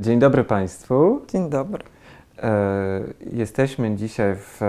Dzień 0.00 0.18
dobry 0.18 0.44
Państwu. 0.44 1.20
Dzień 1.28 1.50
dobry. 1.50 1.84
E, 2.38 3.00
jesteśmy 3.32 3.96
dzisiaj 3.96 4.36
w 4.36 4.60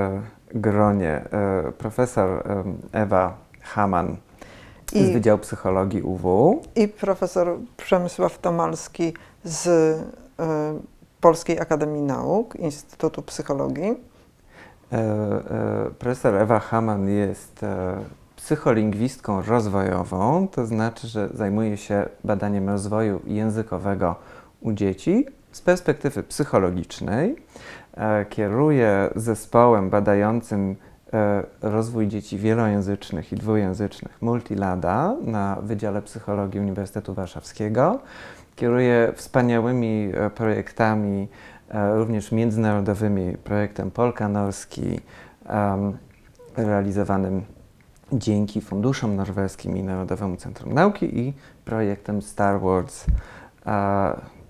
gronie 0.54 1.10
e, 1.12 1.72
profesor 1.78 2.30
e, 2.30 2.64
Ewa 2.92 3.38
Haman 3.62 4.18
I, 4.94 5.06
z 5.06 5.10
Wydziału 5.10 5.40
Psychologii 5.40 6.02
UW 6.02 6.62
i 6.76 6.88
profesor 6.88 7.58
Przemysław 7.78 8.40
Tomalski 8.40 9.14
z 9.44 9.68
e, 9.68 10.80
Polskiej 11.22 11.60
Akademii 11.60 12.02
Nauk, 12.02 12.56
Instytutu 12.56 13.22
Psychologii. 13.22 13.90
E, 14.92 14.96
e, 14.96 15.92
profesor 16.00 16.36
Ewa 16.36 16.60
Haman 16.60 17.10
jest 17.10 17.66
psycholingwistką 18.36 19.42
rozwojową, 19.42 20.48
to 20.48 20.66
znaczy, 20.66 21.08
że 21.08 21.30
zajmuje 21.34 21.78
się 21.78 22.06
badaniem 22.24 22.70
rozwoju 22.70 23.22
językowego 23.28 24.16
u 24.62 24.74
dzieci 24.74 25.26
z 25.52 25.62
perspektywy 25.62 26.24
psychologicznej. 26.24 27.36
E, 27.98 28.26
kieruje 28.26 29.10
zespołem 29.16 29.90
badającym 29.90 30.76
e, 31.14 31.44
rozwój 31.62 32.08
dzieci 32.08 32.38
wielojęzycznych 32.38 33.32
i 33.32 33.36
dwujęzycznych 33.36 34.22
Multilada 34.22 35.16
na 35.22 35.58
Wydziale 35.62 36.02
Psychologii 36.02 36.60
Uniwersytetu 36.60 37.14
Warszawskiego. 37.14 38.00
Kieruje 38.56 39.14
wspaniałymi 39.16 40.12
e, 40.14 40.30
projektami, 40.30 41.28
również 41.94 42.32
międzynarodowymi, 42.32 43.38
projektem 43.38 43.92
Polka 43.92 44.30
Norski, 44.30 45.00
realizowanym 46.58 47.44
dzięki 48.12 48.62
funduszom 48.62 49.16
norweskim 49.16 49.78
i 49.78 49.84
Narodowemu 49.84 50.38
Centrum 50.38 50.74
Nauki 50.74 51.20
i 51.20 51.34
projektem 51.66 52.22
Star 52.22 52.62
Wars 52.62 53.06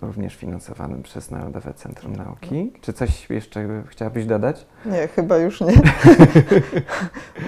również 0.01 0.35
finansowanym 0.35 1.03
przez 1.03 1.31
Narodowe 1.31 1.73
Centrum 1.73 2.15
Nauki. 2.15 2.73
Czy 2.81 2.93
coś 2.93 3.29
jeszcze 3.29 3.83
chciałabyś 3.87 4.25
dodać? 4.25 4.65
Nie, 4.85 5.07
chyba 5.07 5.37
już 5.37 5.61
nie. 5.61 5.73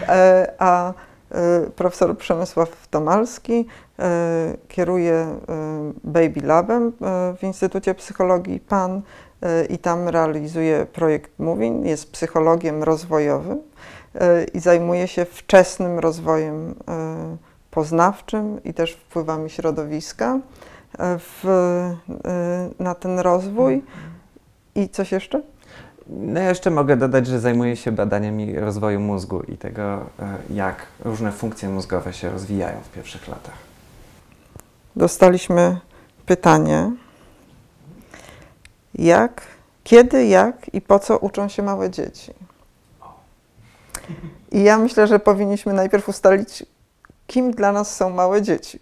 E, 0.08 0.54
a 0.60 0.94
e, 1.32 1.62
profesor 1.76 2.18
Przemysław 2.18 2.88
Tomalski 2.88 3.66
e, 4.00 4.58
kieruje 4.68 5.36
Baby 6.04 6.42
Labem 6.44 6.94
w 7.38 7.44
Instytucie 7.44 7.96
Psychologii 7.96 8.60
PAN 8.60 9.02
i 9.70 9.78
tam 9.78 10.10
realizuje 10.10 10.86
projekt 10.86 11.40
Moving, 11.40 11.86
jest 11.86 12.12
psychologiem 12.12 12.84
rozwojowym 12.84 13.62
i 14.54 14.60
zajmuje 14.60 15.08
się 15.08 15.26
wczesnym 15.26 16.00
rozwojem 16.00 16.76
poznawczym 17.72 18.64
i 18.64 18.74
też 18.74 18.94
wpływami 18.94 19.50
środowiska 19.50 20.40
w, 21.00 21.46
y, 22.80 22.84
na 22.84 22.96
ten 22.96 23.20
rozwój. 23.20 23.84
I 24.76 24.90
coś 24.90 25.12
jeszcze? 25.12 25.42
No 26.08 26.40
jeszcze 26.40 26.72
mogę 26.72 26.98
dodać, 26.98 27.28
że 27.28 27.40
zajmuję 27.40 27.76
się 27.76 27.92
badaniami 27.92 28.60
rozwoju 28.60 29.00
mózgu 29.00 29.42
i 29.44 29.58
tego, 29.58 29.82
e, 29.84 30.00
jak 30.50 30.86
różne 31.00 31.32
funkcje 31.32 31.70
mózgowe 31.70 32.14
się 32.14 32.30
rozwijają 32.30 32.80
w 32.82 32.90
pierwszych 32.90 33.28
latach. 33.28 33.54
Dostaliśmy 34.96 35.80
pytanie, 36.26 36.92
jak, 38.96 39.42
kiedy, 39.84 40.26
jak 40.26 40.74
i 40.74 40.82
po 40.82 41.00
co 41.00 41.18
uczą 41.18 41.48
się 41.48 41.64
małe 41.64 41.90
dzieci? 41.90 42.34
I 44.52 44.64
ja 44.64 44.78
myślę, 44.78 45.08
że 45.08 45.20
powinniśmy 45.20 45.74
najpierw 45.74 46.10
ustalić, 46.10 46.66
kim 47.28 47.52
dla 47.52 47.72
nas 47.72 47.96
są 47.96 48.10
małe 48.10 48.42
dzieci. 48.42 48.80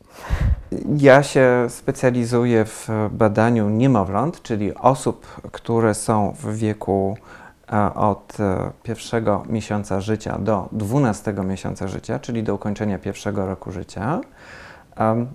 Ja 0.97 1.23
się 1.23 1.65
specjalizuję 1.69 2.65
w 2.65 2.89
badaniu 3.11 3.69
niemowląt, 3.69 4.41
czyli 4.41 4.75
osób, 4.75 5.41
które 5.51 5.93
są 5.93 6.31
w 6.31 6.55
wieku 6.55 7.17
e, 7.73 7.93
od 7.93 8.37
e, 8.39 8.71
pierwszego 8.83 9.43
miesiąca 9.49 10.01
życia 10.01 10.37
do 10.39 10.69
dwunastego 10.71 11.43
miesiąca 11.43 11.87
życia, 11.87 12.19
czyli 12.19 12.43
do 12.43 12.55
ukończenia 12.55 12.99
pierwszego 12.99 13.45
roku 13.45 13.71
życia. 13.71 14.21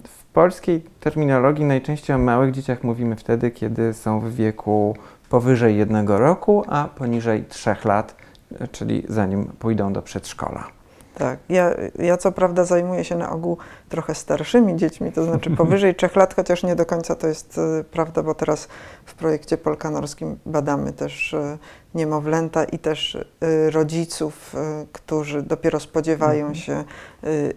W 0.09 0.25
polskiej 0.33 0.85
terminologii 1.01 1.65
najczęściej 1.65 2.17
o 2.17 2.19
małych 2.19 2.53
dzieciach 2.53 2.85
mówimy 2.85 3.17
wtedy, 3.17 3.51
kiedy 3.51 3.95
są 3.95 4.21
w 4.21 4.35
wieku 4.35 4.97
powyżej 5.31 5.77
jednego 5.77 6.19
roku, 6.19 6.65
a 6.69 6.89
poniżej 6.89 7.45
trzech 7.45 7.85
lat, 7.85 8.15
e, 8.61 8.69
czyli 8.69 9.03
zanim 9.09 9.45
pójdą 9.45 9.93
do 9.93 10.03
przedszkola. 10.03 10.65
Tak, 11.15 11.39
ja, 11.49 11.75
ja 11.99 12.17
co 12.17 12.33
prawda 12.33 12.65
zajmuję 12.65 13.05
się 13.05 13.17
na 13.17 13.31
ogół 13.31 13.59
trochę 13.89 14.15
starszymi 14.15 14.77
dziećmi, 14.77 15.13
to 15.13 15.25
znaczy 15.25 15.51
powyżej 15.57 15.95
trzech 15.95 16.17
lat, 16.17 16.35
chociaż 16.35 16.63
nie 16.63 16.77
do 16.77 16.87
końca 16.87 17.15
to 17.15 17.27
jest 17.29 17.59
y, 17.59 17.85
prawda, 17.85 18.23
bo 18.23 18.35
teraz 18.35 18.69
w 19.05 19.15
projekcie 19.15 19.59
polkanorskim 19.59 20.39
badamy 20.47 20.93
też 20.93 21.33
y, 21.33 21.59
niemowlęta 21.95 22.65
i 22.65 22.79
też 22.79 23.15
y, 23.15 23.71
rodziców, 23.71 24.57
którzy 24.93 25.43
dopiero 25.43 25.81
spodziewają 25.81 26.47
mhm. 26.47 26.55
się 26.55 26.85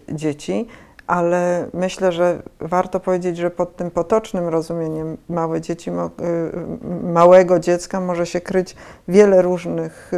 dzieci. 0.08 0.66
Ale 1.06 1.68
myślę, 1.74 2.12
że 2.12 2.42
warto 2.60 3.00
powiedzieć, 3.00 3.36
że 3.36 3.50
pod 3.50 3.76
tym 3.76 3.90
potocznym 3.90 4.48
rozumieniem 4.48 5.16
małe 5.28 5.60
dzieci, 5.60 5.90
małego 7.02 7.58
dziecka 7.58 8.00
może 8.00 8.26
się 8.26 8.40
kryć 8.40 8.76
wiele 9.08 9.42
różnych 9.42 10.12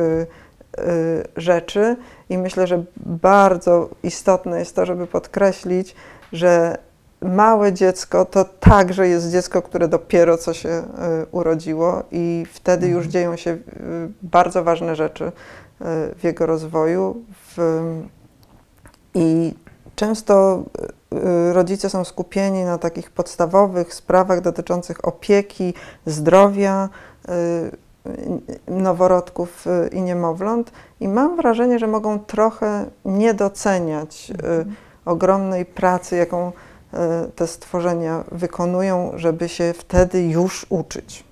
rzeczy 1.36 1.97
i 2.28 2.38
myślę, 2.38 2.66
że 2.66 2.84
bardzo 2.97 3.88
istotne 4.03 4.58
jest 4.58 4.76
to, 4.76 4.86
żeby 4.86 5.06
podkreślić, 5.06 5.94
że 6.32 6.78
małe 7.22 7.72
dziecko 7.72 8.25
to 8.25 8.44
także 8.44 9.08
jest 9.08 9.31
dziecko, 9.31 9.62
które 9.62 9.88
dopiero 9.88 10.38
co 10.38 10.54
się 10.54 10.69
y, 10.69 10.82
urodziło 11.31 12.03
i 12.10 12.47
wtedy 12.53 12.86
już 12.86 13.06
mhm. 13.06 13.12
dzieją 13.12 13.36
się 13.36 13.50
y, 13.50 13.60
bardzo 14.22 14.64
ważne 14.64 14.97
rzeczy 14.97 15.25
y, 15.25 15.32
w 16.14 16.20
jego 16.25 16.47
rozwoju. 16.47 17.25
I 19.14 19.54
często 19.97 20.62
rodzice 21.52 21.91
są 21.91 22.04
skupieni 22.04 22.64
na 22.64 22.78
takich 22.78 23.10
podstawowych 23.10 23.94
sprawach 23.94 24.41
dotyczących 24.41 25.04
opieki, 25.04 25.75
zdrowia 26.06 26.88
noworodków 28.69 29.66
y, 29.66 29.88
i 29.88 30.03
niemowląt 30.03 30.72
i 31.00 31.09
mam 31.09 31.37
wrażenie, 31.37 31.78
że 31.78 31.87
mogą 31.87 32.19
trochę 32.19 32.87
nie 33.05 33.34
doceniać 33.34 34.31
mhm. 34.31 34.75
ogromnej 35.05 35.65
pracy, 35.65 36.16
jaką 36.16 36.49
y, 36.49 36.97
te 37.31 37.47
stworzenia 37.47 38.25
wykonują, 38.33 39.12
żeby 39.15 39.49
się 39.49 39.72
wtedy 39.72 40.28
już 40.28 40.66
uczyć. 40.69 41.25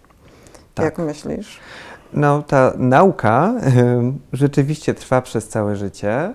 Tak. 0.74 0.84
Jak 0.84 0.98
myślisz? 0.98 1.60
No, 2.12 2.42
ta 2.42 2.72
nauka 2.76 3.54
y, 3.76 4.12
rzeczywiście 4.32 4.94
trwa 4.94 5.22
przez 5.22 5.48
całe 5.48 5.76
życie, 5.76 6.34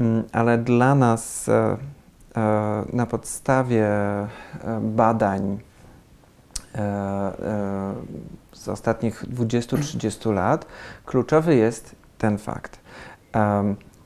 y, 0.00 0.04
ale 0.32 0.58
dla 0.58 0.94
nas 0.94 1.48
y, 1.48 1.52
na 2.92 3.06
podstawie 3.06 3.88
badań 4.80 5.58
z 8.52 8.68
ostatnich 8.68 9.24
20-30 9.24 10.32
lat, 10.32 10.66
kluczowy 11.06 11.54
jest 11.54 11.94
ten 12.18 12.38
fakt. 12.38 12.78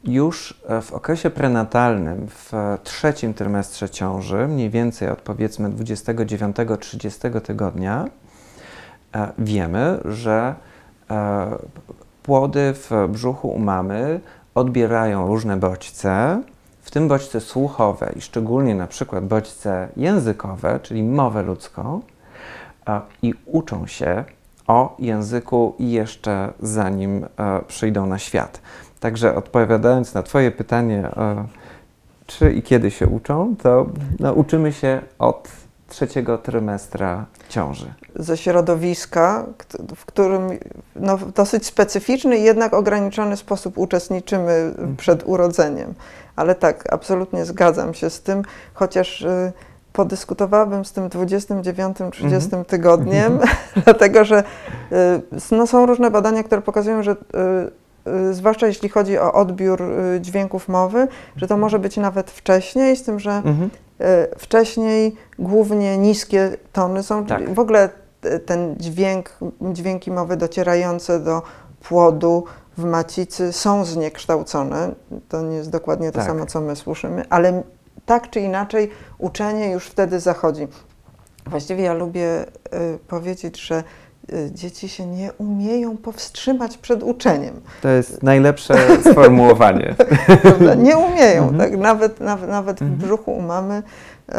Już 0.05 0.61
w 0.83 0.93
okresie 0.93 1.31
prenatalnym, 1.31 2.27
w 2.29 2.53
trzecim 2.83 3.35
trymestrze 3.35 3.91
ciąży, 3.91 4.49
mniej 4.49 4.71
więcej 4.71 5.09
od 5.09 5.21
powiedzmy 5.21 5.71
29-30 5.71 7.41
tygodnia, 7.41 8.05
e, 9.15 9.29
wiemy, 9.39 10.01
że 10.05 10.55
e, 11.11 11.57
płody 12.23 12.75
w 12.75 12.91
brzuchu 13.09 13.49
u 13.49 13.59
mamy 13.59 14.21
odbierają 14.55 15.27
różne 15.27 15.57
bodźce, 15.57 16.43
w 16.83 16.91
tym 16.91 17.09
bodźce 17.09 17.41
słuchowe 17.41 18.13
i 18.17 18.21
szczególnie 18.21 18.75
na 18.75 18.87
przykład 18.87 19.27
bodźce 19.27 19.89
językowe, 19.97 20.81
czyli 20.83 21.03
mowę 21.03 21.43
ludzką, 21.43 22.01
i 23.23 23.35
uczą 23.47 23.87
się 23.87 24.25
o 24.67 24.97
języku 24.99 25.75
jeszcze 25.79 26.53
zanim 26.61 27.25
e, 27.25 27.61
przyjdą 27.69 28.07
na 28.07 28.19
świat. 28.19 28.61
Także 29.01 29.35
odpowiadając 29.35 30.15
na 30.15 30.23
Twoje 30.23 30.51
pytanie, 30.51 30.99
e, 31.17 31.45
czy 32.27 32.53
i 32.53 32.63
kiedy 32.63 32.91
się 32.91 33.07
uczą, 33.07 33.57
to 33.63 33.87
no, 34.21 34.33
uczymy 34.33 34.73
się 34.73 35.01
od 35.19 35.49
trzeciego 35.89 36.39
trymestra 36.39 37.27
ciąży. 37.49 37.93
Ze 38.17 38.37
środowiska, 38.37 39.47
w 39.97 40.05
którym 40.07 40.51
no, 40.97 41.17
w 41.17 41.33
dosyć 41.33 41.67
specyficzny 41.67 42.39
i 42.39 42.43
jednak 42.43 42.75
ograniczony 42.75 43.37
sposób 43.37 43.79
uczestniczymy 43.79 44.53
mhm. 44.53 44.97
przed 44.97 45.23
urodzeniem. 45.27 45.95
Ale 46.37 46.55
tak, 46.55 46.93
absolutnie 46.93 47.45
zgadzam 47.45 47.95
się 47.95 48.11
z 48.11 48.23
tym, 48.23 48.43
chociaż. 48.75 49.23
Y, 49.23 49.53
podyskutowałabym 49.99 50.85
z 50.85 50.93
tym 50.93 51.09
29-30 51.09 52.25
mhm. 52.25 52.65
tygodniem, 52.65 53.39
dlatego 53.85 54.25
że 54.25 54.45
y, 54.93 55.57
no, 55.57 55.67
są 55.67 55.87
różne 55.87 56.11
badania, 56.11 56.43
które 56.43 56.63
pokazują, 56.63 57.03
że 57.03 57.13
y, 57.13 58.11
y, 58.31 58.35
zwłaszcza 58.35 58.67
jeśli 58.67 58.89
chodzi 58.89 59.19
o 59.19 59.33
odbiór 59.33 59.83
dźwięków 60.21 60.69
mowy, 60.69 61.09
że 61.37 61.47
to 61.47 61.57
może 61.57 61.79
być 61.79 61.97
nawet 61.97 62.31
wcześniej, 62.31 62.97
z 62.97 63.03
tym, 63.03 63.21
że 63.21 63.31
mhm. 63.31 63.71
wcześniej 64.39 65.17
głównie 65.39 65.99
niskie 65.99 66.57
tony 66.73 67.03
są, 67.03 67.27
tak. 67.27 67.55
w 67.55 67.59
ogóle 67.59 67.89
ten 68.47 68.77
dźwięk, 68.77 69.31
dźwięki 69.73 70.11
mowy 70.11 70.37
docierające 70.37 71.21
do 71.21 71.43
płodu 71.89 72.45
w 72.79 72.85
macicy 72.85 73.53
są 73.53 73.85
zniekształcone. 73.85 74.93
To 75.29 75.43
nie 75.43 75.57
jest 75.57 75.71
dokładnie 75.71 76.13
to 76.13 76.19
Tak. 76.19 76.27
samo, 76.27 76.47
co 76.47 76.61
my 76.61 76.77
słyszymy, 76.77 77.25
ale 77.31 77.63
tak 78.09 78.31
czy 78.31 78.41
inaczej 78.41 78.91
uczenie 79.19 79.71
już 79.71 79.87
wtedy 79.87 80.21
zachodzi. 80.21 80.69
Właściwie 81.47 81.83
ja 81.85 81.95
lubię 81.95 82.45
y, 82.95 82.99
powiedzieć, 83.09 83.61
że 83.61 83.85
dzieci 84.51 84.89
się 84.89 85.07
nie 85.07 85.33
umieją 85.33 85.97
powstrzymać 85.97 86.79
przed 86.79 87.03
uczeniem. 87.03 87.61
To 87.83 87.89
jest 87.89 88.23
najlepsze 88.23 88.75
sformułowanie. 89.13 89.95
Nie 90.77 90.97
umieją, 90.97 91.43
Mhm. 91.49 91.59
tak? 91.59 91.79
Nawet, 91.81 92.21
nawet, 92.21 92.49
nawet 92.51 92.79
w 92.79 92.83
Mhm. 92.83 93.01
brzuchu 93.01 93.33
u 93.33 93.43
mamy 93.43 93.83
y, 94.29 94.33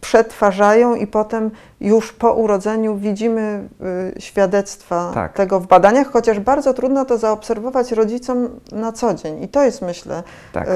przetwarzają 0.00 0.94
i 0.94 1.06
potem 1.06 1.50
już 1.80 2.12
po 2.12 2.32
urodzeniu 2.34 2.96
widzimy 2.96 3.68
y, 4.16 4.20
świadectwa 4.20 5.10
Tak. 5.14 5.32
tego 5.32 5.60
w 5.60 5.66
badaniach, 5.66 6.10
chociaż 6.12 6.40
bardzo 6.40 6.74
trudno 6.74 7.04
to 7.04 7.18
zaobserwować 7.18 7.92
rodzicom 7.92 8.48
na 8.72 8.92
co 8.92 9.14
dzień. 9.14 9.42
I 9.42 9.48
to 9.48 9.62
jest, 9.64 9.82
myślę, 9.82 10.22
Tak. 10.52 10.68
y, 10.68 10.70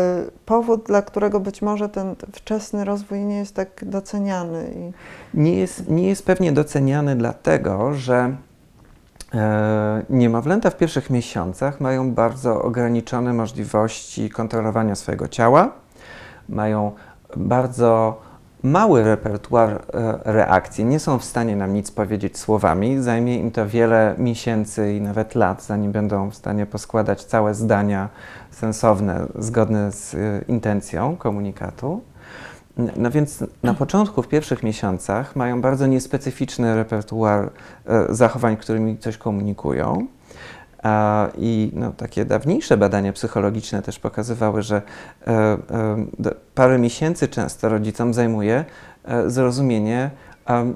powód, 0.47 0.83
dla 0.87 1.03
którego 1.03 1.41
być 1.41 1.63
może 1.63 1.89
ten 1.89 2.15
wczesny 2.33 2.85
rozwój 2.85 3.21
nie 3.21 3.39
jest 3.39 3.55
tak 3.55 3.69
doceniany. 3.83 4.65
I, 4.77 4.93
Nie 5.41 5.55
jest, 5.59 5.89
nie 5.89 6.09
jest 6.09 6.27
pewnie 6.27 6.53
doceniany 6.53 7.17
dlatego, 7.17 7.95
że 7.95 8.37
e, 9.35 10.03
niemowlęta 10.11 10.71
w 10.71 10.77
pierwszych 10.77 11.11
miesiącach 11.11 11.81
mają 11.81 12.15
bardzo 12.15 12.63
ograniczone 12.63 13.33
możliwości 13.33 14.31
kontrolowania 14.31 14.95
swojego 14.95 15.29
ciała, 15.29 15.73
mają 16.49 16.93
bardzo 17.37 18.21
mały 18.63 19.05
repertuar 19.05 19.71
e, 19.71 19.81
reakcji, 20.25 20.85
nie 20.85 21.01
są 21.01 21.19
w 21.19 21.25
stanie 21.25 21.57
nam 21.57 21.75
nic 21.75 21.91
powiedzieć 21.91 22.39
słowami, 22.39 23.03
zajmie 23.03 23.39
im 23.39 23.51
to 23.51 23.67
wiele 23.67 24.15
miesięcy 24.19 24.93
i 24.93 25.01
nawet 25.01 25.35
lat, 25.35 25.63
zanim 25.63 25.93
będą 25.93 26.31
w 26.31 26.35
stanie 26.35 26.67
poskładać 26.67 27.25
całe 27.25 27.55
zdania 27.55 28.09
sensowne, 28.51 29.27
zgodne 29.39 29.93
z 29.93 30.15
e, 30.15 30.19
intencją 30.49 31.17
komunikatu. 31.17 32.01
No 32.77 33.11
więc 33.11 33.45
na 33.63 33.75
początku, 33.75 34.23
w 34.23 34.29
pierwszych 34.29 34.63
miesiącach, 34.63 35.37
mają 35.37 35.61
bardzo 35.61 35.87
niespecyficzny 35.87 36.75
repertuar 36.75 37.51
e, 37.87 38.15
zachowań, 38.15 38.57
którymi 38.57 38.99
coś 38.99 39.17
komunikują. 39.17 40.07
A, 40.83 41.29
I 41.39 41.73
no, 41.75 41.93
takie 41.93 42.25
dawniejsze 42.25 42.77
badania 42.77 43.13
psychologiczne 43.13 43.83
też 43.83 43.99
pokazywały, 43.99 44.63
że 44.63 44.83
e, 45.27 45.31
e, 45.31 45.59
parę 46.55 46.79
miesięcy 46.79 47.29
często 47.29 47.69
rodzicom 47.69 48.15
zajmuje 48.15 48.65
e, 49.05 49.31
zrozumienie, 49.31 50.11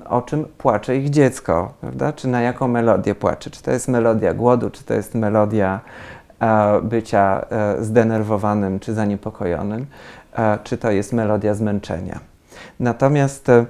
o 0.08 0.22
czym 0.22 0.44
płacze 0.44 0.96
ich 0.96 1.10
dziecko, 1.10 1.72
prawda? 1.80 2.12
Czy 2.12 2.28
na 2.28 2.40
jaką 2.40 2.68
melodię 2.68 3.14
płacze? 3.14 3.50
Czy 3.50 3.62
to 3.62 3.70
jest 3.70 3.88
melodia 3.88 4.34
głodu, 4.34 4.70
czy 4.70 4.84
to 4.84 4.94
jest 4.94 5.14
melodia 5.14 5.80
e, 6.40 6.80
bycia 6.82 7.44
e, 7.50 7.84
zdenerwowanym 7.84 8.80
czy 8.80 8.94
zaniepokojonym, 8.94 9.80
e, 9.80 9.86
czy 10.64 10.78
to 10.78 10.90
jest 10.90 11.12
melodia 11.12 11.54
zmęczenia. 11.54 12.20
Natomiast 12.80 13.48
e, 13.48 13.66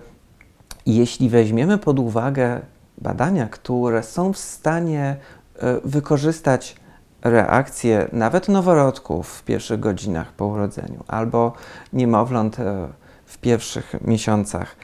jeśli 0.86 1.28
weźmiemy 1.28 1.78
pod 1.78 1.98
uwagę 1.98 2.60
badania, 2.98 3.48
które 3.48 4.02
są 4.02 4.32
w 4.32 4.38
stanie 4.38 5.16
e, 5.58 5.80
wykorzystać 5.84 6.76
reakcje 7.22 8.08
nawet 8.12 8.48
noworodków 8.48 9.28
w 9.28 9.44
pierwszych 9.44 9.80
godzinach 9.80 10.32
po 10.32 10.46
urodzeniu 10.46 11.04
albo 11.08 11.52
niemowląt 11.92 12.58
e, 12.60 12.88
w 13.26 13.38
pierwszych 13.38 13.94
miesiącach, 14.00 14.76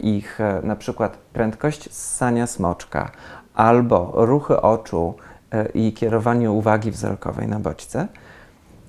ich 0.00 0.38
na 0.62 0.76
przykład 0.76 1.16
prędkość 1.16 1.92
ssania 1.92 2.46
smoczka 2.46 3.10
albo 3.54 4.12
ruchy 4.14 4.60
oczu 4.60 5.14
i 5.74 5.92
kierowanie 5.92 6.50
uwagi 6.50 6.90
wzrokowej 6.90 7.48
na 7.48 7.60
bodźce, 7.60 8.08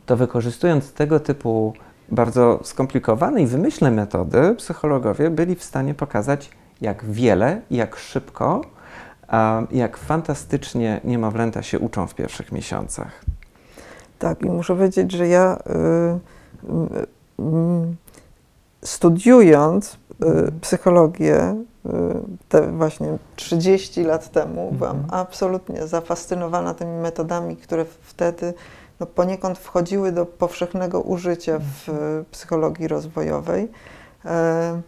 to 0.05 0.17
wykorzystując 0.17 0.93
tego 0.93 1.19
typu 1.19 1.73
bardzo 2.13 2.59
skomplikowane 2.63 3.41
i 3.41 3.45
wymyślne 3.47 3.91
metody, 3.91 4.55
psychologowie 4.55 5.29
byli 5.29 5.55
w 5.55 5.63
stanie 5.63 5.93
pokazać, 5.93 6.49
jak 6.81 7.05
wiele, 7.05 7.61
jak 7.71 7.95
szybko, 7.95 8.61
jak 9.71 9.97
fantastycznie 9.97 11.01
niemowlęta 11.03 11.63
się 11.63 11.79
uczą 11.79 12.07
w 12.07 12.15
pierwszych 12.15 12.51
miesiącach. 12.51 13.25
tak, 14.19 14.41
i 14.41 14.45
muszę 14.45 14.75
powiedzieć, 14.75 15.11
że 15.11 15.27
ja 15.27 15.57
y, 15.57 15.71
y, 16.69 17.43
y, 17.43 17.45
studiując 18.85 19.93
y, 19.93 20.51
psychologię 20.61 21.55
y, 21.85 21.89
te 22.49 22.71
właśnie 22.71 23.17
30 23.35 24.03
lat 24.03 24.31
temu, 24.31 24.71
byłam 24.71 24.97
Mhm. 24.97 25.21
absolutnie 25.21 25.87
zafascynowana 25.87 26.73
tymi 26.73 27.01
metodami, 27.01 27.57
które 27.57 27.85
wtedy 28.01 28.53
no, 29.03 29.07
poniekąd 29.07 29.57
wchodziły 29.57 30.11
do 30.11 30.25
powszechnego 30.25 31.01
użycia 31.01 31.59
w 31.59 31.89
y, 31.89 32.25
psychologii 32.31 32.87
rozwojowej, 32.87 33.71
e, 34.25 34.81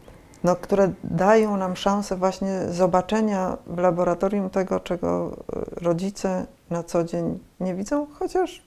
no, 0.44 0.56
które 0.56 0.92
dają 1.04 1.58
nam 1.58 1.76
szansę 1.76 2.16
właśnie 2.16 2.62
zobaczenia 2.70 3.58
w 3.68 3.78
laboratorium 3.78 4.50
tego, 4.50 4.80
czego 4.80 5.32
y, 5.80 5.84
rodzice 5.84 6.46
na 6.70 6.84
co 6.84 7.04
dzień 7.04 7.40
nie 7.60 7.76
widzą, 7.76 8.08
chociaż 8.20 8.64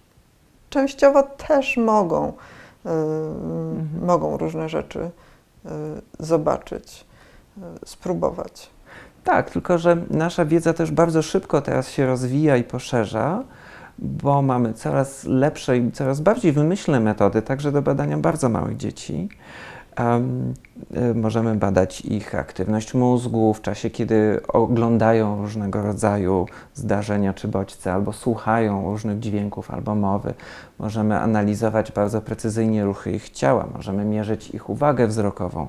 częściowo 0.71 1.23
też 1.23 1.77
mogą, 1.77 2.33
y, 2.87 2.89
mogą 4.06 4.37
różne 4.37 4.69
rzeczy 4.69 5.11
zobaczyć, 6.19 7.05
spróbować. 7.85 8.71
Tak, 9.25 9.50
tylko 9.50 9.79
że 9.79 9.97
nasza 10.11 10.45
wiedza 10.45 10.75
też 10.75 10.91
bardzo 10.91 11.23
szybko 11.23 11.61
teraz 11.61 11.91
się 11.91 12.06
rozwija 12.06 12.56
i 12.56 12.65
poszerza, 12.65 13.45
bo 13.99 14.43
mamy 14.43 14.75
coraz 14.75 15.25
lepsze 15.25 15.79
i 15.79 15.93
coraz 15.93 16.21
bardziej 16.21 16.53
wymyślne 16.53 17.00
metody, 17.00 17.43
także 17.43 17.73
do 17.73 17.83
badania 17.83 18.19
bardzo 18.19 18.49
małych 18.49 18.77
dzieci. 18.77 19.29
Y, 20.97 21.15
możemy 21.15 21.55
badać 21.55 22.00
ich 22.00 22.35
aktywność 22.35 22.95
mózgu 22.95 23.55
w 23.55 23.62
czasie, 23.62 23.91
kiedy 23.91 24.41
oglądają 24.49 25.43
różnego 25.43 25.83
rodzaju 25.83 26.47
zdarzenia 26.75 27.35
czy 27.35 27.49
bodźce, 27.49 27.93
albo 27.93 28.12
słuchają 28.12 28.91
różnych 28.91 29.19
dźwięków 29.19 29.71
albo 29.71 29.95
mowy. 29.95 30.35
Możemy 30.79 31.21
analizować 31.21 31.93
bardzo 31.93 32.21
precyzyjnie 32.21 32.85
ruchy 32.85 33.12
ich 33.12 33.31
ciała, 33.31 33.67
możemy 33.75 34.05
mierzyć 34.05 34.50
ich 34.50 34.71
uwagę 34.71 35.07
wzrokową, 35.07 35.67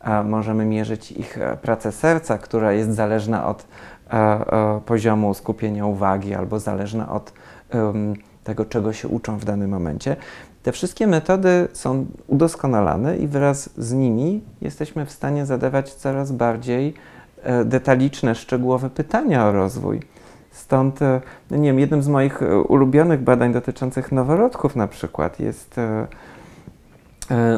a 0.00 0.22
możemy 0.22 0.64
mierzyć 0.64 1.12
ich 1.12 1.38
e, 1.38 1.56
pracę 1.56 1.92
serca, 1.92 2.38
która 2.38 2.72
jest 2.72 2.90
zależna 2.90 3.46
od 3.46 3.66
e, 4.10 4.16
e, 4.16 4.80
poziomu 4.86 5.34
skupienia 5.34 5.86
uwagi 5.86 6.34
albo 6.34 6.58
zależna 6.58 7.12
od 7.12 7.32
tego, 8.44 8.64
czego 8.64 8.92
się 8.92 9.08
uczą 9.08 9.38
w 9.38 9.44
danym 9.44 9.70
momencie. 9.70 10.16
Te 10.62 10.72
wszystkie 10.72 11.06
metody 11.06 11.68
są 11.72 12.06
udoskonalane 12.26 13.16
i 13.16 13.28
wraz 13.28 13.70
z 13.78 13.92
nimi 13.92 14.40
jesteśmy 14.60 15.06
w 15.06 15.10
stanie 15.10 15.46
zadawać 15.46 15.94
coraz 15.94 16.32
bardziej 16.32 16.94
e, 17.42 17.64
detaliczne, 17.64 18.34
szczegółowe 18.34 18.90
pytania 18.90 19.46
o 19.46 19.52
rozwój. 19.52 20.00
Stąd, 20.50 21.02
e, 21.02 21.20
no 21.50 21.56
nie 21.56 21.68
wiem, 21.68 21.78
jednym 21.78 22.02
z 22.02 22.08
moich 22.08 22.42
e, 22.42 22.58
ulubionych 22.58 23.20
badań 23.20 23.52
dotyczących 23.52 24.12
noworodków 24.12 24.76
na 24.76 24.88
przykład 24.88 25.40
jest 25.40 25.80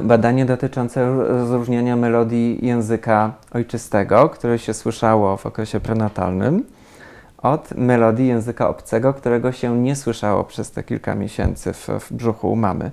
badanie 0.03 0.45
dotyczące 0.45 1.17
rozróżniania 1.17 1.97
melodii 1.97 2.67
języka 2.67 3.33
ojczystego, 3.53 4.29
które 4.29 4.59
się 4.59 4.75
słyszało 4.75 5.37
w 5.37 5.47
okresie 5.47 5.81
prenatalnym, 5.81 6.65
od 7.43 7.71
melodii 7.77 8.27
języka 8.27 8.69
obcego, 8.69 9.15
którego 9.15 9.53
się 9.53 9.79
nie 9.79 9.97
słyszało 9.97 10.45
przez 10.45 10.71
te 10.71 10.83
kilka 10.83 11.15
miesięcy 11.15 11.73
w, 11.73 11.89
w 12.01 12.13
brzuchu 12.13 12.53
u 12.53 12.57
mamy. 12.57 12.91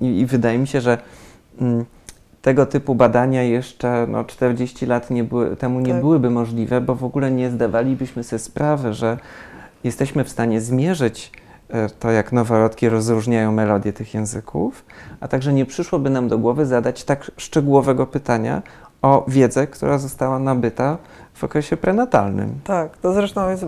I, 0.00 0.20
I 0.20 0.26
wydaje 0.26 0.58
mi 0.58 0.66
się, 0.66 0.80
że 0.80 0.98
mm, 1.60 1.84
tego 2.42 2.66
typu 2.66 2.94
badania 2.94 3.42
jeszcze 3.42 4.06
no, 4.08 4.24
40 4.24 4.86
lat 4.86 5.10
nie 5.10 5.24
były, 5.24 5.56
temu 5.56 5.80
nie 5.80 5.92
Tak. 5.92 6.00
byłyby 6.00 6.30
możliwe, 6.30 6.80
bo 6.80 6.94
w 6.94 7.04
ogóle 7.04 7.30
nie 7.30 7.50
zdawalibyśmy 7.50 8.24
sobie 8.24 8.38
sprawy, 8.38 8.94
że 8.94 9.18
jesteśmy 9.84 10.24
w 10.24 10.28
stanie 10.28 10.60
zmierzyć 10.60 11.32
e, 11.68 11.88
to, 11.88 12.10
jak 12.10 12.32
noworodki 12.32 12.88
rozróżniają 12.88 13.52
melodie 13.52 13.92
tych 13.92 14.14
języków, 14.14 14.84
a 15.20 15.28
także 15.28 15.52
nie 15.52 15.66
przyszłoby 15.66 16.10
nam 16.10 16.28
do 16.28 16.38
głowy 16.38 16.66
zadać 16.66 17.04
tak 17.04 17.30
szczegółowego 17.36 18.06
pytania 18.06 18.62
o 19.02 19.24
wiedzę, 19.28 19.66
która 19.66 19.98
została 19.98 20.38
nabyta 20.38 20.98
w 21.40 21.44
okresie 21.44 21.76
prenatalnym. 21.76 22.60
Tak, 22.64 22.96
to 22.96 23.12
zresztą 23.12 23.50
jest, 23.50 23.64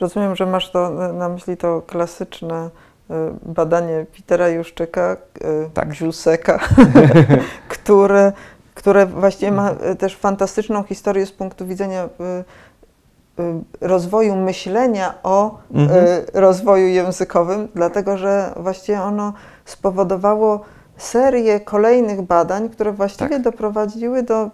rozumiem, 0.00 0.36
że 0.36 0.46
masz 0.46 0.70
to 0.70 0.90
na- 0.90 1.28
myśli 1.28 1.56
to 1.56 1.82
klasyczne 1.86 2.70
e, 3.10 3.14
badanie 3.42 4.06
Petera 4.16 4.48
Juszczyka, 4.48 5.02
e, 5.12 5.16
Tak. 5.74 5.88
Giuseka, 5.88 6.58
które, 7.68 8.32
które 8.74 9.06
właściwie 9.06 9.52
ma 9.52 9.70
e, 9.70 9.94
też 9.96 10.16
fantastyczną 10.16 10.82
historię 10.82 11.26
z 11.26 11.32
punktu 11.32 11.66
widzenia 11.66 12.08
rozwoju 13.80 14.36
myślenia 14.36 15.14
o 15.22 15.58
Mhm. 15.74 16.06
rozwoju 16.34 16.86
językowym, 16.86 17.68
dlatego 17.74 18.16
że 18.18 18.52
właściwie 18.56 19.02
ono 19.02 19.32
spowodowało 19.64 20.60
serię 20.96 21.60
kolejnych 21.60 22.22
badań, 22.22 22.68
które 22.68 22.92
właściwie 22.92 23.30
Tak. 23.30 23.42
doprowadziły 23.42 24.22
do 24.22 24.44
y, 24.46 24.50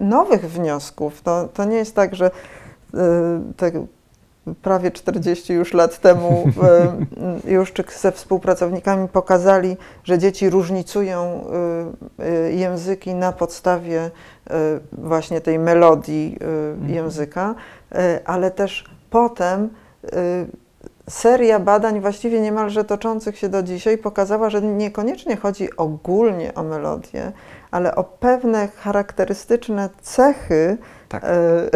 nowych 0.00 0.50
wniosków. 0.50 1.22
To, 1.22 1.48
to 1.54 1.64
nie 1.64 1.76
jest 1.76 1.94
tak, 1.94 2.14
że 2.14 2.30
te 3.56 3.72
prawie 4.62 4.90
40 4.90 5.52
już 5.52 5.74
lat 5.74 5.98
temu 6.00 6.44
już 7.44 7.72
ze 8.00 8.12
współpracownikami 8.12 9.08
pokazali, 9.08 9.76
że 10.04 10.18
dzieci 10.18 10.50
różnicują 10.50 11.44
języki 12.50 13.14
na 13.14 13.32
podstawie 13.32 14.10
właśnie 14.92 15.40
tej 15.40 15.58
melodii 15.58 16.38
mhm. 16.40 16.94
języka, 16.94 17.54
ale 18.24 18.50
też 18.50 18.84
potem 19.10 19.68
seria 21.08 21.58
badań, 21.58 22.00
właściwie 22.00 22.40
niemalże 22.40 22.84
toczących 22.84 23.38
się 23.38 23.48
do 23.48 23.62
dzisiaj, 23.62 23.98
pokazała, 23.98 24.50
że 24.50 24.62
niekoniecznie 24.62 25.36
chodzi 25.36 25.76
ogólnie 25.76 26.54
o 26.54 26.62
melodię, 26.62 27.32
ale 27.70 27.94
o 27.94 28.04
pewne 28.04 28.68
charakterystyczne 28.68 29.90
cechy, 30.00 30.78
tak. 31.08 31.24
e, 31.24 31.28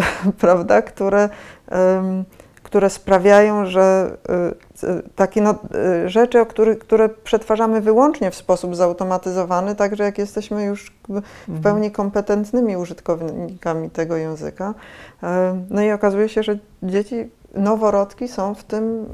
prawda, 0.41 0.83
które, 0.83 1.29
e, 1.73 2.25
które 2.63 2.91
sprawiają, 2.91 3.67
że 3.67 4.17
e, 4.29 4.72
takie 5.17 5.43
no, 5.43 5.55
e, 5.75 6.09
rzeczy, 6.09 6.41
o 6.41 6.47
który, 6.47 6.77
które 6.77 7.09
przetwarzamy 7.09 7.81
wyłącznie 7.81 8.31
w 8.31 8.35
sposób 8.35 8.77
zautomatyzowany, 8.77 9.75
także 9.77 10.05
jak 10.05 10.19
jesteśmy 10.19 10.65
już 10.65 10.93
w 11.09 11.17
mhm. 11.17 11.63
pełni 11.63 11.91
kompetentnymi 11.91 12.77
użytkownikami 12.77 13.91
tego 13.91 14.17
języka. 14.17 14.75
E, 15.23 15.63
no 15.71 15.83
i 15.83 15.91
okazuje 15.91 16.29
się, 16.29 16.43
że 16.43 16.59
dzieci 16.83 17.31
noworodki 17.55 18.29
są 18.29 18.55
w 18.55 18.65
tym, 18.65 19.05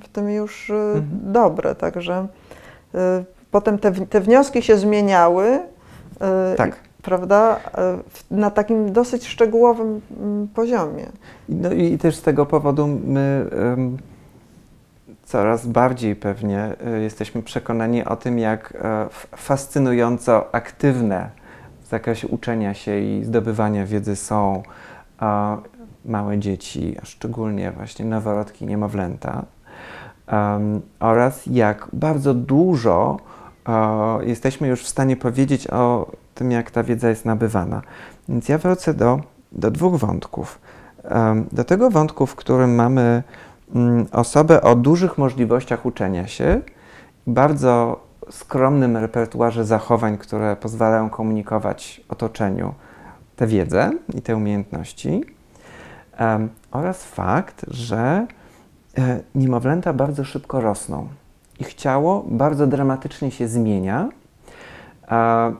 y, 0.00 0.04
w 0.04 0.08
tym 0.08 0.30
już 0.30 0.70
y, 0.70 0.74
mhm. 0.74 1.04
dobre, 1.32 1.74
także 1.74 2.26
y, 2.94 2.98
potem 3.50 3.78
te, 3.78 3.92
te 3.92 4.20
wnioski 4.20 4.62
się 4.62 4.76
zmieniały. 4.76 5.60
Tak. 6.56 6.76
Prawda? 7.02 7.60
Na 8.30 8.50
takim 8.50 8.92
dosyć 8.92 9.28
szczegółowym 9.28 10.00
mm, 10.20 10.48
poziomie. 10.48 11.06
No 11.48 11.72
i 11.72 11.98
też 11.98 12.16
z 12.16 12.22
tego 12.22 12.46
powodu 12.46 12.86
my 12.86 13.46
um, 13.52 13.96
coraz 15.28 15.66
bardziej 15.66 16.16
pewnie 16.16 16.76
jesteśmy 17.02 17.42
przekonani 17.42 18.04
o 18.04 18.16
tym, 18.16 18.38
jak 18.38 18.74
e, 18.82 19.08
fascynująco 19.36 20.54
aktywne 20.54 21.30
w 21.82 21.88
zakresie 21.88 22.28
uczenia 22.28 22.74
się 22.74 22.98
i 22.98 23.24
zdobywania 23.24 23.86
wiedzy 23.86 24.16
są 24.16 24.62
małe 26.04 26.38
dzieci, 26.38 26.96
a 27.02 27.04
szczególnie 27.04 27.70
właśnie 27.72 28.04
noworodki, 28.04 28.66
niemowlęta, 28.66 29.44
oraz 31.00 31.46
jak 31.46 31.88
bardzo 31.92 32.34
dużo 32.34 33.16
uh, 33.68 34.26
jesteśmy 34.26 34.68
już 34.68 34.84
w 34.84 34.88
stanie 34.88 35.16
powiedzieć 35.16 35.68
o 35.68 36.10
tym, 36.34 36.50
jak 36.50 36.70
ta 36.70 36.82
wiedza 36.82 37.08
jest 37.08 37.24
nabywana. 37.24 37.82
Więc 38.28 38.48
ja 38.48 38.58
wrócę 38.58 38.94
do, 38.94 39.20
do 39.52 39.70
dwóch 39.70 39.96
wątków. 39.96 40.58
Do 41.52 41.64
tego 41.64 41.90
wątku, 41.90 42.26
w 42.26 42.34
którym 42.34 42.74
mamy 42.74 43.22
osobę 44.12 44.62
o 44.62 44.74
dużych 44.74 45.18
możliwościach 45.18 45.86
uczenia 45.86 46.26
się, 46.26 46.60
bardzo 47.26 48.00
skromnym 48.30 48.96
repertuarze 48.96 49.64
zachowań, 49.64 50.18
które 50.18 50.56
pozwalają 50.56 51.10
komunikować 51.10 52.00
otoczeniu 52.08 52.74
tę 53.36 53.46
wiedzę 53.46 53.90
i 54.14 54.22
te 54.22 54.36
umiejętności 54.36 55.24
um, 56.20 56.48
oraz 56.70 57.04
fakt, 57.04 57.66
że 57.68 58.26
e, 58.98 59.20
niemowlęta 59.34 59.92
bardzo 59.92 60.24
szybko 60.24 60.60
rosną. 60.60 61.08
Ich 61.60 61.74
ciało 61.74 62.24
bardzo 62.28 62.66
dramatycznie 62.66 63.30
się 63.30 63.48
zmienia. 63.48 64.08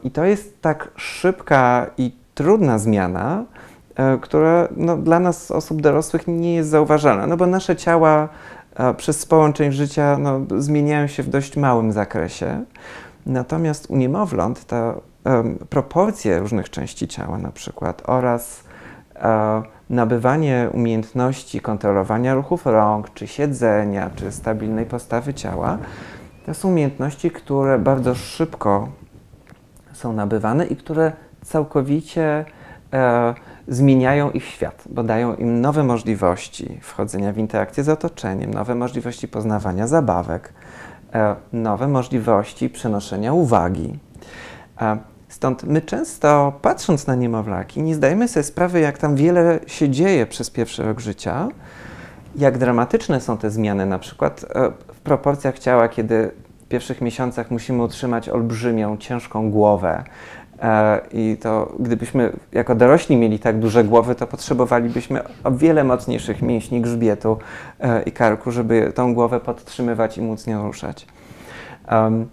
I 0.03 0.11
to 0.11 0.25
jest 0.25 0.63
tak 0.63 0.91
szybka 0.97 1.87
i 1.99 2.13
trudna 2.35 2.79
zmiana, 2.79 3.45
która 4.21 4.69
no, 4.77 4.97
dla 4.97 5.21
nas, 5.21 5.51
osób 5.51 5.83
dorosłych, 5.83 6.27
nie 6.27 6.55
jest 6.55 6.71
zauważalna, 6.71 7.27
no 7.27 7.37
bo 7.37 7.47
nasze 7.47 7.77
ciała 7.77 8.29
e, 8.77 8.95
przez 8.95 9.21
sporą 9.21 9.53
część 9.53 9.77
życia 9.77 10.17
no, 10.19 10.41
zmieniają 10.59 11.07
się 11.07 11.23
w 11.23 11.29
dość 11.29 11.57
małym 11.57 11.93
zakresie. 11.93 12.65
Natomiast 13.27 13.91
u 13.91 13.97
niemowląt 13.97 14.65
te 14.65 14.95
proporcje 15.71 16.39
różnych 16.39 16.71
części 16.71 17.09
ciała 17.09 17.39
na 17.39 17.51
przykład 17.51 18.03
oraz 18.07 18.65
e, 19.17 19.63
nabywanie 19.91 20.69
umiejętności 20.73 21.61
kontrolowania 21.61 22.35
ruchów 22.35 22.67
rąk, 22.67 23.15
czy 23.15 23.27
siedzenia, 23.27 24.11
czy 24.17 24.33
stabilnej 24.33 24.87
postawy 24.87 25.35
ciała, 25.35 25.79
to 26.47 26.55
są 26.55 26.69
umiejętności, 26.69 27.31
które 27.31 27.79
bardzo 27.79 28.15
szybko 28.15 28.89
są 29.93 30.13
nabywane 30.13 30.67
i 30.67 30.77
które 30.77 31.13
całkowicie 31.45 32.45
e, 32.93 33.35
zmieniają 33.69 34.31
ich 34.31 34.45
świat, 34.45 34.85
bo 34.91 35.03
dają 35.03 35.35
im 35.35 35.61
nowe 35.61 35.85
możliwości 35.85 36.79
wchodzenia 36.83 37.33
w 37.33 37.39
interakcję 37.39 37.85
z 37.85 37.89
otoczeniem, 37.89 38.55
nowe 38.55 38.75
możliwości 38.75 39.29
poznawania 39.29 39.87
zabawek, 39.87 40.53
e, 41.15 41.37
nowe 41.53 41.89
możliwości 41.89 42.71
przenoszenia 42.71 43.33
uwagi. 43.33 43.99
E, 44.81 44.99
Stąd 45.29 45.65
my 45.65 45.83
często, 45.83 46.53
patrząc 46.63 47.07
na 47.07 47.15
niemowlaki, 47.15 47.83
nie 47.83 47.95
zdajemy 47.95 48.29
sobie 48.29 48.45
sprawy, 48.45 48.81
jak 48.81 48.99
tam 48.99 49.17
wiele 49.17 49.61
się 49.67 49.89
dzieje 49.89 50.27
przez 50.27 50.51
pierwszy 50.51 50.83
rok 50.83 51.01
życia, 51.01 51.49
jak 52.37 52.59
dramatyczne 52.59 53.21
są 53.21 53.39
te 53.39 53.51
zmiany, 53.51 53.87
na 53.87 53.99
przykład 53.99 54.45
e, 54.55 54.73
w 54.95 55.01
proporcjach 55.01 55.59
ciała, 55.59 55.89
kiedy 55.89 56.31
w 56.65 56.69
pierwszych 56.69 57.01
miesiącach 57.01 57.51
musimy 57.51 57.83
utrzymać 57.83 58.29
olbrzymią, 58.29 58.97
ciężką 58.97 59.51
głowę. 59.51 60.05
E, 60.63 61.01
I 61.13 61.37
to 61.41 61.73
gdybyśmy 61.79 62.33
jako 62.53 62.75
dorośli 62.75 63.17
mieli 63.17 63.39
tak 63.39 63.59
duże 63.59 63.85
głowy, 63.85 64.15
to 64.15 64.27
potrzebowalibyśmy 64.27 65.21
o 65.45 65.51
wiele 65.51 65.85
mocniejszych 65.85 66.43
mięśni 66.43 66.81
grzbietu 66.81 67.39
e, 67.81 68.03
i 68.03 68.13
karku, 68.13 68.51
żeby 68.51 68.93
tą 68.95 69.15
głowę 69.15 69.41
podtrzymywać 69.41 70.19
i 70.19 70.23
móc 70.23 70.47
nią 70.47 70.67
ruszać. 70.67 71.07
E, 71.89 72.25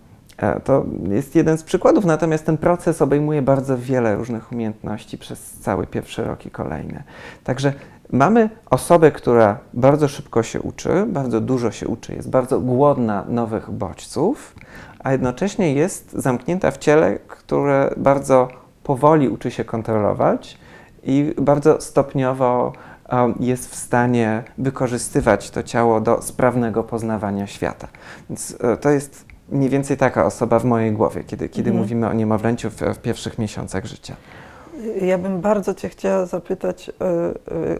to 0.63 0.85
jest 1.09 1.35
jeden 1.35 1.57
z 1.57 1.63
przykładów, 1.63 2.05
natomiast 2.05 2.45
ten 2.45 2.57
proces 2.57 3.01
obejmuje 3.01 3.41
bardzo 3.41 3.77
wiele 3.77 4.15
różnych 4.15 4.51
umiejętności 4.51 5.17
przez 5.17 5.51
cały 5.51 5.87
pierwszy 5.87 6.23
rok 6.23 6.45
i 6.45 6.51
kolejne. 6.51 7.03
Także 7.43 7.73
mamy 8.11 8.49
osobę, 8.69 9.11
która 9.11 9.57
bardzo 9.73 10.07
szybko 10.07 10.43
się 10.43 10.61
uczy, 10.61 11.05
bardzo 11.07 11.41
dużo 11.41 11.71
się 11.71 11.87
uczy, 11.87 12.15
jest 12.15 12.29
bardzo 12.29 12.59
głodna 12.59 13.25
nowych 13.27 13.71
bodźców, 13.71 14.55
a 14.99 15.11
jednocześnie 15.11 15.73
jest 15.73 16.11
zamknięta 16.11 16.71
w 16.71 16.77
ciele, 16.77 17.19
które 17.27 17.93
bardzo 17.97 18.47
powoli 18.83 19.29
uczy 19.29 19.51
się 19.51 19.65
kontrolować 19.65 20.57
i 21.03 21.33
bardzo 21.37 21.81
stopniowo 21.81 22.73
jest 23.39 23.71
w 23.71 23.75
stanie 23.75 24.43
wykorzystywać 24.57 25.49
to 25.49 25.63
ciało 25.63 26.01
do 26.01 26.21
sprawnego 26.21 26.83
poznawania 26.83 27.47
świata. 27.47 27.87
Więc 28.29 28.57
e, 28.61 28.77
to 28.77 28.89
jest 28.89 29.25
mniej 29.49 29.69
więcej 29.69 29.97
taka 29.97 30.25
osoba 30.25 30.59
w 30.59 30.65
mojej 30.65 30.91
głowie, 30.91 31.23
kiedy, 31.23 31.49
kiedy 31.49 31.69
mhm. 31.69 31.83
mówimy 31.83 32.07
o 32.07 32.13
niemowlęciu 32.13 32.69
w, 32.69 32.75
w 32.75 32.97
pierwszych 32.97 33.39
miesiącach 33.39 33.85
życia. 33.85 34.15
Ja 35.01 35.17
bym 35.17 35.41
bardzo 35.41 35.73
Cię 35.73 35.89
chciała 35.89 36.25
zapytać, 36.25 36.89
e, 36.89 36.93
e, 37.03 37.33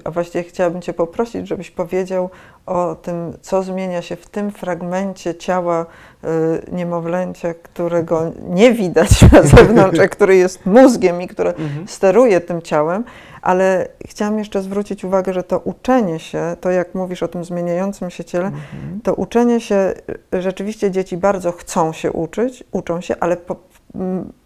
a 0.03 0.11
właściwie 0.11 0.43
chciałabym 0.43 0.81
Cię 0.81 0.93
poprosić, 0.93 1.47
żebyś 1.47 1.71
powiedział 1.71 2.29
o 2.65 2.95
tym, 2.95 3.33
co 3.41 3.63
zmienia 3.63 4.01
się 4.01 4.15
w 4.15 4.29
tym 4.29 4.51
fragmencie 4.51 5.35
ciała 5.35 5.85
e, 6.23 6.27
niemowlęcia, 6.71 7.53
którego 7.53 8.31
nie 8.49 8.73
widać 8.73 9.31
na 9.31 9.41
zewnątrz, 9.41 9.99
a 9.99 10.07
który 10.15 10.35
jest 10.35 10.65
mózgiem 10.65 11.21
i 11.21 11.27
który 11.27 11.49
mhm. 11.49 11.87
steruje 11.87 12.41
tym 12.41 12.61
ciałem, 12.61 13.03
ale 13.45 13.87
chciałam 14.07 14.39
jeszcze 14.39 14.61
zwrócić 14.61 15.03
uwagę, 15.03 15.33
że 15.33 15.43
to 15.43 15.59
uczenie 15.59 16.19
się, 16.19 16.55
to 16.61 16.71
jak 16.71 16.95
mówisz 16.95 17.23
o 17.23 17.27
tym 17.27 17.43
zmieniającym 17.43 18.09
się 18.09 18.23
ciele, 18.23 18.45
mhm. 18.45 19.01
to 19.03 19.13
uczenie 19.13 19.61
się, 19.61 19.93
rzeczywiście 20.33 20.91
dzieci 20.91 21.17
bardzo 21.17 21.51
chcą 21.51 21.93
się 21.93 22.11
uczyć, 22.11 22.63
uczą 22.71 23.01
się, 23.01 23.15
ale 23.19 23.37
po, 23.37 23.55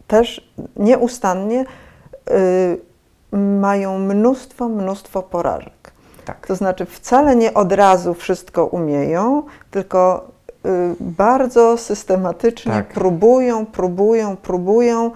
też 0.08 0.52
nieustannie 0.76 1.66
y, 2.32 3.38
mają 3.38 4.00
mnóstwo, 4.00 4.70
mnóstwo 4.70 5.24
porażek. 5.24 5.92
Tak. 6.26 6.48
To 6.48 6.56
znaczy 6.56 6.86
wcale 6.86 7.36
nie 7.36 7.54
od 7.54 7.72
razu 7.72 8.14
wszystko 8.14 8.66
umieją, 8.66 9.44
tylko 9.72 10.28
y, 10.66 10.70
bardzo 11.00 11.78
systematycznie 11.78 12.72
tak. 12.72 12.88
próbują, 12.88 13.66
próbują, 13.66 14.38
próbują 14.38 15.12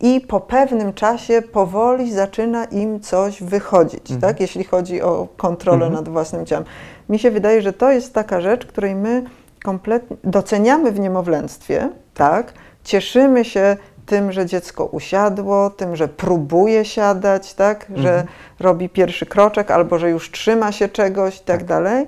i 0.00 0.20
po 0.20 0.40
pewnym 0.40 0.92
czasie 0.92 1.42
powoli 1.42 2.12
zaczyna 2.12 2.64
im 2.64 3.00
coś 3.00 3.42
wychodzić, 3.42 4.10
mhm. 4.10 4.20
tak? 4.20 4.40
jeśli 4.40 4.64
chodzi 4.64 5.02
o 5.02 5.28
kontrolę 5.36 5.86
mhm. 5.86 5.92
nad 5.92 6.08
własnym 6.08 6.46
ciałem. 6.46 6.64
Mi 7.08 7.18
się 7.18 7.30
wydaje, 7.30 7.62
że 7.62 7.72
to 7.72 7.92
jest 7.92 8.14
taka 8.14 8.40
rzecz, 8.40 8.66
której 8.66 8.94
my 8.94 9.24
kompletnie 9.64 10.16
doceniamy 10.24 10.92
w 10.92 11.00
niemowlęctwie, 11.00 11.90
tak? 12.14 12.52
Cieszymy 12.84 13.44
się 13.44 13.76
tym, 14.06 14.32
że 14.32 14.46
dziecko 14.46 14.84
usiadło, 14.84 15.70
tym, 15.70 15.96
że 15.96 16.08
próbuje 16.08 16.84
siadać, 16.84 17.54
tak? 17.54 17.86
Że 17.94 18.08
mhm. 18.08 18.26
robi 18.60 18.88
pierwszy 18.88 19.26
kroczek 19.26 19.70
albo 19.70 19.98
że 19.98 20.10
już 20.10 20.30
trzyma 20.30 20.72
się 20.72 20.88
czegoś 20.88 21.36
i 21.36 21.38
tak, 21.38 21.58
tak. 21.58 21.64
dalej. 21.64 22.06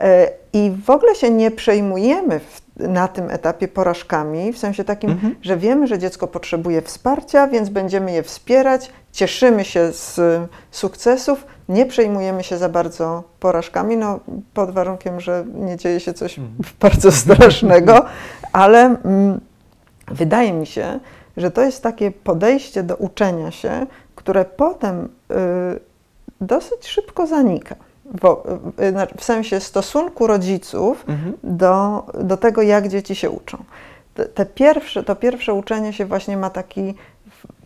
E, 0.00 0.30
I 0.52 0.72
w 0.84 0.90
ogóle 0.90 1.14
się 1.14 1.30
nie 1.30 1.50
przejmujemy 1.50 2.40
w 2.40 2.69
na 2.88 3.08
tym 3.08 3.30
etapie 3.30 3.68
porażkami, 3.68 4.52
w 4.52 4.58
sensie 4.58 4.84
takim, 4.84 5.10
mhm. 5.10 5.34
że 5.42 5.56
wiemy, 5.56 5.86
że 5.86 5.98
dziecko 5.98 6.26
potrzebuje 6.26 6.82
wsparcia, 6.82 7.46
więc 7.46 7.68
będziemy 7.68 8.12
je 8.12 8.22
wspierać, 8.22 8.90
cieszymy 9.12 9.64
się 9.64 9.92
z 9.92 10.20
sukcesów, 10.70 11.46
nie 11.68 11.86
przejmujemy 11.86 12.44
się 12.44 12.58
za 12.58 12.68
bardzo 12.68 13.24
porażkami, 13.40 13.96
no, 13.96 14.20
pod 14.54 14.70
warunkiem, 14.70 15.20
że 15.20 15.44
nie 15.54 15.76
dzieje 15.76 16.00
się 16.00 16.12
coś 16.12 16.38
mhm. 16.38 16.56
bardzo 16.80 17.12
strasznego, 17.12 18.04
ale 18.52 18.96
mm, 19.04 19.40
wydaje 20.08 20.52
mi 20.52 20.66
się, 20.66 21.00
że 21.36 21.50
to 21.50 21.62
jest 21.62 21.82
takie 21.82 22.10
podejście 22.10 22.82
do 22.82 22.96
uczenia 22.96 23.50
się, 23.50 23.86
które 24.14 24.44
potem 24.44 25.04
y, 25.04 25.80
dosyć 26.40 26.86
szybko 26.86 27.26
zanika. 27.26 27.74
W, 28.22 28.42
y, 28.82 29.18
w 29.18 29.24
sensie 29.24 29.60
stosunku 29.60 30.26
rodziców 30.26 31.04
mhm. 31.08 31.32
do, 31.42 32.06
do 32.14 32.36
tego, 32.36 32.62
jak 32.62 32.88
dzieci 32.88 33.14
się 33.14 33.30
uczą. 33.30 33.64
Te, 34.14 34.24
te 34.24 34.46
pierwsze, 34.46 35.02
to 35.02 35.16
pierwsze 35.16 35.54
uczenie 35.54 35.92
się 35.92 36.06
właśnie 36.06 36.36
ma 36.36 36.50
taki 36.50 36.94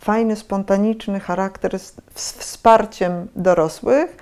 fajny, 0.00 0.36
spontaniczny 0.36 1.20
charakter 1.20 1.78
z, 1.78 1.94
z 2.14 2.32
wsparciem 2.32 3.26
dorosłych, 3.36 4.16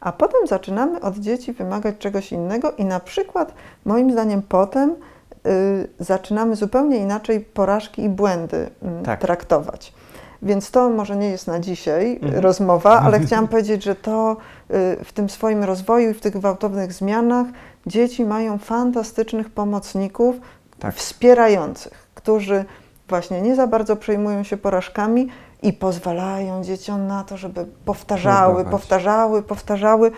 a 0.00 0.12
potem 0.12 0.46
zaczynamy 0.46 1.00
od 1.00 1.18
dzieci 1.18 1.52
wymagać 1.52 1.98
czegoś 1.98 2.32
innego 2.32 2.72
i 2.72 2.84
na 2.84 3.00
przykład, 3.00 3.54
moim 3.84 4.12
zdaniem, 4.12 4.42
potem 4.42 4.94
y, 5.46 5.88
zaczynamy 5.98 6.56
zupełnie 6.56 6.96
inaczej 6.96 7.40
porażki 7.40 8.02
i 8.02 8.08
błędy 8.08 8.56
y, 8.56 9.04
tak. 9.04 9.20
traktować. 9.20 9.92
Więc 10.42 10.70
to 10.70 10.90
może 10.90 11.16
nie 11.16 11.28
jest 11.28 11.46
na 11.46 11.60
dzisiaj 11.60 12.18
mhm. 12.22 12.42
rozmowa, 12.42 13.00
ale 13.00 13.20
chciałam 13.26 13.48
powiedzieć, 13.48 13.84
że 13.84 13.94
to 13.94 14.36
y, 14.70 15.04
w 15.04 15.12
tym 15.12 15.30
swoim 15.30 15.64
rozwoju 15.64 16.10
i 16.10 16.14
w 16.14 16.20
tych 16.20 16.32
gwałtownych 16.32 16.92
zmianach 16.92 17.46
dzieci 17.86 18.24
mają 18.24 18.58
fantastycznych 18.58 19.50
pomocników 19.50 20.36
tak. 20.78 20.94
wspierających, 20.94 22.08
którzy 22.14 22.64
właśnie 23.08 23.42
nie 23.42 23.56
za 23.56 23.66
bardzo 23.66 23.96
przejmują 23.96 24.42
się 24.42 24.56
porażkami 24.56 25.28
i 25.62 25.72
pozwalają 25.72 26.64
dzieciom 26.64 27.06
na 27.06 27.24
to, 27.24 27.36
żeby 27.36 27.66
powtarzały, 27.84 28.64
powtarzały, 28.64 29.42
powtarzały, 29.42 30.10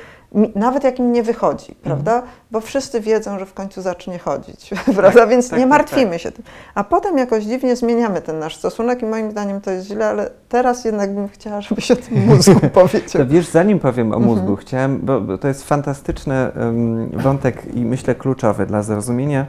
nawet 0.55 0.85
jak 0.85 0.99
im 0.99 1.13
nie 1.13 1.23
wychodzi, 1.23 1.73
mhm. 1.73 1.83
prawda? 1.83 2.23
Bo 2.51 2.61
wszyscy 2.61 3.01
wiedzą, 3.01 3.39
że 3.39 3.47
w 3.47 3.55
końcu 3.55 3.83
zacznie 3.83 4.19
chodzić, 4.19 4.71
prawda? 4.97 5.21
Tak, 5.21 5.29
Więc 5.29 5.49
tak, 5.49 5.59
nie 5.59 5.65
tak, 5.65 5.71
martwimy 5.71 6.11
tak, 6.11 6.21
się 6.21 6.33
tym. 6.33 6.45
A 6.75 6.85
potem 6.85 7.19
jakoś 7.19 7.45
dziwnie 7.45 7.77
zmieniamy 7.77 8.23
ten 8.23 8.39
nasz 8.39 8.57
stosunek 8.57 9.03
i 9.03 9.07
moim 9.07 9.31
zdaniem 9.31 9.61
to 9.61 9.71
jest 9.71 9.87
źle, 9.87 10.09
ale 10.09 10.31
teraz 10.49 10.85
jednak 10.85 11.15
bym 11.15 11.29
chciała, 11.29 11.61
żebyś 11.61 11.91
o 11.91 11.97
tym 11.97 12.27
mózgu 12.27 12.61
powiedział. 12.83 13.23
To 13.23 13.27
wiesz, 13.27 13.47
zanim 13.47 13.79
powiem 13.79 14.15
o 14.15 14.19
mózgu, 14.19 14.41
mhm. 14.41 14.57
chciałem, 14.57 15.01
bo, 15.03 15.21
bo, 15.21 15.39
to 15.39 15.49
jest 15.49 15.65
fantastyczny 15.65 16.51
um, 16.57 17.11
wątek 17.11 17.75
i 17.75 17.85
myślę 17.85 18.15
kluczowy 18.15 18.67
dla 18.67 18.83
zrozumienia 18.83 19.47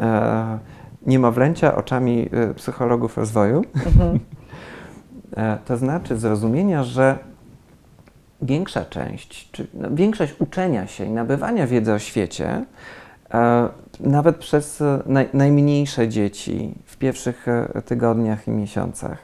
e, 0.00 0.58
niemowlęcia 1.06 1.76
oczami 1.76 2.28
e, 2.32 2.54
psychologów 2.54 3.16
rozwoju. 3.16 3.64
Mhm. 3.86 4.18
E, 5.36 5.58
to 5.64 5.76
znaczy 5.76 6.16
zrozumienia, 6.16 6.84
że 6.84 7.18
większa 8.42 8.84
część, 8.84 9.50
czy 9.52 9.66
no, 9.74 9.88
większość 9.90 10.34
uczenia 10.38 10.86
się 10.86 11.04
i 11.04 11.10
nabywania 11.10 11.66
wiedzy 11.66 11.92
o 11.92 11.98
świecie, 11.98 12.64
e, 13.34 13.68
nawet 14.00 14.36
przez 14.36 14.82
naj, 15.06 15.28
najmniejsze 15.34 16.08
dzieci 16.08 16.74
w 16.86 16.96
pierwszych 16.96 17.46
tygodniach 17.84 18.48
i 18.48 18.50
miesiącach, 18.50 19.18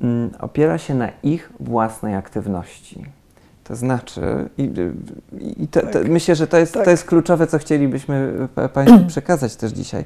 mm, 0.00 0.30
opiera 0.40 0.78
się 0.78 0.94
na 0.94 1.08
ich 1.22 1.52
własnej 1.60 2.14
aktywności. 2.14 3.04
To 3.64 3.76
znaczy, 3.76 4.48
i, 4.58 4.70
i 5.56 5.68
tak. 5.68 6.08
myślę, 6.08 6.34
że 6.34 6.46
to 6.46 6.58
jest, 6.58 6.74
tak. 6.74 6.84
to 6.84 6.90
jest 6.90 7.04
kluczowe, 7.04 7.46
co 7.46 7.58
chcielibyśmy 7.58 8.32
Państwu 8.72 9.06
przekazać 9.06 9.56
też 9.56 9.72
dzisiaj. 9.72 10.04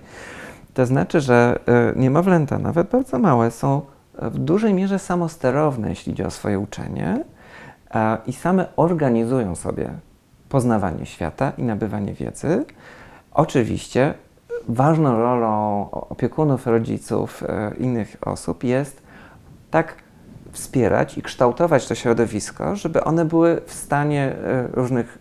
To 0.74 0.86
znaczy, 0.86 1.20
że 1.20 1.58
e, 1.66 1.92
niemowlęta, 1.96 2.58
nawet 2.58 2.90
bardzo 2.90 3.18
małe, 3.18 3.50
są 3.50 3.82
w 4.20 4.38
dużej 4.38 4.74
mierze 4.74 4.98
samosterowne, 4.98 5.88
jeśli 5.88 6.12
chodzi 6.12 6.24
o 6.24 6.30
swoje 6.30 6.58
uczenie 6.58 7.24
i 8.26 8.32
same 8.32 8.66
organizują 8.76 9.54
sobie 9.54 9.90
poznawanie 10.48 11.06
świata 11.06 11.52
i 11.58 11.62
nabywanie 11.62 12.14
wiedzy. 12.14 12.64
Oczywiście 13.32 14.14
ważną 14.68 15.18
rolą 15.18 15.90
opiekunów, 15.90 16.66
rodziców, 16.66 17.42
e, 17.48 17.74
innych 17.78 18.16
osób 18.20 18.64
jest 18.64 19.02
tak 19.70 19.94
wspierać 20.52 21.18
i 21.18 21.22
kształtować 21.22 21.88
to 21.88 21.94
środowisko, 21.94 22.76
żeby 22.76 23.04
one 23.04 23.24
były 23.24 23.60
w 23.66 23.72
stanie 23.74 24.22
e, 24.22 24.68
różnych 24.72 25.18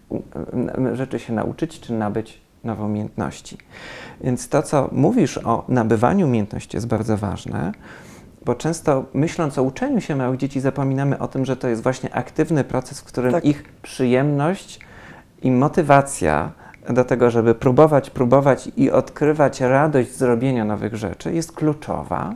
rzeczy 0.94 1.20
się 1.20 1.34
nauczyć 1.34 1.80
czy 1.80 1.94
nabyć 1.94 2.42
nowe 2.64 2.84
umiejętności. 2.84 3.58
Więc 4.22 4.50
to, 4.50 4.64
co 4.64 4.90
mówisz 4.92 5.38
o 5.38 5.66
nabywaniu 5.68 6.28
umiejętności, 6.28 6.78
jest 6.78 6.88
bardzo 6.88 7.18
ważne, 7.18 7.72
bo 8.46 8.56
często 8.56 9.06
myśląc 9.14 9.58
o 9.58 9.64
uczeniu 9.64 10.02
się 10.02 10.16
małych 10.16 10.38
dzieci, 10.38 10.60
zapominamy 10.60 11.20
o 11.20 11.28
tym, 11.28 11.46
że 11.46 11.58
to 11.58 11.68
jest 11.68 11.84
właśnie 11.84 12.16
aktywny 12.16 12.64
proces, 12.64 13.00
w 13.00 13.04
którym 13.04 13.32
tak. 13.32 13.46
ich 13.46 13.64
przyjemność 13.82 14.80
i 15.42 15.52
motywacja 15.52 16.52
do 16.90 17.06
tego, 17.06 17.32
żeby 17.32 17.56
próbować, 17.56 18.10
próbować 18.10 18.72
i 18.78 18.92
odkrywać 18.92 19.62
radość 19.62 20.16
z 20.16 20.22
robienia 20.22 20.66
nowych 20.66 20.96
rzeczy, 20.96 21.34
jest 21.34 21.52
kluczowa. 21.52 22.36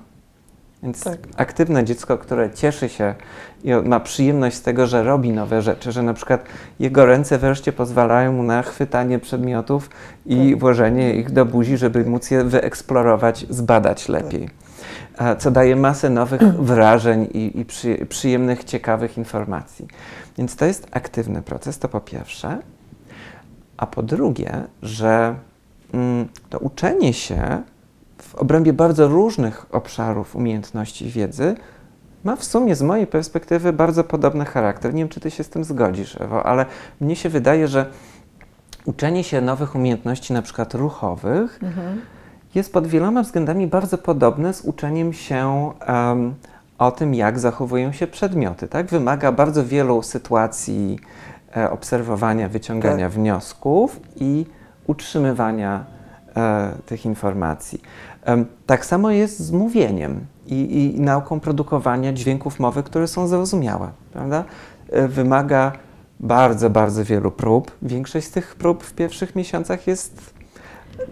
Więc 0.83 1.03
tak. 1.03 1.17
aktywne 1.37 1.83
dziecko, 1.83 2.17
które 2.17 2.51
cieszy 2.51 2.89
się 2.89 3.15
i 3.63 3.73
ma 3.73 3.99
przyjemność 3.99 4.55
z 4.55 4.61
tego, 4.61 4.87
że 4.87 5.03
robi 5.03 5.31
nowe 5.31 5.61
rzeczy, 5.61 5.91
że 5.91 6.03
na 6.03 6.13
przykład 6.13 6.45
jego 6.79 7.05
ręce 7.05 7.37
wreszcie 7.37 7.73
pozwalają 7.73 8.33
mu 8.33 8.43
na 8.43 8.63
chwytanie 8.63 9.19
przedmiotów 9.19 9.89
i 10.25 10.49
tak. 10.51 10.59
włożenie 10.59 11.13
ich 11.13 11.31
do 11.31 11.45
buzi, 11.45 11.77
żeby 11.77 12.05
móc 12.05 12.31
je 12.31 12.43
wyeksplorować, 12.43 13.45
zbadać 13.49 14.09
lepiej. 14.09 14.49
Co 15.39 15.51
daje 15.51 15.75
masę 15.75 16.09
nowych 16.09 16.41
wrażeń 16.41 17.27
i, 17.33 17.59
i 17.59 17.65
przy, 17.65 18.05
przyjemnych, 18.09 18.63
ciekawych 18.63 19.17
informacji. 19.17 19.87
Więc 20.37 20.55
to 20.55 20.65
jest 20.65 20.87
aktywny 20.91 21.41
proces, 21.41 21.79
to 21.79 21.89
po 21.89 21.99
pierwsze. 21.99 22.57
A 23.77 23.87
po 23.87 24.03
drugie, 24.03 24.63
że 24.81 25.35
mm, 25.93 26.27
to 26.49 26.59
uczenie 26.59 27.13
się 27.13 27.61
w 28.17 28.35
obrębie 28.35 28.73
bardzo 28.73 29.07
różnych 29.07 29.75
obszarów 29.75 30.35
umiejętności 30.35 31.09
wiedzy 31.09 31.55
ma 32.23 32.35
w 32.35 32.43
sumie 32.43 32.75
z 32.75 32.81
mojej 32.81 33.07
perspektywy 33.07 33.73
bardzo 33.73 34.03
podobny 34.03 34.45
charakter. 34.45 34.93
Nie 34.93 35.01
wiem, 35.01 35.09
czy 35.09 35.19
ty 35.19 35.31
się 35.31 35.43
z 35.43 35.49
tym 35.49 35.63
zgodzisz, 35.63 36.21
Ewo, 36.21 36.45
ale 36.45 36.65
mnie 37.01 37.15
się 37.15 37.29
wydaje, 37.29 37.67
że 37.67 37.85
uczenie 38.85 39.23
się 39.23 39.41
nowych 39.41 39.75
umiejętności, 39.75 40.33
na 40.33 40.41
przykład 40.41 40.73
ruchowych, 40.73 41.59
mhm. 41.63 42.01
Jest 42.55 42.73
pod 42.73 42.87
wieloma 42.87 43.23
względami 43.23 43.67
bardzo 43.67 43.97
podobne 43.97 44.53
z 44.53 44.61
uczeniem 44.61 45.13
się 45.13 45.71
um, 45.87 46.33
o 46.77 46.91
tym, 46.91 47.13
jak 47.13 47.39
zachowują 47.39 47.91
się 47.91 48.07
przedmioty. 48.07 48.67
Tak? 48.67 48.85
Wymaga 48.85 49.31
bardzo 49.31 49.65
wielu 49.65 50.01
sytuacji 50.01 50.99
e, 51.57 51.71
obserwowania, 51.71 52.49
wyciągania 52.49 53.05
tak. 53.05 53.13
wniosków 53.13 53.99
i 54.15 54.45
utrzymywania 54.87 55.85
e, 56.35 56.71
tych 56.85 57.05
informacji. 57.05 57.81
Tak 58.65 58.85
samo 58.85 59.11
jest 59.11 59.39
z 59.39 59.51
mówieniem 59.51 60.25
i, 60.45 60.93
i 60.95 61.01
nauką 61.01 61.39
produkowania 61.39 62.13
dźwięków 62.13 62.59
mowy, 62.59 62.83
które 62.83 63.07
są 63.07 63.27
zrozumiałe, 63.27 63.91
prawda? 64.13 64.43
E, 64.89 65.07
wymaga 65.07 65.71
bardzo, 66.19 66.69
bardzo 66.69 67.03
wielu 67.03 67.31
prób. 67.31 67.71
Większość 67.81 68.27
z 68.27 68.31
tych 68.31 68.55
prób 68.55 68.83
w 68.83 68.93
pierwszych 68.93 69.35
miesiącach 69.35 69.87
jest 69.87 70.32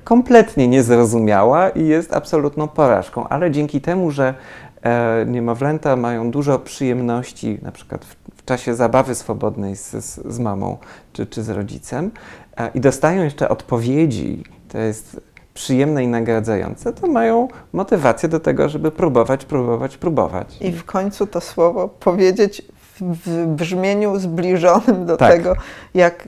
kompletnie 0.04 0.68
niezrozumiała 0.68 1.70
i 1.70 1.88
jest 1.88 2.14
absolutną 2.14 2.68
porażką, 2.68 3.28
ale 3.28 3.52
dzięki 3.52 3.82
temu, 3.82 4.12
że 4.12 4.34
e, 4.82 5.26
niemowlęta 5.28 5.96
mają 5.96 6.32
dużo 6.32 6.60
przyjemności, 6.60 7.60
na 7.62 7.72
przykład 7.72 8.06
w, 8.06 8.16
w 8.36 8.46
czasie 8.46 8.76
zabawy 8.76 9.16
swobodnej 9.16 9.76
z, 9.76 9.92
z, 9.92 10.34
z 10.34 10.40
mamą 10.40 10.78
czy, 11.14 11.26
czy 11.26 11.44
z 11.44 11.50
rodzicem 11.50 12.12
e, 12.58 12.70
i 12.74 12.80
dostają 12.80 13.24
jeszcze 13.24 13.50
odpowiedzi, 13.50 14.44
to 14.70 14.78
jest 14.78 15.22
przyjemne 15.54 16.04
i 16.04 16.08
nagradzające, 16.08 16.94
to 16.94 17.08
mają 17.08 17.48
motywację 17.74 18.30
do 18.30 18.40
tego, 18.40 18.70
żeby 18.70 18.92
próbować, 18.92 19.46
próbować, 19.46 19.98
próbować. 19.98 20.58
I 20.62 20.72
w 20.72 20.86
końcu 20.86 21.28
to 21.28 21.42
słowo 21.42 21.88
powiedzieć 21.88 22.62
w 23.02 23.46
brzmieniu 23.46 24.20
zbliżonym 24.20 25.06
do 25.06 25.18
tak. 25.18 25.32
tego, 25.32 25.56
jak, 25.94 26.28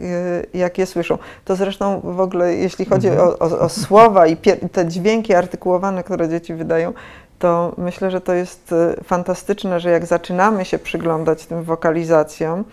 jak 0.54 0.78
je 0.78 0.86
słyszą. 0.86 1.18
To 1.46 1.56
zresztą 1.56 2.02
w 2.04 2.20
ogóle, 2.20 2.56
jeśli 2.56 2.86
chodzi 2.86 3.08
mhm. 3.08 3.28
o, 3.30 3.40
o, 3.40 3.60
o, 3.60 3.70
słowa 3.70 4.28
i 4.28 4.38
te 4.72 4.88
dźwięki 4.88 5.34
artykułowane, 5.34 6.04
które 6.04 6.30
dzieci 6.30 6.54
wydają, 6.54 6.94
to 7.40 7.74
myślę, 7.78 8.12
że 8.12 8.22
to 8.22 8.34
jest 8.34 8.72
e, 8.72 9.04
fantastyczne, 9.04 9.80
że 9.80 9.92
jak 9.92 10.06
zaczynamy 10.06 10.66
się 10.66 10.80
przyglądać 10.80 11.46
tym 11.46 11.64
wokalizacjom, 11.64 12.64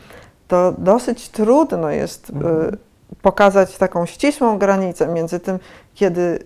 to 0.48 0.74
dosyć 0.78 1.28
trudno 1.28 1.90
jest 1.90 2.30
e, 2.30 2.34
mhm. 2.34 2.76
pokazać 3.22 3.78
taką 3.78 4.06
ścisłą 4.06 4.58
granicę 4.58 5.08
między 5.08 5.40
tym, 5.40 5.58
kiedy 5.94 6.38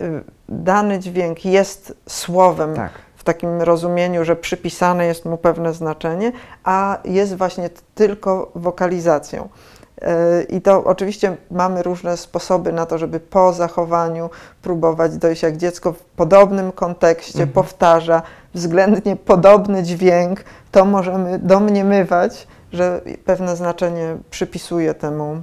y, 0.00 0.24
dany 0.48 0.98
dźwięk 0.98 1.44
jest 1.44 1.94
słowem 2.08 2.74
tak. 2.74 2.92
W 3.20 3.24
takim 3.24 3.62
rozumieniu, 3.62 4.24
że 4.24 4.36
przypisane 4.36 5.06
jest 5.06 5.24
mu 5.24 5.36
pewne 5.36 5.74
znaczenie, 5.74 6.32
a 6.64 6.98
jest 7.04 7.36
właśnie 7.36 7.70
tylko 7.94 8.50
wokalizacją. 8.54 9.48
Y, 10.02 10.42
I 10.42 10.60
to 10.60 10.84
oczywiście 10.84 11.36
mamy 11.50 11.82
różne 11.82 12.16
sposoby 12.16 12.72
na 12.72 12.86
to, 12.86 12.98
żeby 12.98 13.20
po 13.20 13.52
zachowaniu 13.52 14.30
próbować 14.62 15.16
dojść, 15.16 15.42
jak 15.42 15.56
dziecko 15.56 15.92
w 15.92 16.04
podobnym 16.04 16.72
kontekście 16.72 17.42
mhm. 17.42 17.52
powtarza 17.52 18.22
względnie 18.54 19.16
podobny 19.16 19.82
dźwięk, 19.82 20.44
to 20.70 20.84
możemy 20.84 21.38
domniemywać, 21.38 22.46
że 22.72 23.00
pewne 23.24 23.56
znaczenie 23.56 24.16
przypisuje 24.30 24.94
temu, 24.94 25.42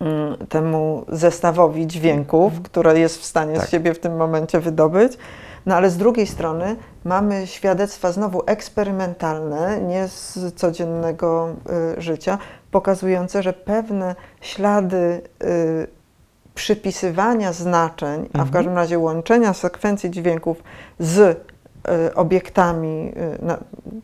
mm, 0.00 0.46
temu 0.46 1.04
zestawowi 1.08 1.86
dźwięków, 1.86 2.44
mhm. 2.44 2.62
które 2.62 2.98
jest 2.98 3.18
w 3.18 3.24
stanie 3.24 3.56
tak. 3.56 3.66
z 3.66 3.70
siebie 3.70 3.94
w 3.94 3.98
tym 3.98 4.16
momencie 4.16 4.60
wydobyć. 4.60 5.12
No 5.66 5.74
ale 5.74 5.90
z 5.90 5.96
drugiej 5.96 6.26
strony 6.26 6.76
mamy 7.04 7.46
świadectwa 7.46 8.12
znowu 8.12 8.42
eksperymentalne, 8.46 9.80
nie 9.80 10.08
z 10.08 10.38
codziennego 10.54 11.54
y, 11.98 12.00
życia, 12.00 12.38
pokazujące, 12.70 13.42
że 13.42 13.52
pewne 13.52 14.14
ślady 14.40 15.20
y, 15.42 15.86
przypisywania 16.54 17.52
znaczeń, 17.52 18.20
mhm. 18.20 18.30
a 18.32 18.38
w 18.38 18.46
mhm. 18.46 18.52
każdym 18.52 18.74
razie 18.74 18.98
łączenia 18.98 19.52
sekwencji 19.52 20.10
dźwięków 20.10 20.62
z 20.98 21.18
y, 21.18 22.14
obiektami, 22.14 23.12
y, 23.16 23.56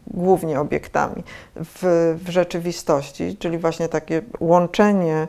głównie 0.07 0.61
obiektami 0.61 1.25
w, 1.57 2.17
w, 2.25 2.29
rzeczywistości, 2.29 3.37
czyli 3.37 3.59
właśnie 3.59 3.89
takie 3.89 4.23
łączenie 4.41 5.29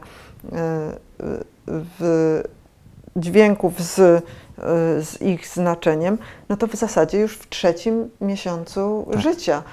w 1.68 2.42
dźwięków 3.20 3.82
z 3.82 4.24
Y, 4.60 5.04
z 5.04 5.22
ich 5.22 5.48
znaczeniem, 5.48 6.18
no 6.50 6.58
to 6.58 6.68
w 6.68 6.76
zasadzie 6.76 7.20
już 7.20 7.38
w 7.38 7.50
trzecim 7.50 8.10
miesiącu 8.22 9.08
tak. 9.12 9.22
życia 9.22 9.64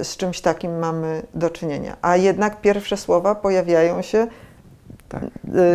y, 0.00 0.04
z 0.04 0.16
czymś 0.16 0.40
takim 0.40 0.78
mamy 0.78 1.22
do 1.34 1.50
czynienia. 1.50 1.96
A 2.02 2.16
jednak 2.16 2.60
pierwsze 2.60 2.96
słowa 2.96 3.34
pojawiają 3.34 4.02
się 4.02 4.26
tak. 5.08 5.22
Y, 5.24 5.28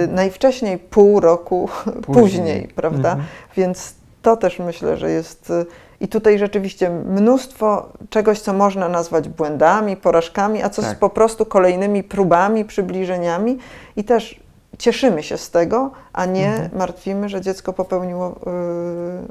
najwcześniej 0.07 0.77
pół 0.77 1.19
roku 1.19 1.69
później, 1.83 2.23
później 2.23 2.67
prawda? 2.75 3.09
Mhm. 3.09 3.27
Więc 3.57 3.93
to 4.21 4.37
też 4.37 4.59
myślę, 4.59 4.97
że 4.97 5.11
jest. 5.11 5.53
I 5.99 6.07
tutaj 6.07 6.39
rzeczywiście 6.39 6.89
mnóstwo 6.89 7.89
czegoś, 8.09 8.39
co 8.39 8.53
można 8.53 8.89
nazwać 8.89 9.29
błędami, 9.29 9.97
porażkami, 9.97 10.63
a 10.63 10.69
co 10.69 10.81
tak. 10.81 10.97
z 10.97 10.99
po 10.99 11.09
prostu 11.09 11.45
kolejnymi 11.45 12.03
próbami, 12.03 12.65
przybliżeniami 12.65 13.57
i 13.95 14.03
też 14.03 14.46
cieszymy 14.77 15.23
się 15.23 15.37
z 15.37 15.51
tego, 15.51 15.91
a 16.13 16.25
nie 16.25 16.51
mhm. 16.51 16.77
martwimy, 16.77 17.29
że 17.29 17.41
dziecko 17.41 17.73
popełniło 17.73 18.35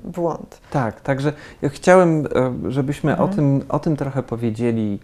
y, 0.07 0.11
błąd. 0.11 0.61
Tak, 0.71 1.01
także 1.01 1.33
ja 1.63 1.69
chciałem, 1.69 2.27
e, 2.67 2.73
żebyśmy 2.73 3.11
mhm. 3.11 3.31
o, 3.31 3.35
tym, 3.35 3.65
o 3.69 3.79
tym 3.79 3.97
trochę 3.97 4.23
powiedzieli 4.23 4.99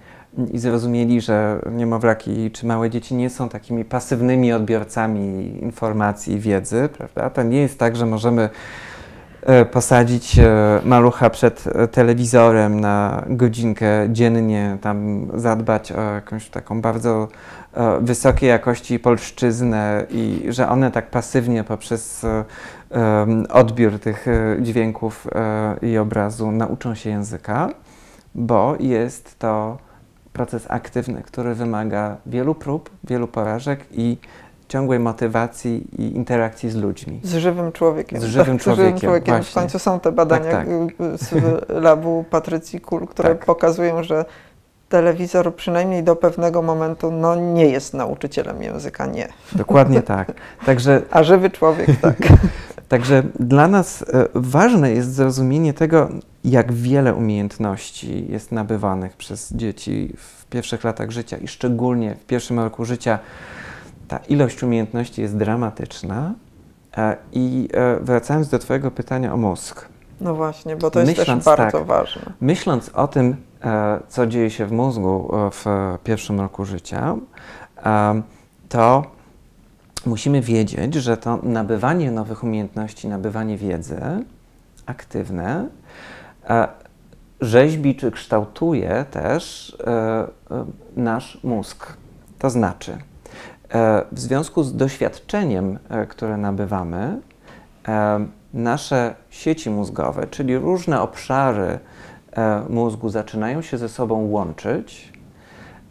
i 0.52 0.58
zrozumieli, 0.58 1.20
że 1.20 1.60
niemowlaki 1.70 2.50
czy 2.50 2.66
małe 2.66 2.90
dzieci 2.90 3.14
nie 3.14 3.30
są 3.30 3.48
takimi 3.48 3.84
pasywnymi 3.84 4.52
odbiorcami 4.52 5.46
informacji 5.62 6.34
i 6.34 6.40
wiedzy, 6.40 6.88
prawda? 6.98 7.30
To 7.30 7.42
nie 7.42 7.60
jest 7.60 7.78
tak, 7.78 7.96
że 7.96 8.06
możemy 8.06 8.50
e, 9.42 9.64
posadzić 9.64 10.38
e, 10.38 10.80
malucha 10.84 11.30
przed 11.30 11.64
telewizorem 11.92 12.80
na 12.80 13.24
godzinkę 13.28 13.86
dziennie, 14.08 14.78
tam 14.80 15.28
zadbać 15.34 15.92
o 15.92 16.00
jakąś 16.00 16.50
taką 16.50 16.80
bardzo 16.80 17.28
wysokiej 18.00 18.48
jakości 18.48 18.98
polszczyznę 18.98 20.06
i 20.10 20.46
że 20.48 20.68
one 20.68 20.90
tak 20.90 21.10
pasywnie 21.10 21.64
poprzez 21.64 22.24
e, 22.24 22.44
odbiór 23.50 23.98
tych 23.98 24.28
e, 24.28 24.56
dźwięków 24.62 25.26
i 25.82 25.98
obrazu 25.98 26.50
nauczą 26.50 26.94
się 26.94 27.10
języka, 27.10 27.68
bo 28.34 28.76
jest 28.80 29.38
to 29.38 29.78
proces 30.32 30.66
aktywny, 30.68 31.22
który 31.22 31.54
wymaga 31.54 32.16
wielu 32.26 32.54
prób, 32.54 32.90
wielu 33.04 33.28
porażek 33.28 33.84
i 33.92 34.16
ciągłej 34.68 34.98
motywacji 34.98 35.86
i 35.98 36.16
interakcji 36.16 36.70
z 36.70 36.76
ludźmi. 36.76 37.20
Z 37.22 37.34
żywym 37.34 37.72
człowiekiem. 37.72 38.20
Z 38.20 38.24
żywym 38.24 38.56
tak, 38.56 38.64
człowiekiem, 38.64 38.98
żywym 38.98 39.00
człowiekiem. 39.00 39.42
W 39.42 39.54
końcu 39.54 39.78
są 39.78 40.00
te 40.00 40.12
badania 40.12 40.50
tak, 40.50 40.66
tak. 40.66 41.18
z 41.18 41.34
labu 41.68 42.24
Patrycji 42.30 42.80
Kul, 42.80 43.06
które 43.06 43.28
tak. 43.28 43.44
pokazują, 43.44 44.02
że 44.02 44.24
telewizor 44.92 45.54
przynajmniej 45.54 46.02
do 46.02 46.16
pewnego 46.16 46.62
momentu 46.62 47.10
no, 47.10 47.36
nie 47.36 47.66
jest 47.66 47.94
nauczycielem 47.94 48.62
języka, 48.62 49.06
nie. 49.06 49.28
Dokładnie 49.52 50.02
tak. 50.16 50.32
Także, 50.66 51.02
A 51.10 51.22
żywy 51.22 51.50
człowiek, 51.50 52.00
tak. 52.00 52.16
Także 52.88 53.22
dla 53.40 53.68
nas 53.68 54.02
e, 54.02 54.28
ważne 54.34 54.90
jest 54.90 55.14
zrozumienie 55.14 55.74
tego, 55.74 56.08
jak 56.44 56.72
wiele 56.72 57.14
umiejętności 57.14 58.32
jest 58.32 58.52
nabywanych 58.52 59.16
przez 59.16 59.52
dzieci 59.52 60.14
w 60.16 60.46
pierwszych 60.46 60.84
latach 60.84 61.10
życia 61.10 61.36
i 61.36 61.48
szczególnie 61.48 62.14
w 62.14 62.26
pierwszym 62.26 62.60
roku 62.60 62.84
życia. 62.84 63.18
Ta 64.08 64.16
ilość 64.28 64.62
umiejętności 64.62 65.22
jest 65.22 65.36
dramatyczna. 65.36 66.34
E, 66.96 67.16
I 67.32 67.68
e, 67.74 67.96
wracając 68.00 68.48
do 68.48 68.58
Twojego 68.58 68.90
pytania 68.90 69.34
o 69.34 69.36
mózg. 69.36 69.88
No 70.20 70.34
właśnie, 70.34 70.76
bo 70.76 70.90
to 70.90 71.00
jest 71.00 71.18
myśląc, 71.18 71.44
też 71.44 71.56
bardzo 71.56 71.78
tak, 71.78 71.86
ważne. 71.86 72.22
Myśląc 72.40 72.88
o 72.88 73.08
tym, 73.08 73.36
co 74.08 74.26
dzieje 74.26 74.50
się 74.50 74.66
w 74.66 74.72
mózgu 74.72 75.36
e, 75.36 75.50
w 75.50 75.64
pierwszym 76.04 76.40
roku 76.40 76.64
życia, 76.64 77.16
e, 77.84 78.22
to 78.68 79.02
musimy 80.06 80.40
wiedzieć, 80.40 80.94
że 80.94 81.16
to 81.16 81.36
nabywanie 81.42 82.10
nowych 82.10 82.44
umiejętności, 82.44 83.08
nabywanie 83.08 83.56
wiedzy 83.56 84.00
aktywne 84.86 85.68
rzeźbi 87.40 87.96
czy 87.96 88.10
kształtuje 88.10 89.04
też 89.10 89.76
nasz 90.96 91.38
mózg. 91.44 91.96
To 92.38 92.50
znaczy, 92.50 92.98
w 94.12 94.20
związku 94.20 94.62
z 94.62 94.76
doświadczeniem, 94.76 95.78
które 96.08 96.36
nabywamy, 96.36 97.20
nasze 98.54 99.14
sieci 99.30 99.70
mózgowe, 99.70 100.26
czyli 100.26 100.58
różne 100.58 101.00
obszary, 101.00 101.78
E, 101.78 101.91
mózgu 102.68 103.08
zaczynają 103.08 103.62
się 103.62 103.78
ze 103.78 103.88
sobą 103.88 104.30
łączyć 104.30 105.12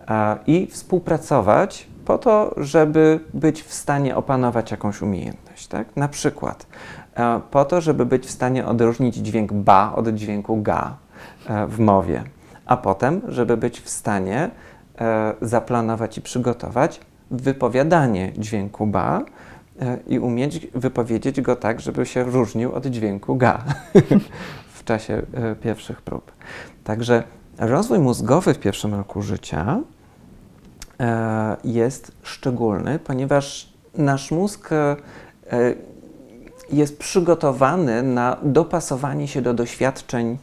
e, 0.08 0.38
i 0.48 0.68
współpracować 0.68 1.88
po 2.06 2.18
to, 2.18 2.54
żeby 2.58 3.20
być 3.34 3.64
w 3.64 3.74
stanie 3.74 4.16
opanować 4.16 4.72
jakąś 4.72 5.02
umiejętność. 5.02 5.68
Tak? 5.68 5.96
Na 5.96 6.08
przykład 6.08 6.68
e, 7.16 7.42
po 7.52 7.66
to, 7.66 7.82
żeby 7.82 8.06
być 8.06 8.26
w 8.26 8.32
stanie 8.32 8.66
odróżnić 8.66 9.16
dźwięk 9.16 9.54
ba 9.54 9.94
od 9.96 10.08
dźwięku 10.08 10.62
ga 10.62 10.98
w 11.68 11.80
mowie, 11.80 12.24
a 12.66 12.78
potem, 12.78 13.22
żeby 13.28 13.58
być 13.58 13.82
w 13.82 13.90
stanie 13.90 14.50
zaplanować 15.42 16.18
i 16.18 16.22
przygotować 16.22 17.00
wypowiadanie 17.32 18.32
dźwięku 18.38 18.88
ba 18.88 19.22
i 20.08 20.20
umieć 20.20 20.68
wypowiedzieć 20.76 21.42
go 21.42 21.56
tak, 21.56 21.80
żeby 21.80 22.06
się 22.06 22.24
różnił 22.24 22.72
od 22.72 22.86
dźwięku 22.86 23.36
ga. 23.36 23.64
czasie 24.92 25.22
e, 25.34 25.56
pierwszych 25.56 26.02
prób. 26.02 26.32
Także 26.84 27.24
rozwój 27.58 28.00
mózgowy 28.00 28.54
w 28.54 28.60
pierwszym 28.60 28.94
roku 28.94 29.22
życia 29.22 29.80
e, 31.00 31.58
jest 31.64 32.12
szczególny, 32.24 33.00
ponieważ 33.00 33.74
nasz 33.98 34.32
mózg 34.32 34.72
e, 34.72 34.96
jest 36.72 37.00
przygotowany 37.00 38.04
na 38.04 38.38
dopasowanie 38.44 39.28
się 39.28 39.42
do 39.42 39.54
doświadczeń 39.54 40.38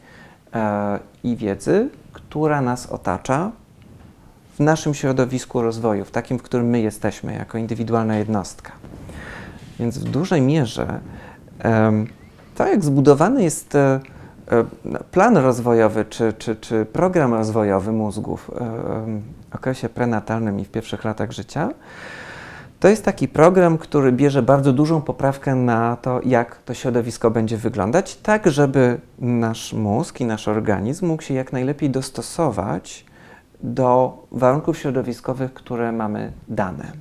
i 1.23 1.35
wiedzy, 1.35 1.89
która 2.13 2.61
nas 2.61 2.85
otacza 2.85 3.51
w 4.55 4.59
naszym 4.59 4.93
środowisku 4.93 5.61
rozwoju, 5.61 6.05
w 6.05 6.11
takim, 6.11 6.39
w 6.39 6.41
którym 6.41 6.67
my 6.69 6.81
jesteśmy 6.81 7.33
jako 7.33 7.57
indywidualna 7.57 8.17
jednostka. 8.17 8.71
Więc 9.79 9.97
w 9.97 10.03
dużej 10.03 10.41
mierze 10.41 10.99
to, 12.55 12.67
jak 12.67 12.83
zbudowany 12.83 13.43
jest 13.43 13.75
E, 13.75 14.18
plan 15.11 15.37
rozwojowy 15.37 16.05
czy, 16.05 16.33
czy, 16.33 16.55
czy 16.55 16.85
program 16.85 17.33
rozwojowy 17.33 17.91
mózgów 17.91 18.51
e, 18.51 18.55
w 19.51 19.55
okresie 19.55 19.89
prenatalnym 19.89 20.59
i 20.59 20.65
w 20.65 20.69
pierwszych 20.69 21.03
latach 21.03 21.31
życia, 21.31 21.69
to 22.79 22.87
jest 22.87 23.05
taki 23.05 23.27
program, 23.27 23.77
który 23.77 24.11
bierze 24.11 24.41
bardzo 24.41 24.73
dużą 24.73 25.01
poprawkę 25.01 25.55
na 25.55 25.95
to, 25.95 26.19
jak 26.25 26.55
to 26.55 26.73
środowisko 26.73 27.31
będzie 27.31 27.57
wyglądać, 27.57 28.15
tak 28.15 28.51
żeby 28.51 28.99
nasz 29.19 29.73
mózg 29.73 30.21
i 30.21 30.25
nasz 30.25 30.47
organizm 30.47 31.07
mógł 31.07 31.23
się 31.23 31.33
jak 31.33 31.53
najlepiej 31.53 31.89
dostosować 31.89 33.05
do 33.63 34.17
warunków 34.31 34.77
środowiskowych, 34.77 35.53
które 35.53 35.91
mamy 35.91 36.31
dane. 36.47 36.91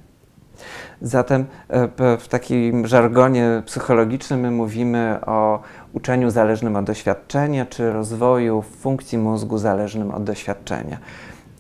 Zatem 1.03 1.45
e, 1.69 1.89
w 2.19 2.29
takim 2.29 2.87
żargonie 2.87 3.63
psychologicznym 3.67 4.41
my 4.41 4.51
mówimy 4.51 5.19
o 5.27 5.61
uczeniu 5.99 6.31
zależnym 6.31 6.77
od 6.77 6.85
doświadczenia, 6.85 7.67
czy 7.67 7.93
rozwoju 7.93 8.63
funkcji 8.63 9.19
mózgu 9.19 9.59
zależnym 9.59 10.11
od 10.11 10.25
doświadczenia. 10.25 10.99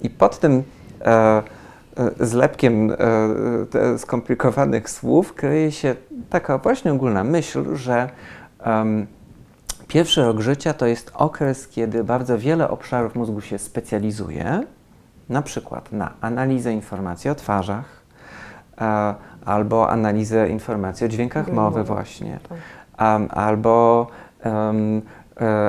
I 0.00 0.10
pod 0.10 0.38
tym 0.38 0.62
e, 1.00 1.06
e 1.06 1.42
zlepkiem 2.20 2.90
e, 2.90 3.98
skomplikowanych 3.98 4.90
słów 4.90 5.34
kryje 5.34 5.72
się 5.72 5.94
taka 6.30 6.58
właśnie 6.58 6.92
ogólna 6.92 7.24
myśl, 7.24 7.76
że 7.76 8.10
um, 8.66 9.06
pierwszy 9.88 10.22
rok 10.22 10.40
życia 10.40 10.74
to 10.74 10.86
jest 10.86 11.10
okres, 11.14 11.68
kiedy 11.68 12.04
bardzo 12.04 12.38
wiele 12.38 12.70
obszarów 12.70 13.14
mózgu 13.14 13.40
się 13.40 13.58
specjalizuje, 13.58 14.62
na 15.28 15.42
przykład 15.42 15.92
na 15.92 16.12
analizę 16.20 16.72
informacji 16.72 17.30
o 17.30 17.34
twarzach, 17.34 18.02
e, 18.80 19.14
albo 19.44 19.90
analizę 19.90 20.48
informacji 20.48 21.06
o 21.06 21.08
dźwiękach 21.08 21.52
mowy 21.52 21.84
właśnie, 21.84 22.38
tak. 22.48 22.58
albo 23.30 24.06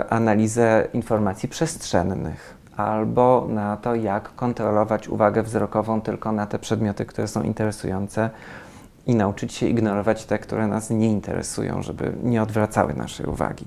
analizę 0.09 0.87
informacji 0.93 1.49
przestrzennych 1.49 2.59
albo 2.77 3.47
na 3.49 3.77
to, 3.77 3.95
jak 3.95 4.35
kontrolować 4.35 5.09
uwagę 5.09 5.43
wzrokową 5.43 6.01
tylko 6.01 6.31
na 6.31 6.45
te 6.45 6.59
przedmioty, 6.59 7.05
które 7.05 7.27
są 7.27 7.43
interesujące 7.43 8.29
i 9.05 9.15
nauczyć 9.15 9.53
się 9.53 9.67
ignorować 9.67 10.25
te, 10.25 10.39
które 10.39 10.67
nas 10.67 10.89
nie 10.89 11.07
interesują, 11.07 11.83
żeby 11.83 12.13
nie 12.23 12.43
odwracały 12.43 12.93
naszej 12.93 13.25
uwagi. 13.25 13.65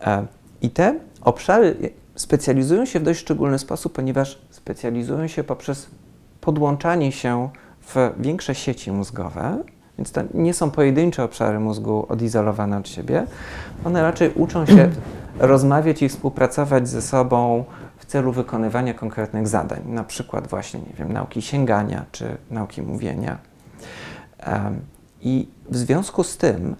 E, 0.00 0.26
I 0.62 0.70
te 0.70 0.94
obszary 1.20 1.92
specjalizują 2.14 2.84
się 2.84 3.00
w 3.00 3.02
dość 3.02 3.20
szczególny 3.20 3.58
sposób, 3.58 3.92
ponieważ 3.92 4.38
specjalizują 4.50 5.26
się 5.26 5.44
poprzez 5.44 5.90
podłączanie 6.40 7.12
się 7.12 7.48
w 7.80 8.12
większe 8.18 8.54
sieci 8.54 8.92
mózgowe, 8.92 9.58
więc 9.98 10.12
to 10.12 10.20
nie 10.34 10.54
są 10.54 10.70
pojedyncze 10.70 11.24
obszary 11.24 11.60
mózgu 11.60 12.06
odizolowane 12.08 12.78
od 12.78 12.88
siebie. 12.88 13.26
One 13.84 14.02
raczej 14.02 14.32
uczą 14.34 14.66
się 14.66 14.90
rozmawiać 15.38 16.02
i 16.02 16.08
współpracować 16.08 16.88
ze 16.88 17.02
sobą 17.02 17.64
w 17.98 18.06
celu 18.06 18.32
wykonywania 18.32 18.94
konkretnych 18.94 19.48
zadań, 19.48 19.82
na 19.86 20.04
przykład 20.04 20.46
właśnie, 20.46 20.80
nie 20.80 20.94
wiem, 20.98 21.12
nauki 21.12 21.42
sięgania 21.42 22.04
czy 22.12 22.36
nauki 22.50 22.82
mówienia. 22.82 23.38
I 25.20 25.48
w 25.70 25.76
związku 25.76 26.24
z 26.24 26.36
tym 26.36 26.76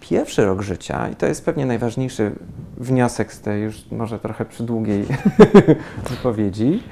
pierwszy 0.00 0.44
rok 0.44 0.62
życia, 0.62 1.08
i 1.08 1.16
to 1.16 1.26
jest 1.26 1.44
pewnie 1.44 1.66
najważniejszy 1.66 2.32
wniosek 2.76 3.32
z 3.32 3.40
tej 3.40 3.62
już 3.62 3.90
może 3.90 4.18
trochę 4.18 4.44
przydługiej 4.44 5.06
wypowiedzi, 6.10 6.82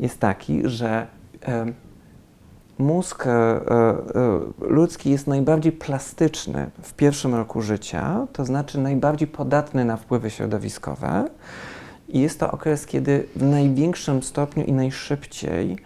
jest 0.00 0.20
taki, 0.20 0.60
że 0.64 1.06
mózg 2.80 3.26
e, 3.26 3.30
e, 3.30 3.60
ludzki 4.60 5.10
jest 5.10 5.26
najbardziej 5.26 5.72
plastyczny 5.72 6.70
w 6.82 6.94
pierwszym 6.94 7.34
roku 7.34 7.62
życia, 7.62 8.26
to 8.32 8.44
znaczy 8.44 8.78
najbardziej 8.78 9.28
podatny 9.28 9.84
na 9.84 9.96
wpływy 9.96 10.30
środowiskowe. 10.30 11.28
I 12.08 12.20
jest 12.20 12.40
to 12.40 12.50
okres, 12.50 12.86
kiedy 12.86 13.26
w 13.36 13.42
największym 13.42 14.22
stopniu 14.22 14.64
i 14.64 14.72
najszybciej 14.72 15.78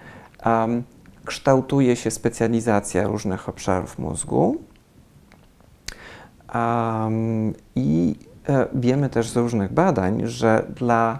um, 0.46 0.82
kształtuje 1.24 1.96
się 1.96 2.10
specjalizacja 2.10 3.06
różnych 3.06 3.48
obszarów 3.48 3.98
mózgu. 3.98 4.56
Um, 6.54 7.52
I 7.76 8.16
e, 8.48 8.66
wiemy 8.74 9.08
też 9.08 9.30
z 9.30 9.36
różnych 9.36 9.72
badań, 9.72 10.22
że 10.24 10.66
dla 10.76 11.18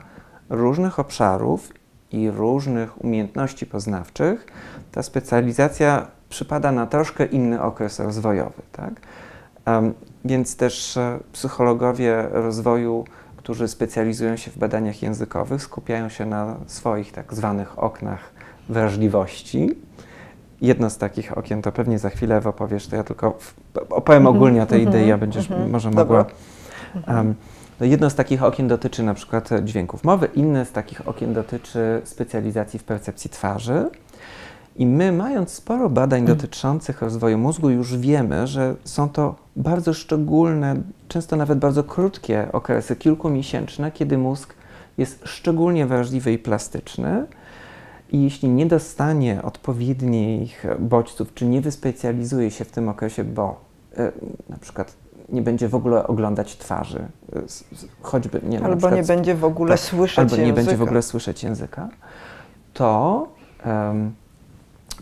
różnych 0.51 0.99
obszarów 0.99 1.73
i 2.15 2.31
różnych 2.31 3.05
umiejętności 3.05 3.67
poznawczych 3.67 4.47
ta 4.93 5.03
specjalizacja 5.03 6.07
przypada 6.29 6.73
na 6.73 6.87
troszkę 6.87 7.25
inny 7.25 7.63
okres 7.63 8.01
rozwojowy. 8.01 8.63
Tak? 8.73 8.93
Um, 9.67 9.95
więc 10.25 10.57
też 10.57 10.97
e, 10.97 11.19
psychologowie 11.33 12.29
rozwoju, 12.33 13.05
którzy 13.37 13.69
specjalizują 13.69 14.37
się 14.37 14.51
w 14.51 14.59
badaniach 14.59 15.03
językowych, 15.03 15.63
skupiają 15.63 16.09
się 16.09 16.27
na 16.27 16.57
swoich 16.67 17.13
tak 17.13 17.35
zwanych 17.35 17.79
oknach 17.79 18.21
wrażliwości. 18.69 19.71
Jedno 20.61 20.91
z 20.91 20.99
takich 20.99 21.39
okien, 21.39 21.63
to 21.63 21.73
pewnie 21.73 21.99
za 21.99 22.11
chwilę 22.11 22.43
opowiesz, 22.45 22.87
to 22.87 22.97
ja 22.97 23.05
tylko 23.05 23.39
opowiem 23.75 24.23
mhm, 24.23 24.37
ogólnie 24.37 24.63
o 24.63 24.67
tej 24.67 24.83
mhm, 24.83 24.97
idei, 24.97 25.13
a 25.13 25.19
będziesz 25.19 25.51
mhm. 25.51 25.71
może 25.71 25.91
mogła. 25.91 26.25
Um, 27.09 27.35
jedno 27.81 28.11
z 28.11 28.15
takich 28.15 28.43
okien 28.43 28.69
dotyczy 28.69 29.03
na 29.03 29.15
przykład 29.15 29.51
dźwięków 29.65 30.05
mowy, 30.05 30.29
inne 30.35 30.65
z 30.65 30.73
takich 30.73 31.09
okien 31.09 31.35
dotyczy 31.35 32.01
specjalizacji 32.05 32.79
w 32.79 32.85
percepcji 32.85 33.31
twarzy. 33.31 33.91
I 34.77 34.87
my, 34.87 35.13
mając 35.13 35.51
sporo 35.51 35.91
badań 35.91 36.21
mm. 36.21 36.37
dotyczących 36.37 37.03
rozwoju 37.03 37.39
mózgu, 37.39 37.71
już 37.71 37.97
wiemy, 37.97 38.47
że 38.47 38.75
są 38.85 39.09
to 39.09 39.35
bardzo 39.57 39.95
szczególne, 39.95 40.77
często 41.09 41.37
nawet 41.37 41.59
bardzo 41.59 41.85
krótkie 41.85 42.49
okresy, 42.53 42.97
kilkumiesięczne, 42.97 43.93
kiedy 43.93 44.19
mózg 44.19 44.55
jest 44.99 45.21
szczególnie 45.25 45.87
wrażliwy 45.87 46.33
i 46.33 46.39
plastyczny. 46.39 47.27
I 48.13 48.23
jeśli 48.23 48.49
nie 48.49 48.67
dostanie 48.67 49.43
odpowiednich 49.43 50.65
bodźców, 50.79 51.35
czy 51.35 51.47
nie 51.47 51.61
wyspecjalizuje 51.61 52.51
się 52.51 52.65
w 52.65 52.71
tym 52.71 52.89
okresie, 52.89 53.25
bo 53.25 53.61
y, 53.99 54.13
na 54.49 54.57
przykład 54.57 54.97
nie 55.29 55.43
będzie 55.43 55.69
w 55.69 55.75
ogóle 55.75 56.07
oglądać 56.07 56.57
twarzy, 56.57 57.07
y, 57.37 57.43
choćby 58.03 58.41
nie 58.43 58.65
Albo 58.65 58.77
przykład, 58.77 58.95
nie 58.95 59.03
będzie 59.03 59.35
w 59.35 59.45
ogóle 59.45 59.71
tak, 59.71 59.81
słyszeć 59.81 60.19
albo 60.19 60.37
języka. 60.37 60.47
nie 60.47 60.53
będzie 60.53 60.77
w 60.77 60.83
ogóle 60.83 61.03
słyszeć 61.03 61.43
języka, 61.43 61.89
to 62.73 63.29
um, 63.67 64.15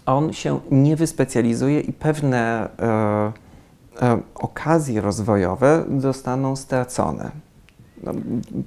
on 0.06 0.32
się 0.32 0.60
nie 0.70 0.96
wyspecjalizuje 0.96 1.80
i 1.80 1.92
pewne 1.92 2.68
e, 2.78 3.32
e, 4.02 4.20
okazje 4.34 5.00
rozwojowe 5.00 5.84
zostaną 5.98 6.56
stracone. 6.56 7.30
No, 8.02 8.12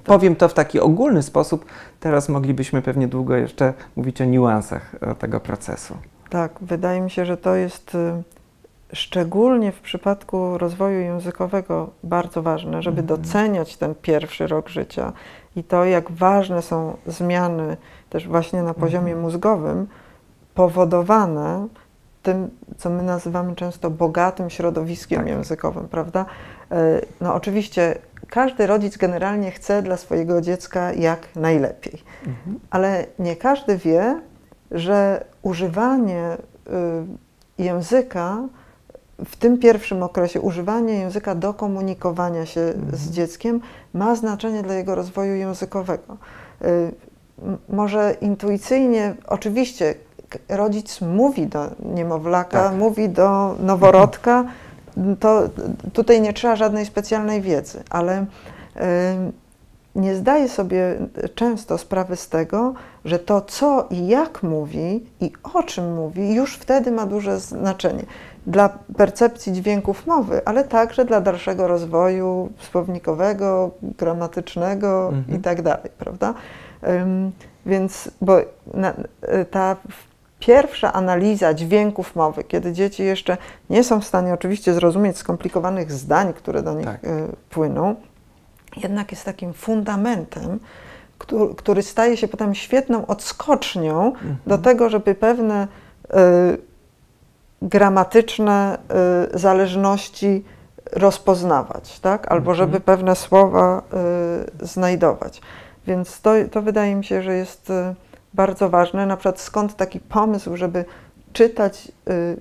powiem 0.04 0.36
to 0.36 0.48
w 0.48 0.54
taki 0.54 0.80
ogólny 0.80 1.22
sposób. 1.22 1.64
Teraz 2.00 2.28
moglibyśmy 2.28 2.82
pewnie 2.82 3.08
długo 3.08 3.36
jeszcze 3.36 3.74
mówić 3.96 4.20
o 4.20 4.24
niuansach 4.24 4.94
e, 5.00 5.14
tego 5.14 5.40
procesu. 5.40 5.96
Tak, 6.30 6.52
wydaje 6.60 7.00
mi 7.00 7.10
się, 7.10 7.26
że 7.26 7.36
to 7.36 7.54
jest 7.54 7.94
e, 7.94 8.22
szczególnie 8.92 9.72
w 9.72 9.80
przypadku 9.80 10.58
rozwoju 10.58 11.00
językowego 11.00 11.90
bardzo 12.02 12.42
ważne, 12.42 12.82
żeby 12.82 13.00
mm. 13.00 13.06
doceniać 13.06 13.76
ten 13.76 13.94
pierwszy 13.94 14.46
rok 14.46 14.68
życia 14.68 15.12
i 15.56 15.64
to, 15.64 15.84
jak 15.84 16.10
ważne 16.10 16.62
są 16.62 16.96
zmiany 17.06 17.76
też 18.10 18.28
właśnie 18.28 18.62
na 18.62 18.74
poziomie 18.74 19.12
mm. 19.12 19.22
mózgowym, 19.22 19.86
powodowane 20.54 21.68
tym, 22.22 22.50
co 22.78 22.90
my 22.90 23.02
nazywamy 23.02 23.54
często 23.54 23.90
bogatym 23.90 24.50
środowiskiem 24.50 25.18
tak. 25.18 25.28
językowym, 25.28 25.88
prawda? 25.88 26.26
E, 26.70 27.00
no 27.20 27.34
oczywiście 27.34 27.98
każdy 28.28 28.66
rodzic 28.66 28.96
generalnie 28.96 29.50
chce 29.50 29.82
dla 29.82 29.96
swojego 29.96 30.40
dziecka 30.40 30.92
jak 30.92 31.36
najlepiej, 31.36 32.02
mhm. 32.26 32.58
ale 32.70 33.06
nie 33.18 33.36
każdy 33.36 33.76
wie, 33.76 34.20
że 34.70 35.24
używanie 35.42 36.36
y, 37.58 37.62
języka 37.62 38.38
w 39.24 39.36
tym 39.36 39.58
pierwszym 39.58 40.02
okresie, 40.02 40.40
używanie 40.40 40.94
języka 40.94 41.34
do 41.34 41.54
komunikowania 41.54 42.46
się 42.46 42.60
mhm. 42.60 42.96
z 42.96 43.10
dzieckiem 43.10 43.60
ma 43.94 44.14
znaczenie 44.14 44.62
dla 44.62 44.74
jego 44.74 44.94
rozwoju 44.94 45.34
językowego. 45.34 46.16
Y, 46.62 46.92
może 47.68 48.16
intuicyjnie, 48.20 49.14
oczywiście 49.26 49.94
rodzic 50.48 51.00
mówi 51.00 51.46
do 51.46 51.70
niemowlaka, 51.94 52.62
tak. 52.62 52.78
mówi 52.78 53.08
do 53.08 53.56
noworodka, 53.60 54.44
to 55.20 55.42
tutaj 55.92 56.20
nie 56.20 56.32
trzeba 56.32 56.56
żadnej 56.56 56.86
specjalnej 56.86 57.42
wiedzy, 57.42 57.82
ale 57.90 58.22
y, 58.22 58.26
nie 59.94 60.14
zdaje 60.14 60.48
sobie 60.48 60.96
często 61.34 61.78
sprawy 61.78 62.16
z 62.16 62.28
tego, 62.28 62.74
że 63.04 63.18
to, 63.18 63.40
co 63.40 63.86
i 63.90 64.06
jak 64.06 64.42
mówi 64.42 65.06
i 65.20 65.32
o 65.54 65.62
czym 65.62 65.94
mówi, 65.94 66.34
już 66.34 66.56
wtedy 66.56 66.90
ma 66.90 67.06
duże 67.06 67.40
znaczenie 67.40 68.04
dla 68.46 68.68
percepcji 68.96 69.52
dźwięków 69.52 70.06
mowy, 70.06 70.40
ale 70.44 70.64
także 70.64 71.04
dla 71.04 71.20
dalszego 71.20 71.68
rozwoju 71.68 72.50
słownikowego, 72.58 73.70
gramatycznego 73.82 75.08
mhm. 75.08 75.38
i 75.38 75.42
tak 75.42 75.58
prawda? 75.98 76.34
Więc, 77.66 78.10
bo 78.20 78.38
na, 78.74 78.94
ta 79.50 79.76
pierwsza 80.38 80.92
analiza 80.92 81.54
dźwięków 81.54 82.16
mowy, 82.16 82.44
kiedy 82.44 82.72
dzieci 82.72 83.02
jeszcze 83.02 83.36
nie 83.70 83.84
są 83.84 84.00
w 84.00 84.04
stanie 84.04 84.34
oczywiście 84.34 84.74
zrozumieć 84.74 85.18
skomplikowanych 85.18 85.92
zdań, 85.92 86.32
które 86.32 86.62
do 86.62 86.74
nich 86.74 86.86
tak. 86.86 87.04
Y, 87.04 87.08
płyną, 87.50 87.94
jednak 88.76 89.10
jest 89.10 89.24
takim 89.24 89.52
fundamentem, 89.52 90.60
który, 91.18 91.54
który, 91.54 91.82
staje 91.82 92.16
się 92.16 92.28
potem 92.28 92.54
świetną 92.54 93.06
odskocznią 93.06 94.06
mhm. 94.06 94.36
do 94.46 94.58
tego, 94.58 94.88
żeby 94.88 95.14
pewne 95.14 95.68
y, 96.04 96.58
gramatyczne 97.62 98.78
y, 99.34 99.38
zależności 99.38 100.44
rozpoznawać, 100.92 102.00
tak? 102.00 102.32
albo 102.32 102.50
mhm. 102.50 102.56
żeby 102.56 102.80
pewne 102.80 103.16
słowa 103.16 103.82
y, 104.62 104.66
znajdować. 104.66 105.40
Więc 105.86 106.20
to, 106.20 106.30
to 106.50 106.62
wydaje 106.62 106.94
mi 106.94 107.04
się, 107.04 107.22
że 107.22 107.34
jest 107.34 107.70
y, 107.70 107.94
bardzo 108.34 108.68
ważne. 108.68 109.06
Na 109.06 109.16
przykład 109.16 109.40
skąd 109.40 109.76
taki 109.76 110.00
pomysł, 110.00 110.56
żeby 110.56 110.84
czytać 111.32 111.92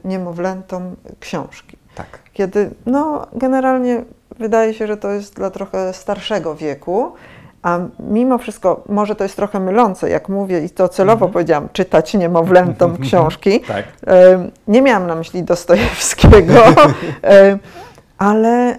niemowlętom 0.03 0.95
książki. 1.19 1.77
Tak. 1.95 2.19
Kiedy, 2.33 2.69
no, 2.85 3.27
generalnie 3.33 4.03
wydaje 4.39 4.73
się, 4.73 4.87
że 4.87 4.97
to 4.97 5.11
jest 5.11 5.35
dla 5.35 5.49
trochę 5.49 5.93
starszego 5.93 6.55
wieku, 6.55 7.13
a 7.65 7.79
mimo 7.99 8.37
wszystko, 8.37 8.83
może 8.89 9.15
to 9.15 9.23
jest 9.23 9.35
trochę 9.35 9.59
mylące, 9.59 10.09
jak 10.09 10.29
mówię 10.29 10.61
i 10.65 10.69
to 10.69 10.89
celowo 10.89 11.25
-hmm. 11.25 11.31
powiedziałam, 11.31 11.69
czytać 11.73 12.13
niemowlętom 12.13 12.97
książki. 13.07 13.61
tak. 13.61 13.85
Nie 14.67 14.81
miałam 14.81 15.07
na 15.07 15.15
myśli 15.15 15.43
Dostojewskiego, 15.43 16.53
ale 18.17 18.77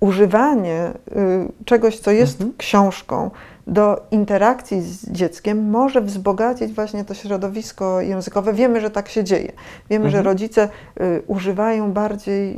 używanie 0.00 0.90
y, 1.16 1.64
czegoś, 1.64 1.98
co 1.98 2.10
jest 2.10 2.40
-hmm. 2.40 2.50
książką, 2.58 3.30
do 3.66 4.06
interakcji 4.10 4.82
z 4.82 5.10
dzieckiem 5.10 5.70
może 5.70 6.00
wzbogacić 6.00 6.72
właśnie 6.72 7.04
to 7.04 7.14
środowisko 7.14 8.00
językowe. 8.00 8.52
Wiemy, 8.52 8.80
że 8.80 8.90
tak 8.90 9.08
się 9.08 9.24
dzieje. 9.24 9.52
Wiemy, 9.90 10.04
mhm. 10.04 10.10
że 10.12 10.30
rodzice 10.30 10.68
y, 11.00 11.22
używają 11.26 11.92
bardziej 11.92 12.56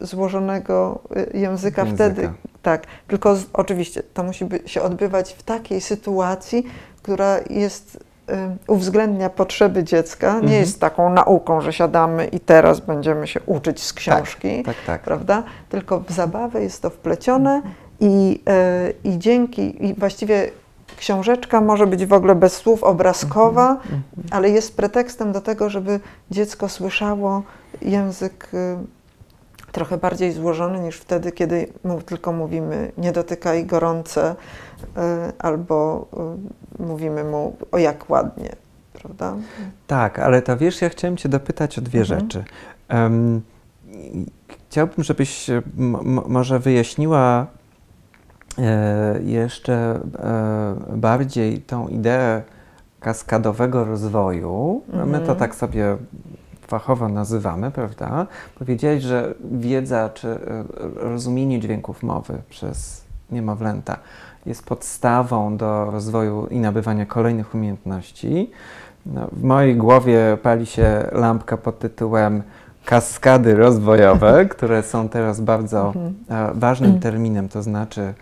y, 0.00 0.06
złożonego 0.06 0.98
y, 1.16 1.38
języka, 1.38 1.38
języka, 1.38 1.84
wtedy, 1.84 2.30
tak. 2.62 2.86
Tylko 3.06 3.36
z, 3.36 3.44
oczywiście 3.52 4.02
to 4.14 4.22
musi 4.22 4.44
by, 4.44 4.60
się 4.66 4.82
odbywać 4.82 5.32
w 5.32 5.42
takiej 5.42 5.80
sytuacji, 5.80 6.66
która 7.02 7.38
jest 7.50 7.96
y, 8.30 8.34
uwzględnia 8.66 9.30
potrzeby 9.30 9.84
dziecka, 9.84 10.32
nie 10.32 10.38
Mhm. 10.38 10.60
jest 10.60 10.80
taką 10.80 11.12
nauką, 11.12 11.60
że 11.60 11.72
siadamy 11.72 12.26
i 12.26 12.40
teraz 12.40 12.80
będziemy 12.80 13.26
się 13.26 13.40
uczyć 13.46 13.82
z 13.82 13.92
książki, 13.92 14.62
Tak, 14.62 14.76
tak. 14.86 15.02
prawda? 15.02 15.42
Tylko 15.68 16.00
w 16.00 16.10
zabawę 16.10 16.62
jest 16.62 16.82
to 16.82 16.90
wplecione 16.90 17.62
i, 18.02 18.40
y, 19.04 19.08
i 19.08 19.18
dzięki, 19.18 19.86
i 19.86 19.94
właściwie 19.94 20.50
książeczka 20.96 21.60
może 21.60 21.86
być 21.86 22.06
w 22.06 22.12
ogóle 22.12 22.34
bez 22.34 22.52
słów 22.56 22.84
obrazkowa, 22.84 23.70
Mhm. 23.70 24.02
ale 24.30 24.50
jest 24.50 24.76
pretekstem 24.76 25.32
do 25.32 25.40
tego, 25.40 25.70
żeby 25.70 26.00
dziecko 26.30 26.68
słyszało 26.68 27.42
język 27.82 28.48
y, 28.54 28.76
trochę 29.72 29.96
bardziej 29.98 30.32
złożony 30.32 30.80
niż 30.80 30.96
wtedy, 30.96 31.32
kiedy 31.32 31.66
mu 31.84 32.00
tylko 32.02 32.32
mówimy 32.32 32.92
nie 32.98 33.12
dotykaj 33.12 33.66
gorące 33.66 34.34
y, 34.82 34.86
albo 35.38 36.06
y, 36.80 36.82
mówimy 36.82 37.24
mu 37.24 37.56
o 37.72 37.78
jak 37.78 38.10
ładnie, 38.10 38.50
prawda? 38.92 39.34
Tak, 39.86 40.18
ale 40.18 40.42
to 40.42 40.56
wiesz, 40.56 40.82
ja 40.82 40.88
chciałem 40.88 41.16
Cię 41.16 41.28
dopytać 41.28 41.78
o 41.78 41.82
dwie 41.82 42.00
Mhm. 42.00 42.20
rzeczy. 42.20 42.44
Em, 42.88 43.42
chciałbym, 44.68 45.04
żebyś 45.04 45.50
e, 45.50 45.62
może 46.26 46.58
wyjaśniła 46.58 47.40
e, 47.40 47.61
jeszcze 49.24 50.00
e, 50.92 50.96
bardziej 50.96 51.58
tą 51.60 51.88
ideę 51.88 52.42
kaskadowego 53.00 53.84
rozwoju. 53.84 54.82
My 54.92 55.12
to 55.18 55.18
Mhm. 55.18 55.38
tak 55.38 55.54
sobie 55.54 55.96
fachowo 56.66 57.08
nazywamy, 57.08 57.70
prawda? 57.70 58.26
Powiedziałeś, 58.58 59.02
że 59.02 59.34
wiedza 59.52 60.10
czy 60.14 60.28
e, 60.28 60.38
rozumienie 60.96 61.60
dźwięków 61.60 62.02
mowy 62.02 62.38
przez 62.50 63.04
niemowlęta 63.30 63.96
jest 64.46 64.66
podstawą 64.66 65.56
do 65.56 65.90
rozwoju 65.90 66.46
i 66.46 66.58
nabywania 66.60 67.06
kolejnych 67.06 67.54
umiejętności. 67.54 68.50
No, 69.06 69.26
w 69.32 69.42
mojej 69.42 69.76
głowie 69.76 70.38
pali 70.42 70.66
się 70.66 71.06
lampka 71.12 71.56
pod 71.56 71.78
tytułem 71.78 72.42
kaskady 72.84 73.54
rozwojowe, 73.54 74.44
które 74.56 74.82
są 74.82 75.08
teraz 75.08 75.40
bardzo 75.40 75.86
Mhm. 75.86 76.14
e, 76.28 76.50
ważnym 76.54 77.00
terminem, 77.06 77.48
to 77.48 77.62
znaczy 77.62 78.14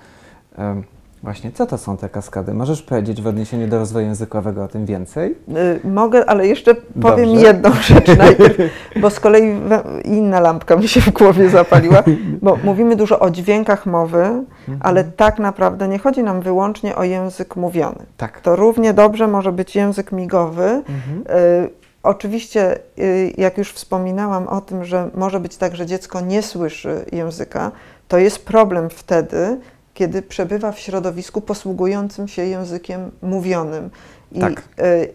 właśnie 1.23 1.53
co 1.53 1.67
to 1.67 1.79
są 1.79 1.97
te 1.97 2.09
kaskady? 2.09 2.55
Możesz 2.55 2.83
powiedzieć 2.83 3.23
w 3.23 3.27
odniesieniu 3.27 3.69
do 3.69 3.79
rozwoju 3.79 4.07
językowego 4.07 4.65
o 4.65 4.69
tym 4.69 4.87
więcej? 4.87 5.37
Y, 5.85 5.89
Mogę, 5.89 6.31
ale 6.31 6.47
jeszcze 6.47 6.75
powiem 6.75 7.29
Dobrze. 7.29 7.47
jedną 7.47 7.73
rzecz 7.73 8.17
najpierw, 8.19 8.57
bo 9.03 9.11
z 9.11 9.21
kolei 9.21 9.61
inna 10.05 10.41
lampka 10.41 10.77
mi 10.77 10.89
się 10.89 11.01
w 11.01 11.11
głowie 11.11 11.49
zapaliła, 11.49 12.03
bo 12.43 12.59
mówimy 12.65 12.97
dużo 12.97 13.19
o 13.19 13.31
dźwiękach 13.31 13.87
mowy, 13.87 14.45
ale 14.81 15.05
tak 15.05 15.39
naprawdę 15.39 15.89
nie 15.89 15.99
chodzi 15.99 16.23
nam 16.23 16.41
wyłącznie 16.41 16.97
o 16.97 17.05
język 17.05 17.57
mówiony. 17.57 18.07
Tak. 18.17 18.41
To 18.41 18.57
równie 18.57 18.95
dobrze 18.95 19.29
może 19.29 19.53
być 19.53 19.77
język 19.77 20.13
migowy. 20.13 20.65
Mhm. 20.65 21.39
Y, 21.65 21.71
oczywiście, 22.03 22.79
y, 22.99 23.33
jak 23.39 23.59
już 23.59 23.73
wspominałam 23.73 24.49
o 24.49 24.61
tym, 24.61 24.85
że 24.85 25.11
może 25.15 25.41
być 25.41 25.57
tak, 25.57 25.77
że 25.77 25.87
dziecko 25.87 26.21
nie 26.21 26.43
słyszy 26.43 27.05
języka, 27.13 27.71
to 28.09 28.19
jest 28.19 28.45
problem 28.45 28.91
wtedy, 28.91 29.59
kiedy 30.01 30.23
przebywa 30.23 30.73
w 30.73 30.79
środowisku 30.79 31.41
posługującym 31.41 32.29
się 32.29 32.45
językiem 32.45 33.11
mówionym. 33.23 33.91
I 34.33 34.41
Tak. 34.41 34.63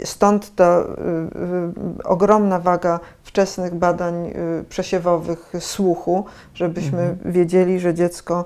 y, 0.01 0.05
stąd 0.05 0.55
ta 0.55 0.79
y, 0.79 0.83
y, 0.83 2.03
ogromna 2.03 2.59
waga 2.59 2.99
wczesnych 3.23 3.75
badań 3.75 4.33
przesiewowych 4.69 5.53
słuchu, 5.59 6.25
żebyśmy 6.53 7.01
Mhm. 7.01 7.31
wiedzieli, 7.33 7.79
że 7.79 7.93
dziecko 7.93 8.45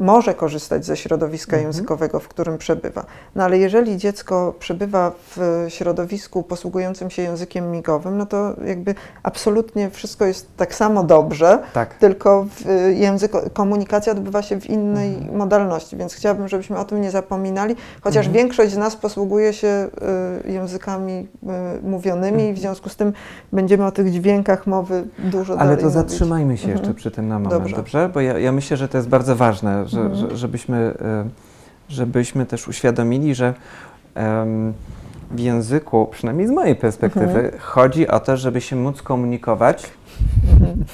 może 0.00 0.34
korzystać 0.34 0.84
ze 0.86 0.96
środowiska 0.96 1.56
Mhm. 1.56 1.66
językowego, 1.66 2.20
w 2.20 2.28
którym 2.28 2.58
przebywa. 2.58 3.04
No 3.34 3.44
ale 3.44 3.58
jeżeli 3.58 3.96
dziecko 3.96 4.54
przebywa 4.58 5.12
w 5.36 5.64
środowisku 5.68 6.42
posługującym 6.42 7.10
się 7.10 7.22
językiem 7.22 7.70
migowym, 7.70 8.18
no 8.18 8.26
to 8.26 8.52
jakby 8.66 8.94
absolutnie 9.22 9.90
wszystko 9.90 10.24
jest 10.24 10.56
tak 10.56 10.74
samo 10.74 11.04
dobrze, 11.04 11.58
Tak. 11.72 11.94
tylko 11.94 12.46
y, 12.88 12.94
język, 12.94 13.32
komunikacja 13.52 14.12
odbywa 14.12 14.42
się 14.42 14.60
w 14.60 14.70
innej 14.70 15.14
Mhm. 15.14 15.36
modalności, 15.36 15.96
więc 15.96 16.14
chciałabym, 16.14 16.48
żebyśmy 16.48 16.78
o 16.78 16.84
tym 16.84 17.00
nie 17.00 17.10
zapominali, 17.10 17.76
chociaż 18.00 18.26
Mhm. 18.26 18.34
większość 18.44 18.72
z 18.72 18.76
nas 18.76 18.96
posługuje 18.96 19.52
się 19.52 19.88
y, 20.46 20.50
językami 20.52 21.28
y, 21.82 21.82
mówionymi 21.82 22.48
i 22.48 22.52
w 22.52 22.58
związku 22.58 22.88
z 22.88 22.96
tym 22.96 23.12
będziemy 23.52 23.86
o 23.86 23.92
tych 23.92 24.10
dźwiękach 24.10 24.66
mowy 24.66 25.04
dużo 25.18 25.52
Ale 25.52 25.58
dalej 25.62 25.76
to 25.76 25.82
mówić. 25.82 25.94
zatrzymajmy 25.94 26.56
się 26.58 26.64
Mhm. 26.68 26.78
jeszcze 26.78 26.94
przy 26.94 27.10
tym 27.10 27.28
na 27.28 27.34
moment, 27.38 27.52
dobrze? 27.62 27.76
Dobrze. 27.76 28.10
Bo 28.14 28.20
ja, 28.20 28.38
ja 28.38 28.52
myślę, 28.52 28.76
że 28.76 28.88
to 28.88 28.98
jest 28.98 29.08
bardzo 29.08 29.36
ważne, 29.36 29.84
że, 29.90 30.00
Mhm. 30.00 30.16
że, 30.30 30.36
żebyśmy, 30.36 30.76
e, 30.76 31.24
żebyśmy 31.88 32.46
też 32.46 32.68
uświadomili, 32.68 33.34
że 33.34 33.54
w 35.30 35.40
języku, 35.40 36.08
przynajmniej 36.10 36.46
z 36.46 36.50
mojej 36.50 36.76
perspektywy, 36.76 37.26
Mhm. 37.26 37.52
chodzi 37.58 38.08
o 38.08 38.20
to, 38.20 38.36
żeby 38.36 38.60
się 38.60 38.76
móc 38.76 39.02
komunikować, 39.02 39.90
Mhm. 40.52 40.84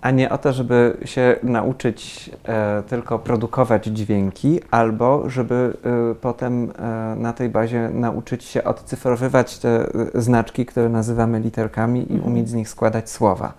a 0.00 0.10
nie 0.10 0.30
o 0.30 0.38
to, 0.38 0.52
żeby 0.52 0.96
się 1.04 1.36
nauczyć 1.42 2.30
e, 2.44 2.82
tylko 2.88 3.18
produkować 3.18 3.86
dźwięki, 3.86 4.60
albo 4.70 5.30
żeby 5.30 5.76
e, 5.84 6.14
potem 6.14 6.70
e, 6.78 7.14
na 7.16 7.32
tej 7.32 7.48
bazie 7.48 7.90
nauczyć 7.92 8.44
się 8.44 8.64
odcyfrowywać 8.64 9.58
te 9.58 9.86
znaczki, 10.14 10.66
które 10.66 10.88
nazywamy 10.88 11.40
literkami 11.40 12.00
i 12.12 12.14
Mhm. 12.14 12.32
umieć 12.32 12.48
z 12.48 12.54
nich 12.54 12.68
składać 12.68 13.10
słowa. 13.10 13.52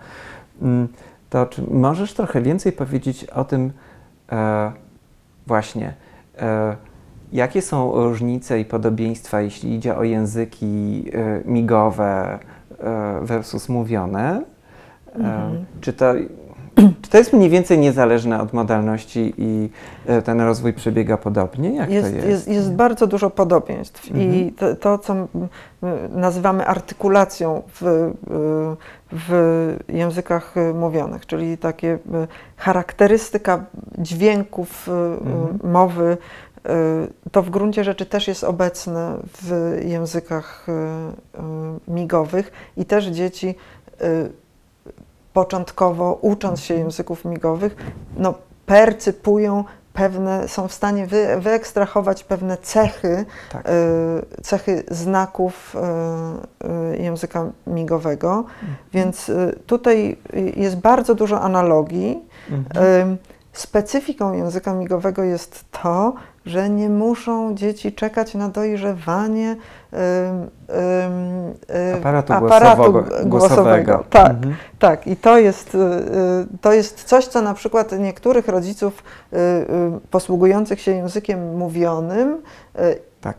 Mm, 0.62 0.88
To 1.30 1.46
czy 1.46 1.62
możesz 1.72 2.14
trochę 2.14 2.42
więcej 2.42 2.72
powiedzieć 2.72 3.24
o 3.26 3.44
tym 3.46 3.72
e, 4.32 4.72
właśnie, 5.48 5.94
e, 6.40 6.76
jakie 7.34 7.62
są 7.62 7.92
różnice 7.92 8.60
i 8.60 8.66
podobieństwa, 8.66 9.42
jeśli 9.42 9.76
idzie 9.76 9.98
o 9.98 10.04
języki 10.04 11.06
e, 11.14 11.42
migowe 11.46 12.40
e, 12.80 13.20
versus 13.22 13.70
mówione? 13.70 14.42
E, 14.42 14.52
Mhm. 15.16 15.66
Czy 15.82 15.94
to, 15.94 16.14
czy 17.02 17.10
to 17.10 17.18
jest 17.18 17.34
mniej 17.34 17.50
więcej 17.50 17.80
niezależne 17.80 18.42
od 18.42 18.54
modalności 18.54 19.34
i 19.38 19.70
e, 20.06 20.22
ten 20.22 20.42
rozwój 20.42 20.74
przebiega 20.74 21.18
podobnie? 21.18 21.76
Jak 21.76 21.90
Jest, 21.92 22.10
to 22.10 22.16
jest? 22.16 22.28
jest? 22.28 22.48
Jest, 22.48 22.74
bardzo 22.74 23.08
dużo 23.08 23.30
podobieństw 23.30 24.08
i 24.08 24.12
Mhm. 24.12 24.52
to, 24.56 24.76
to, 24.76 24.98
co 24.98 25.16
nazywamy 26.10 26.66
artykulacją 26.68 27.62
w, 27.82 27.84
y, 27.84 28.12
w 29.12 29.76
językach 29.90 30.58
y, 30.58 30.74
mówionych, 30.74 31.26
czyli 31.26 31.58
takie 31.58 31.98
charakterystyka 32.58 33.66
dźwięków 33.98 34.90
Mhm. 35.22 35.72
mowy, 35.72 36.18
to 37.32 37.42
w 37.42 37.50
gruncie 37.50 37.84
rzeczy 37.84 38.06
też 38.06 38.28
jest 38.28 38.44
obecne 38.44 39.18
w 39.42 39.78
językach 39.86 40.68
migowych 41.88 42.52
i 42.78 42.86
też 42.86 43.06
dzieci 43.06 43.56
początkowo 45.34 46.18
ucząc 46.22 46.60
się 46.60 46.74
języków 46.74 47.26
migowych, 47.26 47.76
no, 48.18 48.34
percypują 48.66 49.64
pewne, 49.94 50.48
są 50.48 50.68
w 50.68 50.74
stanie 50.74 51.08
wy, 51.08 51.28
wyekstrahować 51.40 52.24
pewne 52.24 52.58
cechy, 52.58 53.26
Tak. 53.52 53.70
y, 53.70 54.42
cechy 54.44 54.84
znaków 54.92 55.76
y, 55.76 56.94
y, 56.94 56.98
języka 56.98 57.46
migowego, 57.68 58.30
Mhm. 58.62 58.76
więc 58.94 59.30
y, 59.30 59.60
tutaj 59.66 60.18
y, 60.34 60.54
jest 60.56 60.76
bardzo 60.78 61.16
dużo 61.16 61.42
analogii. 61.42 62.20
Mhm. 62.52 62.86
Ym, 63.02 63.18
Specyfiką 63.54 64.34
języka 64.34 64.74
migowego 64.74 65.24
jest 65.24 65.66
to, 65.84 66.14
że 66.46 66.70
nie 66.70 66.90
muszą 66.90 67.56
dzieci 67.56 67.94
czekać 67.94 68.34
na 68.34 68.50
dojrzewanie 68.50 69.56
Aparatu, 71.98 72.34
aparatu 72.34 72.92
głosowego. 72.92 73.26
głosowego. 73.30 74.04
Tak, 74.10 74.32
Mhm. 74.32 74.56
tak. 74.80 75.08
I 75.08 75.16
to 75.16 75.38
jest, 75.38 75.76
y, 75.76 75.78
y, 75.78 75.82
to 76.62 76.74
jest 76.74 77.04
coś, 77.04 77.28
co 77.28 77.42
na 77.42 77.54
przykład 77.54 77.92
niektórych 78.00 78.48
rodziców 78.48 79.04
y, 79.34 79.38
posługujących 80.12 80.82
się 80.82 80.92
językiem 80.92 81.58
mówionym 81.58 82.42
Tak. 83.22 83.38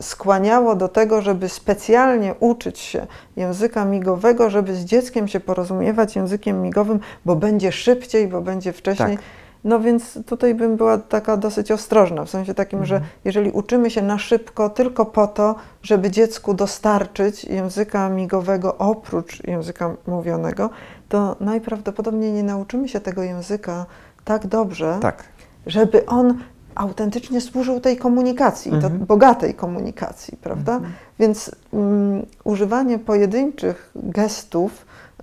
skłaniało 0.00 0.76
do 0.76 0.88
tego, 0.88 1.22
żeby 1.22 1.48
specjalnie 1.48 2.34
uczyć 2.40 2.78
się 2.78 3.06
języka 3.36 3.84
migowego, 3.84 4.50
żeby 4.50 4.74
z 4.74 4.84
dzieckiem 4.84 5.28
się 5.28 5.40
porozumiewać 5.40 6.16
językiem 6.16 6.62
migowym, 6.62 7.00
bo 7.24 7.36
będzie 7.36 7.72
szybciej, 7.72 8.28
bo 8.28 8.40
będzie 8.40 8.72
wcześniej. 8.72 9.16
Tak. 9.16 9.24
No 9.64 9.80
więc 9.80 10.18
tutaj 10.26 10.54
bym 10.54 10.76
była 10.76 10.98
taka 10.98 11.36
dosyć 11.36 11.70
ostrożna, 11.72 12.24
w 12.24 12.30
sensie 12.30 12.54
takim, 12.54 12.84
że 12.84 12.94
Mhm. 12.94 13.12
jeżeli 13.24 13.50
uczymy 13.50 13.90
się 13.90 14.02
na 14.02 14.18
szybko 14.18 14.70
tylko 14.70 15.06
po 15.06 15.26
to, 15.26 15.54
żeby 15.82 16.10
dziecku 16.10 16.54
dostarczyć 16.54 17.44
języka 17.44 18.08
migowego 18.08 18.78
oprócz 18.78 19.44
języka 19.46 19.94
mówionego, 20.06 20.70
to 21.08 21.36
najprawdopodobniej 21.40 22.32
nie 22.32 22.42
nauczymy 22.42 22.88
się 22.88 23.00
tego 23.00 23.22
języka 23.22 23.86
tak 24.24 24.46
dobrze, 24.46 24.98
tak. 25.02 25.24
żeby 25.66 26.06
on 26.06 26.38
autentycznie 26.74 27.40
służył 27.40 27.80
tej 27.80 27.96
komunikacji, 27.96 28.72
Mhm. 28.74 28.98
to 29.00 29.06
bogatej 29.06 29.54
komunikacji, 29.54 30.36
prawda? 30.42 30.74
Mhm. 30.74 30.92
Więc 31.18 31.50
mm, 31.72 32.26
używanie 32.44 32.98
pojedynczych 32.98 33.90
gestów, 33.94 34.86
y, 35.20 35.22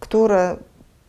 które 0.00 0.56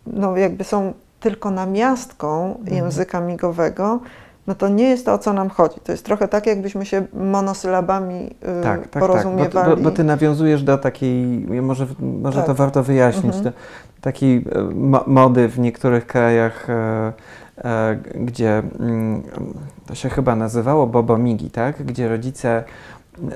no, 0.08 0.38
jakby 0.38 0.64
są 0.64 0.94
tylko 1.26 1.52
namiastką 1.52 2.56
Mhm. 2.60 2.78
języka 2.78 3.22
migowego, 3.22 4.00
no 4.48 4.56
to 4.56 4.68
nie 4.70 4.90
jest 4.90 5.06
to, 5.06 5.14
o 5.14 5.18
co 5.18 5.34
nam 5.34 5.50
chodzi. 5.50 5.76
To 5.84 5.92
jest 5.92 6.06
trochę 6.06 6.28
tak, 6.28 6.48
jakbyśmy 6.48 6.86
się 6.86 7.06
monosylabami 7.14 8.26
y, 8.26 8.64
Tak, 8.64 8.82
tak, 8.82 8.90
tak. 8.90 9.02
Bo, 9.04 9.08
porozumiewali. 9.08 9.70
bo, 9.76 9.82
bo 9.82 9.92
ty 9.92 10.04
nawiązujesz 10.04 10.64
do 10.64 10.78
takiej, 10.78 11.26
może, 11.62 11.88
może 12.22 12.38
Tak. 12.38 12.46
to 12.48 12.56
warto 12.56 12.84
wyjaśnić, 12.84 13.26
Mhm. 13.36 13.44
do 13.44 13.52
takiej 14.02 14.46
mo- 14.76 15.04
mody 15.08 15.48
w 15.50 15.60
niektórych 15.60 16.08
krajach, 16.08 16.70
e, 16.70 17.14
e, 17.58 17.96
gdzie 18.16 18.58
mm, 18.80 19.24
to 19.88 19.96
się 19.96 20.10
chyba 20.10 20.36
nazywało 20.36 20.88
bobomigi, 20.88 21.52
tak? 21.52 21.84
Gdzie 21.86 22.10
rodzice, 22.10 22.64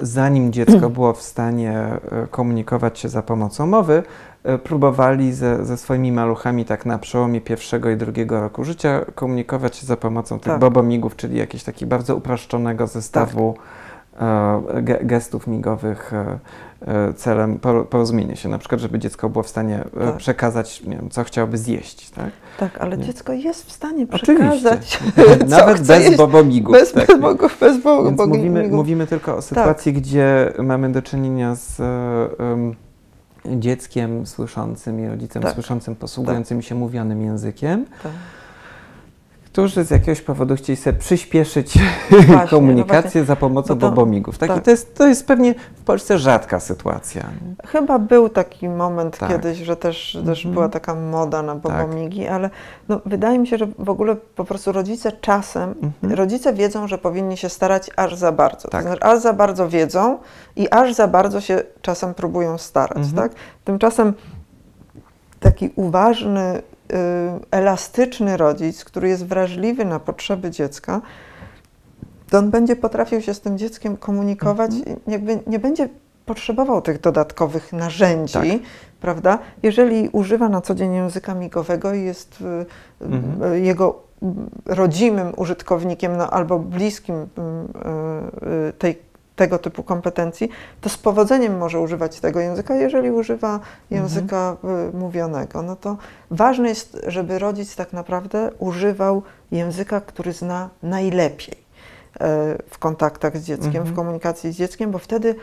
zanim 0.02 0.54
dziecko 0.54 0.90
było 1.00 1.14
w 1.14 1.22
stanie 1.22 1.72
e, 1.74 2.00
komunikować 2.32 3.00
się 3.00 3.10
za 3.10 3.22
pomocą 3.22 3.68
mowy, 3.68 4.04
e, 4.44 4.58
próbowali 4.58 5.34
ze, 5.34 5.66
ze 5.66 5.78
swoimi 5.78 6.12
maluchami 6.12 6.66
tak 6.66 6.86
na 6.86 7.00
przełomie 7.00 7.42
pierwszego 7.42 7.90
i 7.90 7.98
drugiego 7.98 8.42
roku 8.42 8.64
życia 8.64 9.06
komunikować 9.16 9.76
się 9.78 9.86
za 9.88 9.98
pomocą 9.98 10.40
tych 10.40 10.52
Tak. 10.52 10.60
bobomigów, 10.60 11.16
czyli 11.16 11.38
jakiegoś 11.38 11.64
takiego 11.64 11.90
bardzo 11.90 12.16
uproszczonego 12.16 12.88
zestawu 12.88 13.54
ge- 13.54 13.89
gestów 15.02 15.48
migowych 15.48 16.14
e, 16.14 16.40
e, 16.88 17.14
celem 17.14 17.60
por- 17.60 17.88
porozumienia 17.90 18.36
się, 18.36 18.50
na 18.50 18.58
przykład, 18.58 18.82
żeby 18.82 19.00
dziecko 19.00 19.30
było 19.30 19.44
w 19.44 19.48
stanie 19.50 19.84
e, 19.98 20.06
Tak. 20.06 20.18
przekazać, 20.18 20.84
nie 20.84 20.96
wiem, 20.96 21.10
co 21.10 21.24
chciałoby 21.24 21.58
zjeść, 21.58 22.10
tak? 22.10 22.30
Tak, 22.58 22.82
ale 22.82 22.98
Nie. 22.98 23.04
dziecko 23.06 23.34
jest 23.34 23.66
w 23.66 23.72
stanie 23.72 24.08
przekazać, 24.08 25.00
Nawet 25.48 25.82
bez 25.82 26.04
jeść. 26.06 26.18
bobomigów. 26.18 26.74
Bez, 26.76 26.92
tak. 26.94 27.08
bez 27.08 27.20
bogów, 27.20 27.58
bez 27.60 27.84
bogów. 27.84 28.28
Mówimy, 28.28 28.62
migów. 28.64 28.76
mówimy 28.78 29.08
tylko 29.08 29.38
o 29.38 29.42
sytuacji, 29.42 29.94
gdzie 29.94 30.54
mamy 30.64 30.92
do 30.92 31.02
czynienia 31.02 31.56
z 31.56 31.80
e, 31.80 31.84
em, 32.54 32.76
dzieckiem 33.60 34.26
słyszącym 34.26 35.00
i 35.00 35.08
rodzicem 35.08 35.42
Tak. 35.44 35.54
słyszącym, 35.54 35.96
posługującym 35.96 36.62
się 36.62 36.76
mówionym 36.76 37.22
językiem, 37.22 37.86
Tak. 39.62 39.72
którzy 39.72 39.84
z 39.86 39.90
jakiegoś 39.92 40.22
powodu 40.22 40.56
chcieli 40.56 40.78
sobie 40.78 41.00
przyspieszyć 41.00 41.74
Właśnie, 42.10 42.48
komunikację 42.50 43.26
za 43.26 43.36
pomocą 43.36 43.74
No 43.76 43.80
to- 43.82 43.90
bobomigów. 43.90 44.38
Tak? 44.38 44.50
I 44.50 44.54
tak. 44.54 44.64
to 44.64 44.72
jest, 44.72 44.96
to 44.96 45.08
jest 45.08 45.28
pewnie 45.28 45.56
w 45.76 45.82
Polsce 45.82 46.20
rzadka 46.20 46.60
sytuacja. 46.60 47.22
nie? 47.24 47.68
Chyba 47.68 48.00
był 48.00 48.30
taki 48.30 48.70
moment 48.70 49.18
Tak. 49.18 49.30
kiedyś, 49.30 49.58
że 49.58 49.76
też, 49.76 50.18
też 50.26 50.40
Mhm. 50.40 50.54
była 50.54 50.70
taka 50.70 50.96
moda 50.96 51.42
na 51.42 51.56
bobomigi, 51.56 52.28
ale 52.28 52.50
no, 52.90 53.02
wydaje 53.06 53.40
mi 53.40 53.48
się, 53.48 53.58
że 53.58 53.68
w 53.80 53.90
ogóle 53.90 54.16
po 54.16 54.46
prostu 54.46 54.72
rodzice 54.72 55.12
czasem, 55.12 55.76
Mhm. 55.84 56.14
rodzice 56.14 56.54
wiedzą, 56.54 56.88
że 56.88 56.98
powinni 56.98 57.38
się 57.38 57.50
starać 57.50 57.90
aż 57.96 58.16
za 58.16 58.32
bardzo. 58.32 58.68
Tak. 58.68 58.82
To 58.84 58.88
znaczy, 58.90 59.04
aż 59.04 59.20
za 59.20 59.34
bardzo 59.34 59.70
wiedzą 59.70 60.18
i 60.56 60.70
aż 60.70 60.94
za 60.94 61.08
bardzo 61.08 61.42
się 61.42 61.62
czasem 61.82 62.14
próbują 62.14 62.58
starać. 62.58 62.98
Mhm. 62.98 63.16
Tak? 63.16 63.32
Tymczasem 63.66 64.14
taki 65.40 65.70
uważny, 65.76 66.62
elastyczny 67.52 68.38
rodzic, 68.38 68.84
który 68.86 69.10
jest 69.10 69.26
wrażliwy 69.26 69.86
na 69.86 70.00
potrzeby 70.00 70.52
dziecka, 70.52 71.02
to 72.30 72.38
on 72.38 72.50
będzie 72.50 72.76
potrafił 72.76 73.22
się 73.22 73.34
z 73.34 73.42
tym 73.42 73.58
dzieckiem 73.58 73.98
komunikować, 73.98 74.72
Mhm. 74.74 75.00
jakby 75.08 75.40
nie 75.48 75.60
będzie 75.60 75.90
potrzebował 76.26 76.82
tych 76.82 77.02
dodatkowych 77.02 77.74
narzędzi, 77.74 78.34
Tak. 78.34 78.44
prawda? 79.02 79.40
Jeżeli 79.64 80.10
używa 80.12 80.50
na 80.50 80.62
co 80.62 80.76
dzień 80.76 80.94
języka 80.94 81.34
migowego 81.34 81.94
i 81.94 82.02
jest 82.04 82.42
y, 82.42 82.66
Mhm. 83.06 83.54
y, 83.54 83.60
jego 83.60 84.04
rodzimym 84.66 85.34
użytkownikiem 85.38 86.18
no, 86.18 86.30
albo 86.30 86.60
bliskim 86.60 87.16
y, 87.16 87.28
y, 88.70 88.74
tej, 88.74 89.09
tego 89.40 89.58
typu 89.60 89.84
kompetencji, 89.84 90.50
to 90.82 90.90
z 90.90 90.98
powodzeniem 90.98 91.58
może 91.58 91.80
używać 91.80 92.20
tego 92.20 92.40
języka. 92.40 92.76
Jeżeli 92.76 93.12
używa 93.12 93.60
języka 93.92 94.58
y, 94.94 94.98
mówionego, 94.98 95.62
no 95.62 95.76
to 95.76 95.98
ważne 96.32 96.70
jest, 96.70 97.02
żeby 97.08 97.40
rodzic 97.40 97.76
tak 97.76 97.94
naprawdę 97.94 98.52
używał 98.60 99.24
języka, 99.52 100.02
który 100.02 100.34
zna 100.34 100.70
najlepiej 100.84 101.56
y, 101.56 102.18
w 102.70 102.78
kontaktach 102.80 103.38
z 103.38 103.44
dzieckiem, 103.44 103.68
Mhm. 103.76 103.86
w 103.86 103.96
komunikacji 103.96 104.52
z 104.52 104.56
dzieckiem, 104.58 104.92
bo 104.92 105.00
wtedy 105.00 105.36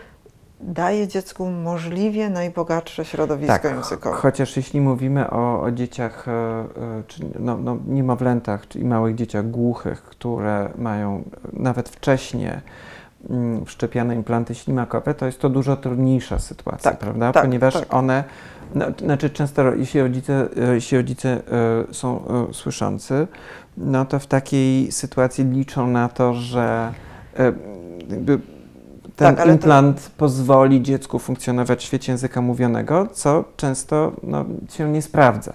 daje 0.61 1.09
dziecku 1.09 1.47
możliwie 1.51 2.30
najbogatsze 2.30 3.05
środowisko 3.05 3.53
Tak, 3.59 3.64
językowe. 3.64 4.16
chociaż 4.16 4.57
jeśli 4.57 4.80
mówimy 4.80 5.30
o, 5.30 5.62
o 5.62 5.70
dzieciach, 5.70 6.28
e, 6.28 6.32
e, 6.32 6.64
czy 7.07 7.20
no, 7.38 7.57
no, 7.59 7.76
niemowlętach, 7.86 8.68
czyli 8.68 8.84
małych 8.84 9.14
dzieciach 9.14 9.51
głuchych, 9.51 10.03
które 10.03 10.68
mają 10.78 11.22
nawet 11.53 11.88
wcześnie 11.88 12.51
mm, 12.51 12.62
wszczepiane 13.66 14.14
implanty 14.14 14.54
ślimakowe, 14.54 15.14
to 15.14 15.26
jest 15.26 15.40
to 15.40 15.48
dużo 15.48 15.76
trudniejsza 15.76 16.38
sytuacja, 16.38 16.90
Tak, 16.90 17.00
prawda? 17.00 17.32
tak, 17.32 17.44
Ponieważ 17.44 17.74
tak. 17.74 17.94
one, 17.94 18.24
no, 18.74 18.86
znaczy 19.04 19.30
często 19.30 19.74
jeśli 19.74 20.00
rodzice, 20.00 20.48
e, 20.70 20.74
jeśli 20.74 20.96
rodzice 20.98 21.28
e, 21.30 21.94
są 21.94 22.20
e, 22.50 22.54
słyszący, 22.54 23.26
no 23.76 24.04
to 24.04 24.18
w 24.18 24.26
takiej 24.26 24.92
sytuacji 24.92 25.44
liczą 25.44 25.86
na 25.86 26.08
to, 26.08 26.34
że 26.34 26.92
ten 28.16 28.38
Tak, 29.16 29.40
ale 29.40 29.46
to- 29.46 29.52
implant 29.52 30.10
pozwoli 30.16 30.82
dziecku 30.82 31.18
funkcjonować 31.18 31.80
w 31.80 31.86
świecie 31.86 32.12
języka 32.12 32.40
mówionego, 32.40 33.06
co 33.12 33.44
często 33.56 34.12
no, 34.22 34.44
się 34.70 34.90
nie 34.90 35.02
sprawdza. 35.02 35.52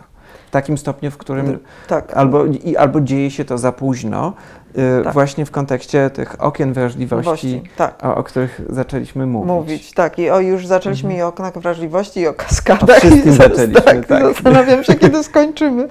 Takim 0.52 0.78
stopniu, 0.78 1.12
w 1.12 1.18
którym 1.18 1.60
Tak. 1.88 2.14
albo, 2.18 2.46
i, 2.46 2.78
albo 2.78 3.02
dzieje 3.02 3.32
się 3.32 3.46
to 3.46 3.58
za 3.58 3.72
późno, 3.72 4.34
y, 4.78 5.04
Tak. 5.04 5.14
właśnie 5.14 5.46
w 5.46 5.52
kontekście 5.52 6.10
tych 6.10 6.44
okien 6.44 6.74
wrażliwości, 6.74 7.64
tak. 7.78 8.06
o, 8.06 8.16
o 8.16 8.24
których 8.24 8.62
zaczęliśmy 8.70 9.26
mówić. 9.26 9.48
Mówić, 9.48 9.94
tak. 9.94 10.20
I 10.20 10.30
o, 10.30 10.40
już 10.40 10.68
zaczęliśmy 10.68 11.10
Mhm. 11.10 11.20
i 11.20 11.24
o 11.24 11.28
oknach 11.28 11.58
wrażliwości, 11.58 12.20
i 12.20 12.28
o 12.28 12.34
kaskadach. 12.34 12.98
O 12.98 13.00
wszystkim 13.00 13.34
I 13.34 13.36
zaczęliśmy, 13.44 13.82
tak, 13.82 14.06
tak. 14.06 14.24
Zastanawiam 14.24 14.84
się, 14.84 14.96
kiedy 14.96 15.24
skończymy. 15.24 15.84
Y, 15.84 15.88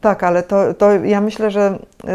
tak, 0.00 0.22
ale 0.22 0.42
to, 0.42 0.74
to 0.74 0.92
ja 0.92 1.20
myślę, 1.20 1.50
że 1.50 1.78
y, 2.04 2.08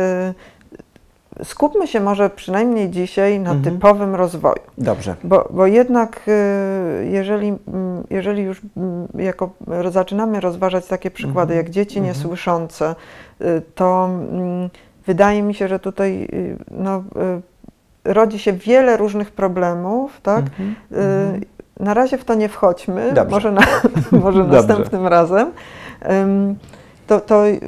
skupmy 1.44 1.88
się 1.88 2.00
może 2.00 2.30
przynajmniej 2.30 2.90
dzisiaj 2.90 3.40
na 3.40 3.52
Mhm. 3.52 3.76
typowym 3.76 4.16
rozwoju. 4.16 4.62
Dobrze. 4.78 5.16
Bo, 5.24 5.48
bo 5.54 5.68
jednak, 5.68 6.22
y, 6.28 7.10
jeżeli, 7.12 7.48
mm, 7.48 8.04
jeżeli 8.10 8.44
już 8.44 8.62
mm, 8.78 9.08
jako 9.16 9.50
zaczynamy 9.92 10.40
rozważać 10.40 10.86
takie 10.88 11.12
przykłady 11.12 11.54
Mhm. 11.54 11.58
jak 11.66 11.70
dzieci 11.70 12.00
Mhm. 12.00 12.16
niesłyszące, 12.16 12.96
y, 13.42 13.62
to 13.76 14.10
mm, 14.32 14.70
wydaje 15.06 15.42
mi 15.44 15.54
się, 15.54 15.68
że 15.68 15.80
tutaj 15.80 16.28
y, 16.34 16.58
no, 16.72 17.04
rodzi 18.06 18.40
się 18.40 18.54
wiele 18.54 18.98
różnych 18.98 19.32
problemów, 19.32 20.22
tak? 20.22 20.40
Mhm. 20.46 20.76
Mhm. 20.92 21.42
Na 21.80 21.94
razie 21.94 22.18
w 22.18 22.26
to 22.26 22.34
nie 22.34 22.50
wchodźmy, 22.50 23.12
Dobrze. 23.14 23.32
może, 23.32 23.52
na, 23.52 23.62
może 24.24 24.44
następnym 24.44 25.08
razem. 25.08 25.52
To, 27.10 27.20
to 27.20 27.48
y, 27.48 27.60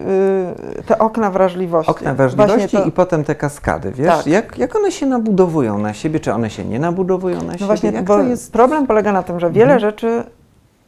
te 0.86 1.00
okna 1.00 1.32
wrażliwości. 1.32 1.92
Okna 1.92 2.14
wrażliwości 2.14 2.78
to- 2.78 2.84
i 2.84 2.92
potem 2.92 3.24
te 3.24 3.36
kaskady, 3.36 3.92
wiesz? 3.92 4.08
Tak. 4.08 4.28
Jak, 4.28 4.58
jak 4.58 4.76
one 4.76 4.92
się 4.92 5.06
nabudowują 5.06 5.78
na 5.78 5.94
siebie, 5.94 6.20
czy 6.20 6.34
one 6.34 6.50
się 6.50 6.66
nie 6.66 6.80
nabudowują 6.80 7.36
na 7.36 7.42
siebie? 7.42 7.58
No 7.62 7.66
właśnie, 7.68 7.92
jak 7.92 8.06
bo 8.06 8.20
jest? 8.22 8.54
problem 8.54 8.88
polega 8.88 9.12
na 9.12 9.24
tym, 9.24 9.40
że 9.40 9.50
wiele 9.52 9.74
Mhm. 9.74 9.80
rzeczy 9.80 10.24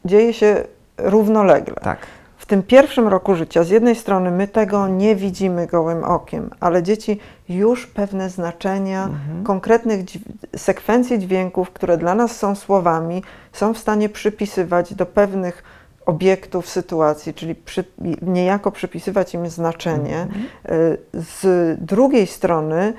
dzieje 0.05 0.33
się 0.33 0.63
równolegle. 0.97 1.75
Tak. 1.81 1.97
W 2.37 2.45
tym 2.45 2.63
pierwszym 2.63 3.07
roku 3.07 3.35
życia, 3.35 3.63
z 3.63 3.69
jednej 3.69 3.95
strony 3.95 4.31
my 4.31 4.47
tego 4.47 4.87
nie 4.87 5.15
widzimy 5.15 5.67
gołym 5.67 6.03
okiem, 6.03 6.49
ale 6.59 6.83
dzieci 6.83 7.19
już 7.49 7.87
pewne 7.87 8.29
znaczenia 8.29 9.03
Mhm. 9.03 9.43
konkretnych 9.43 10.05
dźw- 10.05 10.19
sekwencji 10.57 11.19
dźwięków, 11.19 11.71
które 11.71 11.97
dla 11.97 12.15
nas 12.15 12.35
są 12.37 12.55
słowami, 12.55 13.23
są 13.53 13.73
w 13.73 13.77
stanie 13.77 14.09
przypisywać 14.09 14.93
do 14.93 15.05
pewnych 15.05 15.63
obiektów, 16.05 16.69
sytuacji, 16.69 17.33
czyli 17.33 17.55
przy, 17.55 17.83
niejako 18.21 18.71
przypisywać 18.71 19.33
im 19.33 19.49
znaczenie. 19.49 20.21
Mhm. 20.21 20.45
Y, 20.69 20.97
Z 21.13 21.79
drugiej 21.81 22.27
strony, 22.27 22.93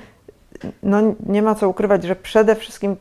no 0.83 1.01
nie 1.25 1.41
ma 1.41 1.55
co 1.55 1.69
ukrywać, 1.69 2.03
że 2.03 2.15
przede 2.15 2.55
wszystkim 2.55 2.91
y, 2.91 2.95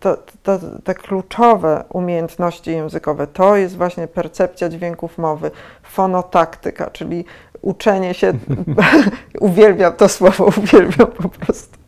to, 0.00 0.16
to, 0.42 0.58
te 0.84 0.94
kluczowe 0.94 1.84
umiejętności 1.92 2.70
językowe 2.70 3.26
to 3.26 3.56
jest 3.56 3.76
właśnie 3.76 4.06
percepcja 4.08 4.68
dźwięków 4.68 5.18
mowy, 5.18 5.50
fonotaktyka, 5.82 6.90
czyli 6.90 7.24
uczenie 7.62 8.14
się, 8.14 8.32
uwielbiam 9.40 9.92
to 9.92 10.08
słowo, 10.08 10.44
uwielbiam 10.44 11.06
po 11.06 11.28
prostu. 11.28 11.76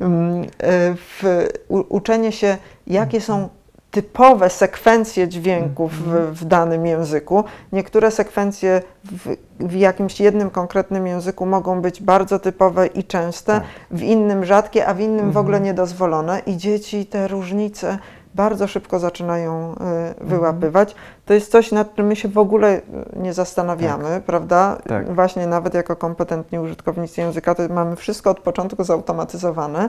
Mm, 0.00 0.42
y, 0.42 0.48
w, 0.96 1.22
u, 1.68 1.96
uczenie 1.96 2.32
się, 2.32 2.56
jakie 2.86 3.20
są 3.20 3.48
typowe 3.94 4.50
sekwencje 4.50 5.28
dźwięków 5.28 5.92
w, 5.92 6.40
w 6.40 6.44
danym 6.44 6.86
języku. 6.86 7.44
Niektóre 7.72 8.10
sekwencje 8.10 8.82
w, 9.04 9.36
w 9.60 9.74
jakimś 9.74 10.20
jednym 10.20 10.50
konkretnym 10.50 11.06
języku 11.06 11.46
mogą 11.46 11.80
być 11.80 12.02
bardzo 12.02 12.38
typowe 12.38 12.86
i 12.86 13.04
częste, 13.04 13.52
Tak. 13.52 13.64
w 13.90 14.02
innym 14.02 14.44
rzadkie, 14.44 14.86
a 14.86 14.94
w 14.94 15.00
innym 15.00 15.32
w 15.32 15.36
ogóle 15.36 15.56
Mhm. 15.56 15.64
niedozwolone 15.64 16.42
i 16.46 16.56
dzieci 16.56 17.06
te 17.06 17.28
różnice 17.28 17.98
bardzo 18.34 18.66
szybko 18.66 18.98
zaczynają 18.98 19.74
y, 20.20 20.24
wyłapywać. 20.24 20.94
To 21.26 21.34
jest 21.34 21.50
coś, 21.50 21.72
nad 21.72 21.94
czym 21.94 22.06
my 22.06 22.16
się 22.16 22.28
w 22.28 22.38
ogóle 22.38 22.76
y, 22.76 22.82
nie 23.16 23.32
zastanawiamy, 23.32 24.22
prawda? 24.26 24.78
Tak. 24.88 25.14
Właśnie 25.14 25.46
nawet 25.46 25.74
jako 25.74 25.96
kompetentni 25.96 26.58
użytkownicy 26.58 27.20
języka, 27.20 27.54
to 27.54 27.62
mamy 27.70 27.96
wszystko 27.96 28.30
od 28.30 28.40
początku 28.40 28.84
zautomatyzowane. 28.84 29.88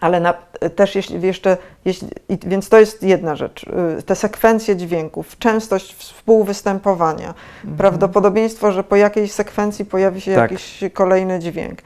Ale 0.00 0.20
na, 0.20 0.34
też 0.76 0.94
jeśli 0.94 1.22
jeszcze, 1.22 1.56
jeśli, 1.84 2.08
więc 2.46 2.68
to 2.68 2.78
jest 2.80 3.02
jedna 3.02 3.36
rzecz. 3.36 3.66
Y, 3.98 4.02
te 4.02 4.14
sekwencje 4.14 4.76
dźwięków, 4.76 5.38
częstość 5.38 5.94
współwystępowania, 5.94 7.34
mhm. 7.60 7.76
prawdopodobieństwo, 7.76 8.72
że 8.72 8.84
po 8.84 8.96
jakiejś 8.96 9.32
sekwencji 9.32 9.84
pojawi 9.84 10.20
się 10.20 10.34
tak. 10.34 10.50
jakiś 10.50 10.80
kolejny 10.94 11.38
dźwięk. 11.38 11.82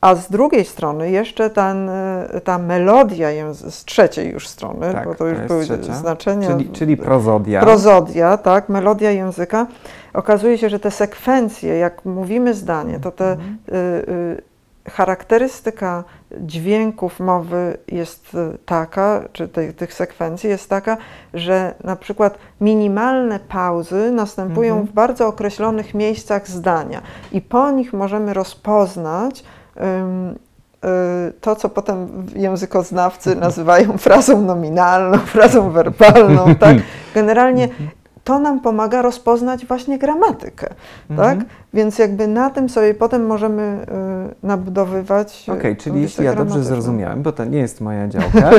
A 0.00 0.14
z 0.14 0.30
drugiej 0.30 0.64
strony 0.64 1.10
jeszcze 1.10 1.50
ten, 1.50 1.88
y, 1.88 2.40
ta 2.44 2.58
melodia 2.58 3.52
z 3.52 3.84
trzeciej 3.84 4.30
już 4.30 4.48
strony, 4.48 4.92
tak, 4.92 5.04
bo 5.04 5.14
to 5.14 5.26
już 5.26 5.38
to 5.38 5.46
były 5.46 5.64
trzecia. 5.64 5.94
znaczenia. 5.94 6.48
Czyli, 6.48 6.68
czyli 6.68 6.96
prozodia. 6.96 7.60
Prozodia, 7.60 8.36
tak, 8.36 8.68
melodia 8.68 9.10
języka. 9.10 9.66
Okazuje 10.14 10.58
się, 10.58 10.68
że 10.68 10.80
te 10.80 10.90
sekwencje, 10.90 11.76
jak 11.76 12.04
mówimy 12.04 12.54
zdanie, 12.54 13.00
to 13.00 13.10
te 13.10 13.32
mhm. 13.32 13.58
y, 13.68 13.74
y, 13.76 14.49
charakterystyka 14.90 16.04
dźwięków 16.40 17.20
mowy 17.20 17.76
jest 17.88 18.34
e, 18.34 18.58
taka, 18.66 19.22
czy 19.32 19.48
te, 19.48 19.72
tych 19.72 19.94
sekwencji 19.94 20.50
jest 20.50 20.70
taka, 20.70 20.96
że 21.34 21.74
na 21.84 21.96
przykład 21.96 22.38
minimalne 22.60 23.40
pauzy 23.40 24.10
następują 24.10 24.72
mhm. 24.72 24.86
w 24.86 24.92
bardzo 24.92 25.26
określonych 25.28 25.94
miejscach 25.94 26.48
zdania 26.48 27.02
i 27.32 27.40
po 27.40 27.70
nich 27.70 27.92
możemy 27.92 28.34
rozpoznać 28.34 29.44
um, 29.76 30.38
to, 31.40 31.56
co 31.56 31.68
potem 31.68 32.26
językoznawcy 32.34 33.36
nazywają 33.36 33.98
frazą 34.08 34.42
nominalną, 34.42 35.18
frazą 35.18 35.70
werbalną, 35.70 36.54
tak? 36.54 36.76
Generalnie 37.14 37.64
mhm 37.64 37.99
to 38.30 38.38
nam 38.38 38.60
pomaga 38.60 39.02
rozpoznać 39.02 39.66
właśnie 39.66 39.98
gramatykę, 39.98 40.68
mhm. 41.10 41.38
tak? 41.38 41.48
Więc 41.74 41.98
jakby 41.98 42.26
na 42.26 42.50
tym 42.50 42.68
sobie 42.68 42.94
potem 42.94 43.26
możemy 43.26 43.86
y, 44.42 44.46
nabudowywać. 44.46 45.44
Okej, 45.48 45.58
okay, 45.58 45.76
czyli 45.76 46.02
jeśli 46.02 46.24
ja 46.24 46.34
dobrze 46.34 46.64
zrozumiałem, 46.64 47.22
bo 47.22 47.32
to 47.32 47.44
nie 47.44 47.58
jest 47.58 47.80
moja 47.80 48.08
działka, 48.08 48.50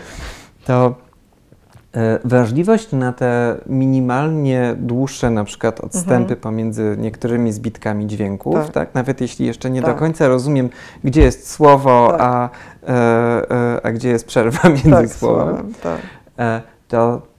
to 0.66 0.94
y, 1.96 2.00
wrażliwość 2.24 2.92
na 2.92 3.12
te 3.12 3.56
minimalnie 3.66 4.74
dłuższe 4.78 5.30
na 5.30 5.44
przykład 5.44 5.80
odstępy 5.80 6.14
mhm. 6.14 6.40
pomiędzy 6.40 6.96
niektórymi 6.98 7.52
zbitkami 7.52 8.06
dźwięków, 8.06 8.54
tak. 8.54 8.70
tak? 8.70 8.94
Nawet 8.94 9.20
jeśli 9.20 9.46
jeszcze 9.46 9.70
nie 9.70 9.82
tak. 9.82 9.94
do 9.94 9.98
końca 9.98 10.28
rozumiem, 10.28 10.68
gdzie 11.04 11.22
jest 11.22 11.50
słowo, 11.50 12.08
tak. 12.10 12.20
a, 12.20 12.50
e, 12.88 13.80
a 13.82 13.92
gdzie 13.92 14.08
jest 14.08 14.26
przerwa 14.26 14.68
między 14.84 14.90
tak, 14.90 15.08
słowem, 15.08 15.46
słowem 15.46 15.74
tak. 15.82 16.00
e, 16.38 16.62
to 16.88 17.29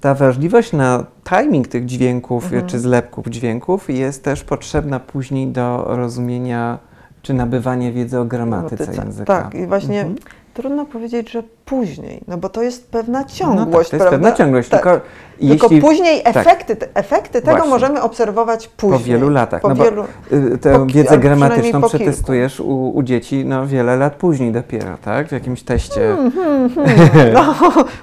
ta 0.00 0.14
wrażliwość 0.14 0.72
na 0.72 1.04
timing 1.24 1.68
tych 1.68 1.86
dźwięków 1.86 2.44
mhm. 2.44 2.66
czy 2.66 2.78
zlepków 2.78 3.26
dźwięków 3.26 3.90
jest 3.90 4.24
też 4.24 4.44
potrzebna 4.44 5.00
później 5.00 5.46
do 5.46 5.84
rozumienia 5.86 6.78
czy 7.22 7.34
nabywania 7.34 7.92
wiedzy 7.92 8.18
o 8.18 8.24
gramatyce 8.24 8.94
języka. 8.94 9.42
Tak, 9.42 9.54
i 9.54 9.66
właśnie 9.66 10.00
mhm. 10.00 10.16
Trudno 10.58 10.86
powiedzieć, 10.86 11.30
że 11.30 11.42
później, 11.64 12.20
no 12.28 12.36
bo 12.38 12.48
to 12.48 12.62
jest 12.62 12.90
pewna 12.90 13.24
ciągłość, 13.24 13.58
no 13.58 13.64
tak, 13.66 13.72
to 13.72 13.78
jest 13.78 13.90
prawda? 13.90 14.10
pewna 14.10 14.32
ciągłość, 14.32 14.68
tak. 14.68 14.82
tylko, 14.82 15.00
tylko 15.40 15.66
jeśli, 15.66 15.80
później 15.80 16.22
efekty, 16.24 16.76
tak, 16.76 16.88
efekty 16.94 17.40
tego 17.40 17.52
Właśnie. 17.52 17.70
możemy 17.70 18.02
obserwować 18.02 18.68
później. 18.68 19.00
Po 19.00 19.04
wielu 19.04 19.30
latach, 19.30 19.62
po 19.62 19.68
no 19.68 19.74
wielu, 19.74 20.04
y, 20.32 20.58
tę 20.58 20.86
wiedzę 20.86 21.18
gramatyczną 21.18 21.82
przetestujesz 21.82 22.60
u, 22.60 22.90
u, 22.96 23.02
dzieci 23.02 23.44
no, 23.44 23.66
wiele 23.66 23.96
lat 23.96 24.14
później 24.14 24.52
dopiero, 24.52 24.96
tak? 25.04 25.28
W 25.28 25.32
jakimś 25.32 25.62
teście. 25.62 26.16
Hmm, 26.16 26.30
hmm, 26.30 26.70
hmm. 26.70 27.32
No, 27.34 27.54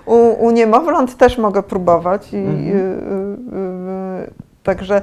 u, 0.06 0.45
u 0.45 0.51
niemowląt 0.51 1.18
też 1.18 1.38
mogę 1.38 1.64
próbować 1.64 2.34
i 2.34 2.36
y, 2.36 2.39
y, 2.39 4.32
także 4.64 5.01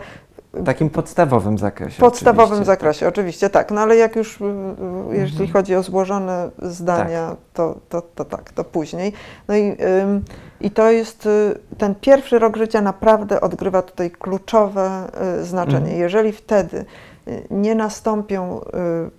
takim 0.65 0.91
podstawowym 0.91 1.59
zakresie. 1.59 1.97
W 1.97 2.01
podstawowym 2.01 2.45
oczywiście. 2.45 2.65
zakresie, 2.65 3.09
oczywiście 3.09 3.51
tak. 3.51 3.71
No 3.71 3.81
ale 3.81 3.97
jak 3.97 4.17
już, 4.17 4.41
y, 4.41 4.45
y, 4.45 5.17
jeśli 5.17 5.41
mhm. 5.41 5.53
chodzi 5.53 5.75
o 5.75 5.83
złożone 5.83 6.51
zdania, 6.63 7.29
tak. 7.29 7.39
To, 7.53 7.79
to, 7.89 8.03
to 8.15 8.25
tak, 8.25 8.53
to 8.53 8.65
później. 8.65 9.13
No 9.49 9.57
i, 9.57 9.77
i 10.61 10.71
to 10.71 10.91
jest, 10.91 11.27
y, 11.27 11.59
ten 11.79 11.95
pierwszy 11.95 12.39
rok 12.39 12.57
życia 12.57 12.81
naprawdę 12.81 13.41
odgrywa 13.41 13.83
tutaj 13.83 14.11
kluczowe 14.11 15.09
znaczenie. 15.43 15.79
Mhm. 15.79 16.01
Jeżeli 16.01 16.33
wtedy 16.33 16.85
nie 17.51 17.75
nastąpią 17.75 18.61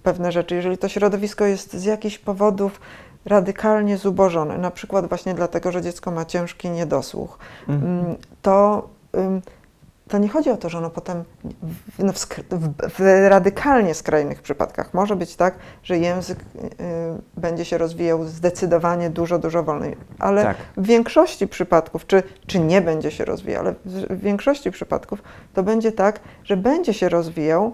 pewne 0.04 0.32
rzeczy, 0.32 0.56
jeżeli 0.56 0.78
to 0.78 0.90
środowisko 0.90 1.46
jest 1.46 1.74
z 1.74 1.84
jakichś 1.84 2.18
powodów 2.18 2.80
radykalnie 3.26 3.98
zubożone, 3.98 4.58
na 4.58 4.72
przykład 4.72 5.10
właśnie 5.10 5.34
dlatego, 5.34 5.72
że 5.72 5.82
dziecko 5.82 6.12
ma 6.12 6.26
ciężki 6.26 6.70
niedosłuch, 6.70 7.38
mhm. 7.70 8.16
to 8.42 8.88
to 10.08 10.18
nie 10.18 10.30
chodzi 10.30 10.50
o 10.50 10.58
to, 10.58 10.70
że 10.70 10.78
ono 10.78 10.90
potem 10.90 11.24
w, 11.98 12.04
no 12.04 12.14
w, 12.14 12.18
w, 12.50 12.70
w, 12.90 13.28
radykalnie 13.30 13.94
skrajnych 13.94 14.42
przypadkach 14.42 14.94
może 14.94 15.16
być 15.16 15.36
tak, 15.36 15.56
że 15.84 15.98
język 15.98 16.40
y, 16.40 16.44
będzie 17.38 17.66
się 17.66 17.78
rozwijał 17.78 18.26
zdecydowanie 18.26 19.10
dużo, 19.10 19.40
dużo 19.40 19.64
wolniej. 19.64 19.98
Ale 20.20 20.44
tak. 20.44 20.58
w 20.78 20.88
większości 20.88 21.48
przypadków, 21.48 22.08
czy, 22.08 22.24
czy 22.48 22.60
nie 22.60 22.82
będzie 22.82 23.12
się 23.12 23.26
rozwijał, 23.26 23.62
ale 23.62 23.74
w 23.86 24.20
większości 24.20 24.72
przypadków 24.72 25.24
to 25.54 25.64
będzie 25.64 25.92
tak, 25.92 26.20
że 26.44 26.58
będzie 26.58 26.94
się 26.94 27.10
rozwijał 27.10 27.74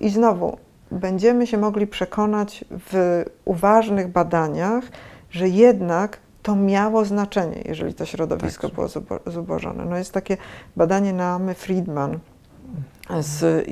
i 0.00 0.10
znowu 0.10 0.58
będziemy 0.90 1.46
się 1.46 1.58
mogli 1.58 1.86
przekonać 1.86 2.64
w 2.70 3.24
uważnych 3.44 4.08
badaniach, 4.08 4.84
że 5.30 5.48
jednak 5.48 6.18
to 6.46 6.56
miało 6.56 7.04
znaczenie, 7.04 7.62
jeżeli 7.64 7.94
to 7.94 8.04
środowisko 8.04 8.68
tak. 8.68 8.74
było 8.74 8.88
zubożone. 9.26 9.84
No 9.84 9.96
jest 9.96 10.12
takie 10.12 10.36
badanie 10.76 11.12
Naamy 11.12 11.54
Friedman 11.54 12.18
z 13.20 13.66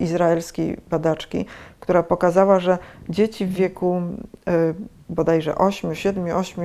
izraelskiej 0.00 0.76
badaczki, 0.90 1.46
która 1.80 2.02
pokazała, 2.02 2.60
że 2.60 2.78
dzieci 3.08 3.46
w 3.46 3.52
wieku 3.52 4.02
y, 4.48 4.74
bodajże 5.08 5.54
8, 5.54 5.94
7, 5.94 6.36
8 6.36 6.64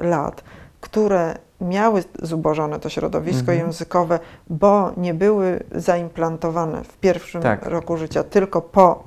lat, 0.00 0.44
które 0.80 1.34
miały 1.60 2.04
zubożone 2.22 2.80
to 2.80 2.88
środowisko 2.88 3.52
mhm. 3.52 3.58
językowe, 3.58 4.18
bo 4.50 4.92
nie 4.96 5.14
były 5.14 5.60
zaimplantowane 5.72 6.84
w 6.84 6.98
pierwszym 6.98 7.42
tak. 7.42 7.66
roku 7.66 7.96
życia, 7.96 8.24
tylko 8.24 8.62
po, 8.62 9.04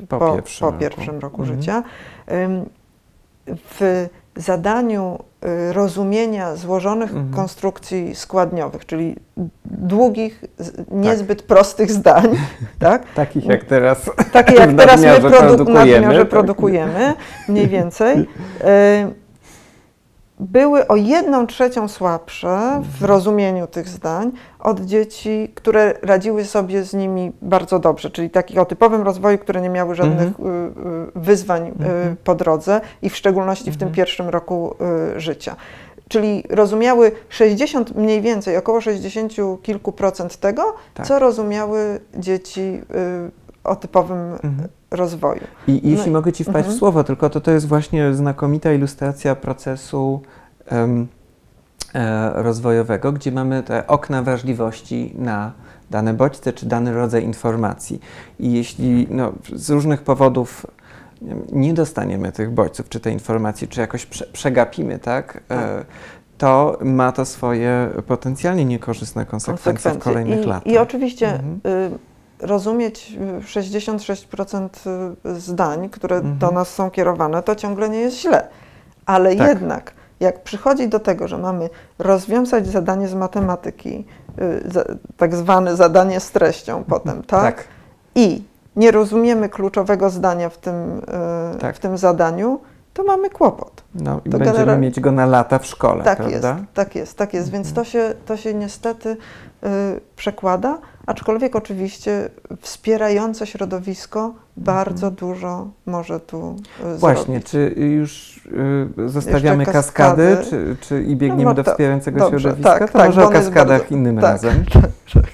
y, 0.00 0.06
po, 0.06 0.18
po 0.18 0.34
pierwszym, 0.34 0.68
po 0.68 0.78
pierwszym 0.78 1.14
roku, 1.14 1.20
roku 1.20 1.42
mhm. 1.42 1.60
życia, 1.60 1.82
w 3.46 4.08
zadaniu 4.36 5.18
y, 5.44 5.72
rozumienia 5.72 6.56
złożonych 6.56 7.10
mhm. 7.10 7.30
konstrukcji 7.30 8.14
składniowych, 8.14 8.86
czyli 8.86 9.16
długich, 9.64 10.44
niezbyt 10.90 11.38
tak. 11.38 11.46
prostych 11.46 11.92
zdań. 11.92 12.28
Tak? 12.78 13.02
Takich 13.14 13.44
jak 13.44 13.64
teraz, 13.64 14.10
Takie 14.32 14.54
jak 14.62 14.76
teraz 14.76 15.00
my 15.00 15.20
produ 15.20 15.64
produkujemy, 15.64 16.18
tak. 16.18 16.28
produkujemy, 16.28 17.14
mniej 17.48 17.68
więcej. 17.68 18.18
Y, 18.64 19.21
były 20.42 20.88
o 20.88 20.96
jedną 20.96 21.46
trzecią 21.46 21.88
słabsze 21.88 22.82
w 22.98 23.04
rozumieniu 23.04 23.66
tych 23.66 23.88
zdań 23.88 24.32
od 24.58 24.80
dzieci, 24.80 25.52
które 25.54 25.94
radziły 26.02 26.44
sobie 26.44 26.84
z 26.84 26.94
nimi 26.94 27.32
bardzo 27.42 27.78
dobrze, 27.78 28.10
czyli 28.10 28.30
takich 28.30 28.58
o 28.58 28.64
typowym 28.64 29.02
rozwoju, 29.02 29.38
które 29.38 29.60
nie 29.60 29.70
miały 29.70 29.94
żadnych 29.94 30.40
mm 30.40 30.74
-hmm. 30.74 31.06
wyzwań 31.14 31.62
mm 31.62 31.76
-hmm. 31.76 32.16
po 32.24 32.34
drodze 32.34 32.80
i 33.02 33.10
w 33.10 33.16
szczególności 33.16 33.64
mm 33.64 33.72
-hmm. 33.72 33.76
w 33.76 33.78
tym 33.78 33.88
mhm. 33.88 33.96
pierwszym 33.96 34.28
roku 34.28 34.74
życia. 35.16 35.56
Czyli 36.08 36.44
rozumiały 36.50 37.12
60, 37.28 37.96
mniej 37.96 38.20
więcej, 38.20 38.56
około 38.56 38.80
60 38.80 39.32
kilku 39.62 39.92
procent 39.92 40.36
tego, 40.36 40.74
tak. 40.94 41.06
co 41.06 41.18
rozumiały 41.18 42.00
dzieci 42.14 42.80
o 43.64 43.76
typowym 43.76 44.32
mhm. 44.32 44.68
Rozwoju. 44.92 45.40
I 45.66 45.90
jeśli 45.90 46.10
no, 46.10 46.18
mogę 46.18 46.32
Ci 46.32 46.44
wpaść 46.44 46.56
mhm. 46.56 46.76
w 46.76 46.78
słowo, 46.78 47.04
tylko 47.04 47.30
to, 47.30 47.40
to 47.40 47.50
jest 47.50 47.68
właśnie 47.68 48.14
znakomita 48.14 48.72
ilustracja 48.72 49.34
procesu 49.34 50.20
um, 50.70 51.08
e, 51.94 52.42
rozwojowego, 52.42 53.12
gdzie 53.12 53.32
mamy 53.32 53.62
te 53.62 53.86
okna 53.86 54.22
wrażliwości 54.22 55.14
na 55.18 55.52
dane 55.90 56.14
bodźce 56.14 56.52
czy 56.52 56.66
dany 56.66 56.92
rodzaj 56.92 57.24
informacji. 57.24 58.00
I 58.38 58.52
jeśli 58.52 59.06
no, 59.10 59.32
z 59.54 59.70
różnych 59.70 60.02
powodów 60.02 60.66
nie 61.52 61.74
dostaniemy 61.74 62.32
tych 62.32 62.50
bodźców, 62.50 62.88
czy 62.88 63.00
tej 63.00 63.12
informacji, 63.12 63.68
czy 63.68 63.80
jakoś 63.80 64.06
prze, 64.06 64.26
przegapimy, 64.26 64.98
tak? 64.98 65.36
E, 65.36 65.40
tak. 65.48 65.86
to 66.38 66.78
ma 66.84 67.12
to 67.12 67.24
swoje 67.24 67.88
potencjalnie 68.06 68.64
niekorzystne 68.64 69.26
konsekwencje, 69.26 69.72
konsekwencje. 69.72 70.00
w 70.00 70.04
kolejnych 70.04 70.44
I, 70.44 70.48
latach. 70.48 70.72
I 70.72 70.78
oczywiście 70.78 71.26
mhm. 71.32 71.60
y, 71.66 72.11
rozumieć 72.42 73.18
66% 73.40 74.68
y, 75.26 75.40
zdań, 75.40 75.88
które 75.88 76.16
mhm. 76.16 76.38
do 76.38 76.50
nas 76.50 76.74
są 76.74 76.90
kierowane, 76.90 77.42
to 77.42 77.54
ciągle 77.56 77.88
nie 77.88 78.00
jest 78.00 78.16
źle. 78.16 78.48
Ale 79.06 79.36
tak. 79.36 79.48
jednak, 79.48 79.92
jak 80.20 80.42
przychodzi 80.42 80.88
do 80.88 81.00
tego, 81.00 81.28
że 81.28 81.38
mamy 81.38 81.70
rozwiązać 81.98 82.66
zadanie 82.66 83.08
z 83.08 83.14
matematyki, 83.14 84.04
y, 84.38 84.62
tak 85.16 85.34
zwane 85.34 85.76
zadanie 85.76 86.20
z 86.20 86.30
treścią 86.30 86.84
potem, 86.84 87.22
tak? 87.22 87.56
tak. 87.56 87.64
I 88.14 88.44
nie 88.76 88.90
rozumiemy 88.90 89.48
kluczowego 89.48 90.10
zdania 90.10 90.48
w 90.48 90.58
tym, 90.58 90.98
y, 91.54 91.58
tak. 91.58 91.76
w 91.76 91.78
tym 91.78 91.98
zadaniu, 91.98 92.60
to 92.94 93.04
mamy 93.04 93.30
kłopot. 93.30 93.82
No 93.94 94.20
i 94.24 94.30
To 94.30 94.38
będziemy 94.38 94.58
general- 94.58 94.80
mieć 94.80 95.00
go 95.00 95.12
na 95.12 95.26
lata 95.26 95.58
w 95.58 95.66
szkole, 95.66 96.04
Tak 96.04 96.18
prawda? 96.18 96.34
jest, 96.58 96.64
tak 96.74 96.94
jest, 96.94 97.16
tak 97.18 97.34
jest. 97.34 97.50
Więc 97.50 97.72
to 97.72 97.84
się, 97.84 98.14
to 98.26 98.36
się 98.36 98.54
niestety 98.54 99.08
y, 99.08 99.16
przekłada, 100.16 100.78
aczkolwiek 101.06 101.56
oczywiście 101.56 102.28
wspierające 102.60 103.46
środowisko 103.46 104.34
bardzo 104.56 105.10
dużo 105.10 105.68
może 105.86 106.20
tu 106.20 106.56
y, 106.94 106.98
Właśnie, 106.98 107.24
zrobić. 107.24 107.46
czy 107.50 107.74
już 107.76 108.40
y, 109.04 109.08
zostawiamy 109.08 109.66
kaskady, 109.66 110.36
kaskady. 110.36 110.50
czy, 110.50 110.76
czy 110.80 111.02
i 111.02 111.16
biegniemy 111.16 111.44
No, 111.44 111.54
do 111.54 111.64
wspierającego 111.64 112.18
dobrze, 112.20 112.40
środowiska? 112.40 112.78
tak, 112.78 112.92
to 112.92 112.98
tak, 112.98 113.06
może 113.08 113.24
o 113.24 113.28
kaskadach 113.30 113.78
bardzo- 113.80 113.94
innym 113.94 114.14
tak, 114.16 114.24
razem. 114.24 114.64
tak, 114.72 114.82
tak. 115.14 115.24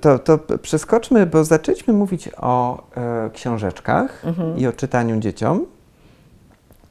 To, 0.00 0.18
to 0.18 0.38
przeskoczmy, 0.62 1.26
bo 1.26 1.44
zaczęliśmy 1.44 1.94
mówić 1.94 2.30
o 2.36 2.82
e, 2.96 3.30
książeczkach 3.32 4.24
Mhm. 4.24 4.56
i 4.56 4.66
o 4.66 4.72
czytaniu 4.72 5.20
dzieciom. 5.20 5.66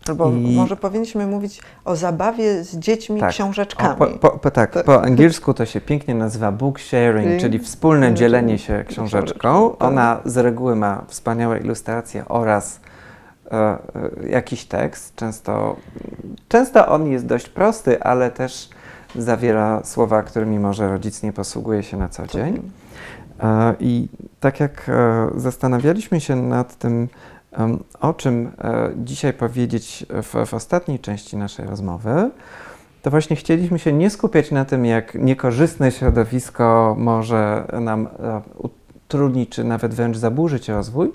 Albo 0.10 0.30
I- 0.32 0.56
może 0.56 0.76
powinniśmy 0.76 1.28
mówić 1.28 1.62
o 1.86 1.96
zabawie 1.96 2.64
z 2.64 2.78
dziećmi 2.78 3.20
Tak. 3.20 3.30
książeczkami. 3.30 3.94
O, 3.94 3.96
po, 3.96 4.08
po, 4.08 4.40
po, 4.40 4.52
tak, 4.52 4.72
Tak. 4.74 4.86
po 4.86 5.04
angielsku 5.04 5.54
to 5.54 5.66
się 5.66 5.82
pięknie 5.82 6.16
nazywa 6.16 6.52
book 6.52 6.80
sharing, 6.80 7.42
czyli 7.42 7.60
wspólne 7.60 8.14
Dzielenie 8.14 8.58
się 8.58 8.86
książeczką, 8.88 9.70
tak. 9.80 9.88
Ona 9.88 10.20
z 10.26 10.38
reguły 10.38 10.76
ma 10.76 11.04
wspaniałe 11.08 11.60
ilustracje 11.60 12.26
oraz 12.28 12.80
e, 13.52 13.56
e, 13.56 13.78
jakiś 14.30 14.66
tekst. 14.66 15.16
Często, 15.16 15.76
często 16.50 16.88
on 16.88 17.08
jest 17.08 17.26
dość 17.26 17.50
prosty, 17.50 18.02
ale 18.04 18.32
też 18.32 18.70
zawiera 19.16 19.82
słowa, 19.84 20.24
którymi 20.24 20.60
może 20.60 20.90
rodzic 20.90 21.24
nie 21.24 21.34
posługuje 21.34 21.84
się 21.84 21.98
na 21.98 22.10
co 22.10 22.28
dzień. 22.28 22.72
E, 23.44 23.74
I 23.80 24.08
tak 24.40 24.60
jak 24.60 24.90
e, 24.90 25.28
zastanawialiśmy 25.36 26.22
się 26.22 26.36
nad 26.36 26.76
tym, 26.76 27.08
o 28.02 28.14
czym 28.14 28.52
e, 28.58 28.90
dzisiaj 28.98 29.34
powiedzieć 29.34 30.06
w, 30.10 30.46
w 30.46 30.54
ostatniej 30.54 31.00
części 31.00 31.38
naszej 31.38 31.66
rozmowy, 31.66 32.32
to 33.02 33.12
właśnie 33.12 33.36
chcieliśmy 33.36 33.80
się 33.80 33.94
nie 33.94 34.10
skupiać 34.10 34.52
na 34.52 34.66
tym, 34.66 34.86
jak 34.86 35.16
niekorzystne 35.16 35.92
środowisko 35.92 36.96
może 37.00 37.68
nam 37.82 38.08
e, 38.08 38.42
utrudnić, 38.58 39.50
czy 39.50 39.64
nawet 39.64 39.94
wręcz 39.94 40.18
zaburzyć 40.18 40.70
rozwój, 40.70 41.12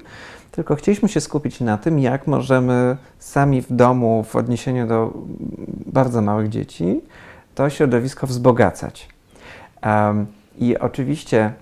tylko 0.51 0.75
chcieliśmy 0.75 1.09
się 1.09 1.21
skupić 1.21 1.61
na 1.61 1.79
tym, 1.79 1.99
jak 1.99 2.27
możemy 2.27 2.97
sami 3.19 3.63
w 3.63 3.73
domu, 3.73 4.25
w 4.29 4.37
odniesieniu 4.37 4.87
do 4.87 5.03
mm, 5.03 5.27
bardzo 5.87 6.23
małych 6.23 6.49
dzieci, 6.49 7.01
to 7.55 7.71
środowisko 7.71 8.27
wzbogacać. 8.27 9.09
I 10.59 10.79
oczywiście 10.79 11.53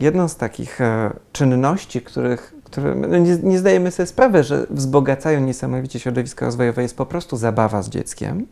jedną 0.00 0.28
z 0.28 0.36
takich 0.36 0.80
e, 0.80 1.10
czynności, 1.32 2.00
których, 2.00 2.54
które 2.70 2.94
no 2.94 3.18
nie, 3.18 3.36
nie 3.42 3.58
zdajemy 3.58 3.90
sobie 3.90 4.06
sprawy, 4.06 4.44
że 4.44 4.66
wzbogacają 4.70 5.40
niesamowicie 5.40 5.98
środowisko 6.00 6.44
rozwojowe, 6.44 6.82
jest 6.82 6.96
po 6.96 7.06
prostu 7.06 7.36
zabawa 7.36 7.82
z 7.82 7.88
dzieckiem. 7.88 8.46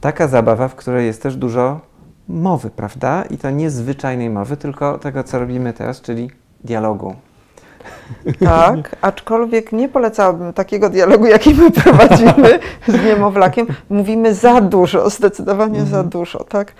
Taka 0.00 0.28
zabawa, 0.28 0.68
w 0.68 0.74
której 0.74 1.06
jest 1.06 1.22
też 1.22 1.36
dużo 1.36 1.80
mowy, 2.28 2.70
prawda? 2.70 3.24
I 3.30 3.36
to 3.38 3.50
nie 3.50 3.70
zwyczajnej 3.70 4.30
mowy, 4.30 4.56
tylko 4.56 4.98
tego, 4.98 5.24
co 5.24 5.38
robimy 5.38 5.72
teraz, 5.72 6.00
czyli 6.00 6.30
dialogu. 6.64 7.14
Tak, 8.44 8.96
aczkolwiek 9.00 9.72
nie 9.72 9.88
polecałabym 9.88 10.52
takiego 10.52 10.90
dialogu, 10.90 11.26
jaki 11.26 11.54
my 11.54 11.70
prowadzimy 11.70 12.58
z 12.88 13.04
niemowlakiem. 13.04 13.66
Mówimy 13.90 14.34
za 14.34 14.60
dużo, 14.60 15.10
zdecydowanie 15.10 15.80
za 15.80 15.84
Mhm. 15.86 16.08
dużo, 16.08 16.44
tak? 16.44 16.72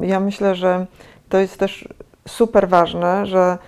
Y, 0.00 0.06
Ja 0.06 0.20
myślę, 0.20 0.54
że 0.54 0.86
to 1.28 1.38
jest 1.38 1.56
też 1.58 1.88
super 2.28 2.68
ważne, 2.68 3.26
że 3.26 3.58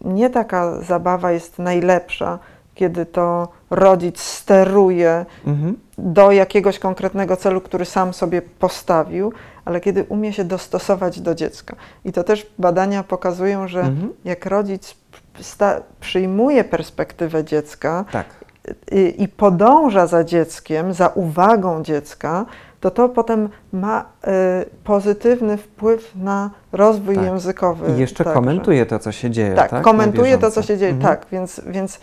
nie 0.00 0.30
taka 0.30 0.80
zabawa 0.80 1.32
jest 1.32 1.58
najlepsza, 1.58 2.38
kiedy 2.74 3.06
to 3.06 3.48
rodzic 3.70 4.20
steruje 4.20 5.26
Mhm. 5.46 5.76
do 5.98 6.30
jakiegoś 6.32 6.78
konkretnego 6.78 7.36
celu, 7.36 7.60
który 7.60 7.84
sam 7.84 8.14
sobie 8.14 8.42
postawił, 8.42 9.32
ale 9.64 9.80
kiedy 9.80 10.04
umie 10.08 10.32
się 10.32 10.44
dostosować 10.44 11.20
do 11.20 11.34
dziecka. 11.34 11.76
I 12.04 12.12
to 12.12 12.24
też 12.24 12.46
badania 12.58 13.02
pokazują, 13.02 13.68
że 13.68 13.80
Mhm. 13.80 14.12
jak 14.24 14.46
rodzic 14.46 14.94
przyjmuje 16.00 16.64
perspektywę 16.64 17.44
dziecka 17.44 18.04
Tak. 18.12 18.26
i, 18.92 19.22
i 19.22 19.28
podąża 19.28 20.06
za 20.06 20.24
dzieckiem, 20.24 20.92
za 20.92 21.08
uwagą 21.08 21.82
dziecka, 21.82 22.46
to 22.80 22.90
to 22.90 23.08
potem 23.08 23.48
ma 23.72 24.00
y, 24.00 24.30
pozytywny 24.84 25.56
wpływ 25.56 26.12
na 26.16 26.50
rozwój 26.72 27.14
Tak. 27.14 27.24
językowy. 27.24 27.92
I 27.96 28.00
jeszcze 28.00 28.24
także. 28.24 28.34
komentuje 28.34 28.86
to, 28.86 28.98
co 28.98 29.12
się 29.12 29.30
dzieje. 29.30 29.54
Tak, 29.54 29.70
Tak, 29.70 29.82
komentuje 29.84 30.38
to, 30.38 30.50
co 30.50 30.62
się 30.62 30.78
dzieje, 30.78 30.92
Mhm. 30.92 31.16
tak, 31.16 31.26
więc, 31.32 31.60
więc 31.66 32.00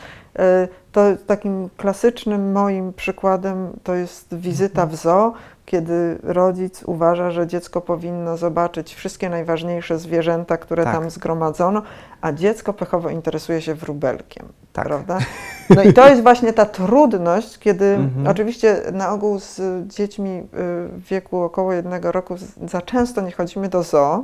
to 0.92 1.02
takim 1.28 1.70
klasycznym 1.78 2.52
moim 2.52 2.94
przykładem 2.94 3.70
to 3.84 3.96
jest 3.96 4.36
wizyta 4.36 4.86
w 4.86 4.96
zoo, 4.96 5.34
kiedy 5.66 6.18
rodzic 6.24 6.84
uważa, 6.84 7.32
że 7.32 7.48
dziecko 7.48 7.82
powinno 7.82 8.38
zobaczyć 8.38 8.96
wszystkie 8.96 9.30
najważniejsze 9.30 10.00
zwierzęta, 10.00 10.58
które 10.58 10.84
Tak. 10.84 10.94
tam 10.94 11.10
zgromadzono, 11.10 11.82
a 12.22 12.32
dziecko 12.32 12.74
pechowo 12.74 13.10
interesuje 13.10 13.62
się 13.62 13.76
wróbelkiem, 13.76 14.46
Tak. 14.74 14.86
prawda? 14.86 15.18
No 15.76 15.84
i 15.84 15.94
to 15.94 16.10
jest 16.10 16.24
właśnie 16.24 16.54
ta 16.54 16.66
trudność, 16.66 17.60
kiedy 17.60 17.86
Mhm. 17.86 18.28
oczywiście 18.28 18.82
na 18.94 19.12
ogół 19.12 19.40
z 19.40 19.62
dziećmi 19.88 20.30
y, 20.30 20.44
w 20.88 21.02
wieku 21.10 21.42
około 21.42 21.74
jednego 21.74 22.12
roku 22.12 22.36
za 22.68 22.82
często 22.82 23.22
nie 23.22 23.32
chodzimy 23.32 23.70
do 23.70 23.84
zoo, 23.84 24.24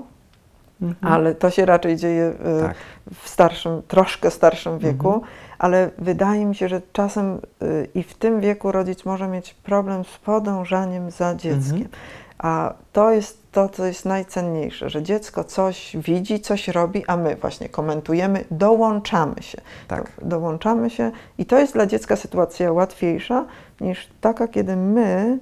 Mhm. 0.81 1.13
ale 1.13 1.35
to 1.35 1.49
się 1.49 1.65
raczej 1.65 1.95
dzieje 1.97 2.33
y, 2.59 2.61
Tak. 2.61 2.75
w 3.23 3.29
starszym, 3.29 3.81
troszkę 3.87 4.31
starszym 4.31 4.79
wieku, 4.79 5.07
Mhm. 5.13 5.31
Ale 5.61 5.89
wydaje 5.97 6.45
mi 6.45 6.55
się, 6.55 6.69
że 6.69 6.81
czasem 6.93 7.39
y, 7.63 7.87
i 7.95 8.03
w 8.03 8.13
tym 8.13 8.41
wieku 8.41 8.71
rodzic 8.71 9.05
może 9.05 9.27
mieć 9.27 9.53
problem 9.53 10.03
z 10.03 10.17
podążaniem 10.17 11.11
za 11.11 11.35
dzieckiem. 11.35 11.75
Mhm. 11.75 11.89
A 12.37 12.73
to 12.93 13.11
jest 13.11 13.51
to, 13.51 13.69
co 13.69 13.85
jest 13.85 14.05
najcenniejsze, 14.05 14.89
że 14.89 15.03
dziecko 15.03 15.43
coś 15.43 15.97
widzi, 15.97 16.39
coś 16.39 16.67
robi, 16.67 17.03
a 17.07 17.17
my 17.17 17.35
właśnie 17.35 17.69
komentujemy, 17.69 18.45
dołączamy 18.51 19.35
się. 19.41 19.61
Tak. 19.87 20.11
Do, 20.21 20.27
dołączamy 20.27 20.89
się 20.89 21.11
i 21.37 21.45
to 21.45 21.59
jest 21.59 21.73
dla 21.73 21.85
dziecka 21.85 22.15
sytuacja 22.15 22.71
łatwiejsza 22.71 23.45
niż 23.81 24.09
taka, 24.21 24.47
kiedy 24.47 24.75
my 24.75 25.39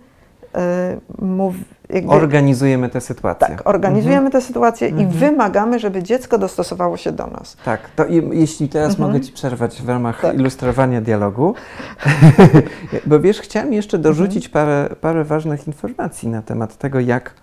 mów, 1.22 1.56
jakby, 1.90 2.12
Organizujemy 2.12 2.90
tę 2.90 3.02
sytuację. 3.02 3.48
tak, 3.48 3.68
organizujemy 3.68 4.30
tę 4.32 4.42
sytuację 4.42 4.88
i 4.88 4.92
Mhm. 4.92 5.10
wymagamy, 5.10 5.80
żeby 5.80 6.04
dziecko 6.04 6.38
dostosowało 6.38 6.98
się 6.98 7.12
do 7.12 7.28
nas. 7.28 7.58
Tak, 7.66 7.80
to 7.96 8.06
i, 8.06 8.30
jeśli 8.40 8.70
teraz 8.70 8.90
Mhm. 8.92 9.10
mogę 9.12 9.22
Ci 9.26 9.32
przerwać 9.34 9.82
w 9.82 9.90
ramach 9.90 10.22
Tak. 10.22 10.36
ilustrowania 10.36 11.02
dialogu, 11.02 11.54
bo 13.06 13.20
wiesz, 13.20 13.40
chciałem 13.40 13.74
jeszcze 13.74 13.98
dorzucić 13.98 14.46
Mhm. 14.46 14.52
parę, 14.66 14.96
parę 15.02 15.24
ważnych 15.24 15.68
informacji 15.68 16.30
na 16.30 16.42
temat 16.42 16.78
tego, 16.78 17.00
jak 17.00 17.34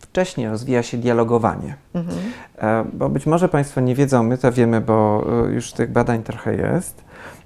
wcześniej 0.00 0.48
rozwija 0.48 0.82
się 0.82 0.98
dialogowanie. 0.98 1.74
Mhm. 1.94 2.18
E, 2.58 2.84
Bo 2.92 3.08
być 3.08 3.26
może 3.26 3.48
Państwo 3.48 3.80
nie 3.80 3.94
wiedzą, 3.94 4.22
my 4.22 4.38
to 4.38 4.52
wiemy, 4.52 4.80
bo 4.80 5.24
e, 5.48 5.52
już 5.52 5.72
tych 5.72 5.92
badań 5.92 6.22
trochę 6.22 6.54
jest. 6.56 7.04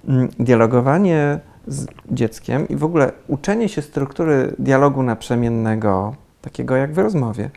Mm, 0.08 0.28
Dialogowanie 0.38 1.38
z 1.66 1.86
dzieckiem 2.10 2.68
i 2.68 2.76
w 2.76 2.84
ogóle 2.84 3.12
uczenie 3.28 3.68
się 3.68 3.82
struktury 3.82 4.54
dialogu 4.58 5.02
naprzemiennego, 5.02 6.14
takiego 6.42 6.76
jak 6.76 6.92
w 6.92 6.98
rozmowie, 6.98 7.50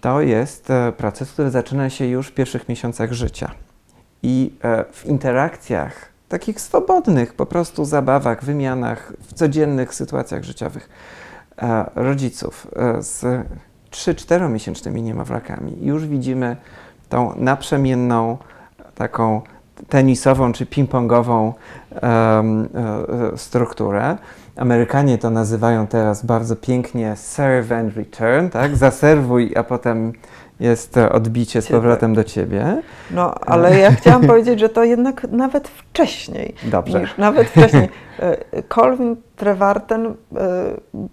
to 0.00 0.20
jest 0.20 0.70
e, 0.70 0.92
proces, 0.92 1.32
który 1.32 1.50
zaczyna 1.50 1.90
się 1.90 2.06
już 2.06 2.28
w 2.28 2.34
pierwszych 2.34 2.68
miesiącach 2.68 3.12
życia. 3.12 3.50
I 4.22 4.54
e, 4.64 4.84
w 4.92 5.06
interakcjach, 5.06 6.08
takich 6.28 6.60
swobodnych, 6.60 7.34
po 7.34 7.46
prostu 7.46 7.84
zabawach, 7.84 8.44
wymianach, 8.44 9.12
w 9.20 9.32
codziennych 9.32 9.94
sytuacjach 9.94 10.44
życiowych 10.44 10.88
e, 11.58 11.90
rodziców 11.94 12.66
z 12.98 13.46
3-4 13.90 14.50
miesięcznymi 14.50 15.02
niemowlakami 15.02 15.76
już 15.80 16.06
widzimy 16.06 16.56
tą 17.08 17.36
naprzemienną, 17.36 18.38
taką 18.94 19.42
tenisową 19.88 20.52
czy 20.52 20.66
ping-pongową 20.66 21.52
e, 21.92 22.06
e, 22.06 23.36
strukturę. 23.36 24.16
Amerykanie 24.56 25.18
to 25.18 25.30
nazywają 25.30 25.86
teraz 25.86 26.26
bardzo 26.26 26.56
pięknie 26.56 27.16
serve 27.16 27.72
and 27.72 27.96
return, 27.96 28.48
tak? 28.48 28.76
Zaserwuj, 28.86 29.52
a 29.56 29.62
potem 29.62 30.12
jest 30.60 30.96
e, 30.96 31.12
odbicie 31.12 31.62
z 31.62 31.68
powrotem 31.68 32.14
do 32.14 32.24
ciebie. 32.24 32.82
No, 33.10 33.34
ale 33.34 33.78
ja 33.78 33.92
chciałam 34.00 34.26
powiedzieć, 34.26 34.60
że 34.60 34.68
to 34.68 34.84
jednak 34.84 35.26
nawet 35.30 35.68
wcześniej. 35.68 36.54
Dobrze. 36.62 37.00
Niż, 37.00 37.18
nawet 37.18 37.48
wcześniej. 37.48 37.88
E, 38.18 38.62
Colvin 38.62 39.16
Trevarten 39.36 40.06
e, 40.06 40.14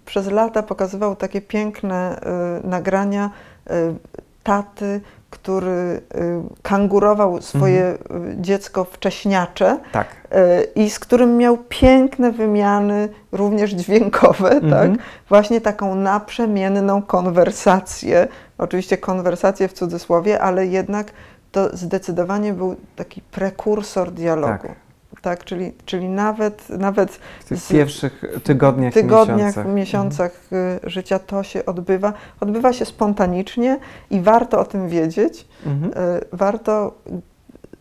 przez 0.04 0.30
lata 0.30 0.62
pokazywał 0.62 1.16
takie 1.16 1.40
piękne 1.40 2.20
e, 2.20 2.66
nagrania 2.68 3.30
e, 3.66 3.94
taty, 4.42 5.00
który 5.40 5.70
e, 6.14 6.42
kangurował 6.62 7.42
swoje 7.42 7.82
e, 7.84 7.96
dziecko 8.36 8.84
wcześniacze 8.84 9.78
Tak. 9.92 10.06
e, 10.30 10.62
i 10.62 10.90
z 10.90 10.98
którym 10.98 11.36
miał 11.36 11.58
piękne 11.68 12.32
wymiany, 12.32 13.08
również 13.32 13.70
dźwiękowe, 13.70 14.50
Mhm. 14.50 14.72
tak? 14.96 15.06
Właśnie 15.28 15.60
taką 15.60 15.94
naprzemienną 15.94 17.02
konwersację. 17.02 18.28
Oczywiście 18.58 18.98
konwersację 18.98 19.68
w 19.68 19.72
cudzysłowie, 19.72 20.40
ale 20.42 20.66
jednak 20.66 21.06
to 21.52 21.76
zdecydowanie 21.76 22.52
był 22.52 22.76
taki 22.96 23.20
prekursor 23.22 24.10
dialogu. 24.12 24.68
Tak. 24.68 24.85
Tak? 25.26 25.44
Czyli, 25.44 25.72
czyli 25.84 26.08
nawet, 26.08 26.68
nawet 26.68 27.12
w 27.40 27.44
tych 27.44 27.68
pierwszych 27.68 28.22
tygodniach, 28.44 28.94
tygodniach 28.94 29.38
miesiącach, 29.38 29.74
miesiącach 29.74 30.40
mhm. 30.52 30.90
życia 30.90 31.18
to 31.18 31.42
się 31.42 31.66
odbywa. 31.66 32.12
Odbywa 32.40 32.72
się 32.72 32.84
spontanicznie 32.84 33.78
i 34.10 34.20
warto 34.20 34.60
o 34.60 34.64
tym 34.64 34.88
wiedzieć. 34.88 35.48
Mhm. 35.66 35.92
Warto 36.32 36.94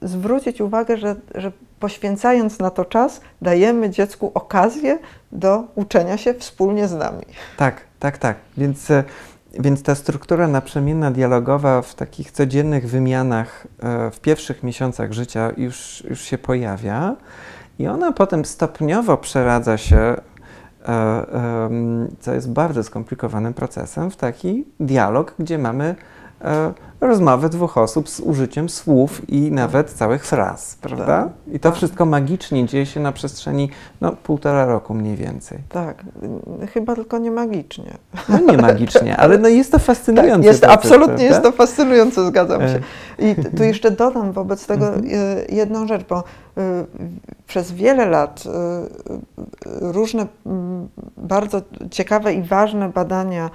zwrócić 0.02 0.62
uwagę, 0.62 0.98
że, 0.98 1.16
że 1.36 1.52
poświęcając 1.80 2.60
na 2.60 2.70
to 2.70 2.86
czas, 2.86 3.22
dajemy 3.42 3.90
dziecku 3.90 4.32
okazję 4.34 5.00
do 5.32 5.64
uczenia 5.76 6.18
się 6.18 6.34
wspólnie 6.34 6.88
z 6.88 6.94
nami. 6.94 7.26
Tak, 7.58 7.82
tak, 8.00 8.18
tak. 8.18 8.38
Więc, 8.58 8.92
e, 8.92 9.04
więc 9.60 9.84
ta 9.84 9.96
struktura 9.96 10.48
naprzemienna, 10.48 11.12
dialogowa 11.12 11.82
w 11.82 11.96
takich 11.96 12.32
codziennych 12.32 12.90
wymianach 12.90 13.68
e, 13.80 14.12
w 14.12 14.20
pierwszych 14.20 14.64
miesiącach 14.64 15.14
życia 15.14 15.52
już, 15.58 16.04
już 16.10 16.22
się 16.22 16.38
pojawia 16.38 17.16
i 17.80 17.88
ona 17.88 18.12
potem 18.12 18.46
stopniowo 18.46 19.18
przeradza 19.18 19.78
się 19.78 19.98
e, 19.98 20.16
co 22.20 22.34
jest 22.34 22.52
bardzo 22.52 22.84
skomplikowanym 22.84 23.54
procesem, 23.54 24.12
w 24.12 24.16
taki 24.16 24.66
dialog, 24.80 25.36
gdzie 25.40 25.58
mamy 25.58 25.96
rozmowę 27.02 27.50
dwóch 27.50 27.78
osób 27.78 28.10
z 28.10 28.20
użyciem 28.20 28.70
słów 28.70 29.30
i 29.30 29.52
nawet 29.52 29.92
całych 29.92 30.26
fraz, 30.26 30.78
prawda? 30.82 31.06
Tak, 31.06 31.56
I 31.56 31.60
to 31.60 31.70
tak. 31.70 31.78
wszystko 31.78 32.06
magicznie 32.06 32.66
dzieje 32.66 32.86
się 32.86 33.00
na 33.00 33.12
przestrzeni 33.12 33.70
no, 34.02 34.12
półtora 34.12 34.66
roku 34.66 34.94
mniej 34.94 35.16
więcej. 35.16 35.60
Tak, 35.70 36.04
chyba 36.74 36.96
tylko 36.96 37.18
nie 37.18 37.32
magicznie. 37.32 37.98
No 38.30 38.40
nie 38.40 38.58
magicznie, 38.58 39.18
ale 39.18 39.38
no 39.38 39.48
jest 39.48 39.72
to 39.72 39.80
fascynujące. 39.90 40.36
Tak, 40.38 40.46
jest, 40.46 40.62
proces, 40.62 40.78
absolutnie 40.78 41.08
prawda? 41.08 41.24
jest 41.24 41.42
to 41.42 41.52
fascynujące, 41.52 42.28
zgadzam 42.28 42.62
się. 42.62 42.80
E. 43.20 43.32
I 43.32 43.36
tu 43.58 43.64
jeszcze 43.64 43.92
dodam 43.92 44.32
wobec 44.32 44.68
tego 44.68 44.88
mhm. 44.88 45.06
e, 45.06 45.56
jedną 45.56 45.88
rzecz, 45.88 46.04
bo 46.10 46.24
przez 47.48 47.72
wiele 47.72 48.06
lat 48.06 48.44
różne 49.82 50.28
bardzo 51.18 51.62
ciekawe 51.92 52.34
i 52.34 52.44
ważne 52.44 52.90
badania 52.90 53.50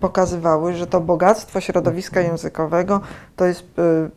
pokazywały, 0.00 0.74
że 0.74 0.86
to 0.86 1.00
bogactwo 1.00 1.60
środowiska 1.60 2.20
mhm. 2.20 2.32
językowego 2.32 3.00
to 3.36 3.46
jest 3.46 3.64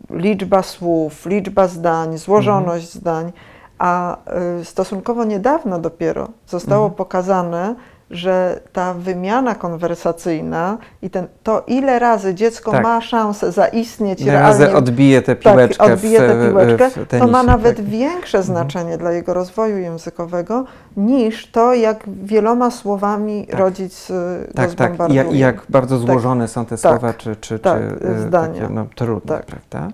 liczba 0.10 0.64
słów, 0.64 1.26
liczba 1.26 1.68
zdań, 1.68 2.18
złożoność 2.18 2.96
mhm. 2.96 3.02
zdań, 3.02 3.32
a 3.78 4.18
stosunkowo 4.64 5.24
niedawno 5.24 5.80
dopiero 5.80 6.30
zostało 6.48 6.86
mhm. 6.86 6.98
pokazane, 6.98 7.76
że 8.12 8.60
ta 8.74 8.94
wymiana 8.94 9.56
konwersacyjna 9.56 10.78
i 11.02 11.10
ten, 11.10 11.28
to, 11.44 11.64
ile 11.68 12.00
razy 12.00 12.36
dziecko 12.36 12.72
tak. 12.72 12.84
ma 12.84 13.02
szansę 13.02 13.52
zaistnieć 13.52 14.22
ile 14.22 14.32
realnie, 14.32 14.48
razy 14.48 14.76
odbije 14.76 15.22
tę 15.22 15.36
piłeczkę, 15.36 15.86
tak, 15.86 15.94
odbije 15.94 16.20
tę 16.20 16.48
piłeczkę 16.48 16.90
w, 16.90 16.92
w 16.92 17.08
tenisie, 17.08 17.26
to 17.26 17.32
ma 17.32 17.44
nawet 17.44 17.78
tak. 17.78 17.86
większe 17.86 18.38
mhm. 18.38 18.44
znaczenie 18.44 18.98
dla 18.98 19.12
jego 19.12 19.34
rozwoju 19.34 19.78
językowego 19.78 20.66
niż 20.98 21.52
to, 21.52 21.74
jak 21.74 22.04
wieloma 22.24 22.72
słowami 22.72 23.48
tak. 23.48 23.60
rodzic 23.60 24.08
tak, 24.56 24.76
tak. 24.76 25.10
I 25.10 25.14
jak, 25.14 25.34
I 25.34 25.40
jak 25.40 25.62
bardzo 25.70 25.98
tak. 25.98 26.08
złożone 26.08 26.48
są 26.48 26.66
te 26.66 26.78
słowa, 26.78 27.00
tak. 27.00 27.18
czy, 27.18 27.36
czy, 27.36 27.60
tak, 27.60 27.82
czy 28.00 28.08
y, 28.08 28.20
zdania. 28.20 28.62
Takie, 28.62 28.74
no, 28.74 28.86
trudne, 28.96 29.38
tak. 29.38 29.46
prawda? 29.46 29.88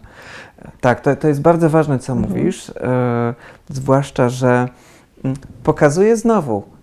Tak, 0.81 1.01
to, 1.01 1.15
to 1.15 1.27
jest 1.27 1.41
bardzo 1.41 1.69
ważne, 1.69 1.99
co 1.99 2.13
mhm. 2.13 2.29
mówisz, 2.29 2.69
e, 2.69 3.33
zwłaszcza, 3.69 4.29
że 4.29 4.67
mm, 5.23 5.37
pokazuje 5.63 6.17
znowu, 6.17 6.63
E, 6.63 6.67
e, 6.67 6.74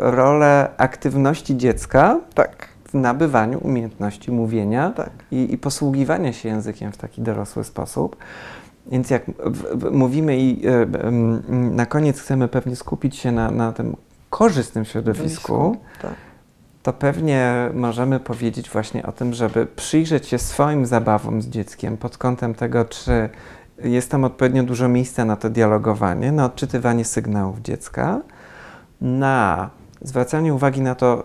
rolę 0.00 0.68
aktywności 0.76 1.56
dziecka 1.56 2.20
tak. 2.34 2.68
w 2.88 2.94
nabywaniu 2.94 3.58
umiejętności 3.58 4.32
mówienia 4.32 4.90
tak. 4.90 5.10
i, 5.30 5.54
i, 5.54 5.58
posługiwania 5.58 6.32
się 6.32 6.48
językiem 6.48 6.92
w 6.92 6.96
taki 6.96 7.22
dorosły 7.22 7.64
sposób. 7.64 8.16
Więc 8.86 9.10
jak 9.10 9.22
w, 9.26 9.78
w, 9.78 9.90
mówimy 9.90 10.36
i 10.36 10.66
e, 10.66 11.10
na 11.50 11.86
koniec 11.86 12.20
chcemy 12.20 12.48
pewnie 12.48 12.76
skupić 12.76 13.16
się 13.16 13.32
na, 13.32 13.50
na 13.50 13.72
tym 13.72 13.96
korzystnym 14.30 14.84
środowisku, 14.84 15.76
tak. 16.02 16.14
to 16.82 16.92
pewnie 16.92 17.70
możemy 17.74 18.20
powiedzieć 18.20 18.70
właśnie 18.70 19.06
o 19.06 19.12
tym, 19.12 19.34
żeby 19.34 19.66
przyjrzeć 19.66 20.26
się 20.26 20.38
swoim 20.38 20.86
zabawom 20.86 21.42
z 21.42 21.48
dzieckiem 21.48 21.96
pod 21.96 22.18
kątem 22.18 22.54
tego, 22.54 22.84
czy 22.84 23.28
jest 23.78 24.10
tam 24.10 24.24
odpowiednio 24.24 24.62
dużo 24.62 24.88
miejsca 24.88 25.24
na 25.24 25.36
to 25.36 25.50
dialogowanie, 25.50 26.32
na 26.32 26.44
odczytywanie 26.44 27.04
sygnałów 27.04 27.60
dziecka, 27.60 28.20
na 29.00 29.70
zwracanie 30.02 30.54
uwagi 30.54 30.80
na 30.80 30.94
to, 30.94 31.24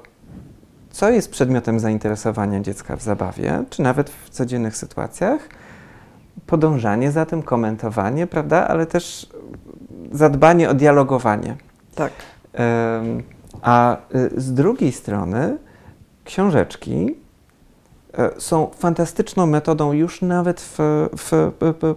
co 0.92 1.10
jest 1.10 1.32
przedmiotem 1.32 1.80
zainteresowania 1.80 2.60
dziecka 2.60 2.96
w 2.96 3.02
zabawie, 3.02 3.64
czy 3.70 3.82
nawet 3.82 4.10
w 4.10 4.30
codziennych 4.30 4.78
sytuacjach, 4.78 5.50
podążanie 6.48 7.12
za 7.12 7.26
tym, 7.26 7.44
komentowanie, 7.44 8.28
prawda, 8.28 8.68
ale 8.68 8.86
też 8.86 9.30
zadbanie 10.12 10.70
o 10.70 10.74
dialogowanie. 10.74 11.56
Tak. 11.96 12.12
A 13.62 13.98
y, 14.16 14.42
z 14.42 14.54
drugiej 14.54 14.92
strony 14.92 15.58
książeczki 16.26 17.16
są 18.38 18.68
fantastyczną 18.78 19.45
metodą 19.45 19.93
już 19.93 20.22
nawet 20.22 20.62
w, 20.62 20.78
w, 21.18 21.51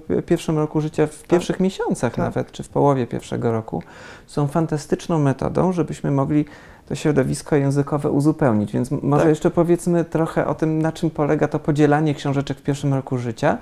w 0.08 0.22
pierwszym 0.26 0.58
roku 0.58 0.80
życia, 0.80 1.06
w 1.06 1.18
tak. 1.18 1.26
pierwszych 1.26 1.60
miesiącach 1.60 2.14
tak. 2.14 2.18
nawet, 2.18 2.52
czy 2.52 2.62
w 2.62 2.68
połowie 2.68 3.06
pierwszego 3.06 3.52
roku, 3.52 3.82
są 4.26 4.46
fantastyczną 4.46 5.18
metodą, 5.18 5.72
żebyśmy 5.72 6.10
mogli 6.10 6.44
to 6.88 6.94
środowisko 6.94 7.56
językowe 7.56 8.10
uzupełnić. 8.10 8.72
Więc 8.72 8.90
może 8.90 9.22
tak. 9.22 9.28
jeszcze 9.28 9.50
powiedzmy 9.50 10.04
trochę 10.04 10.46
o 10.46 10.54
tym, 10.54 10.82
na 10.82 10.92
czym 10.92 11.10
polega 11.10 11.48
to 11.48 11.58
podzielanie 11.58 12.14
książeczek 12.14 12.58
w 12.58 12.62
pierwszym 12.62 12.94
roku 12.94 13.18
życia 13.18 13.58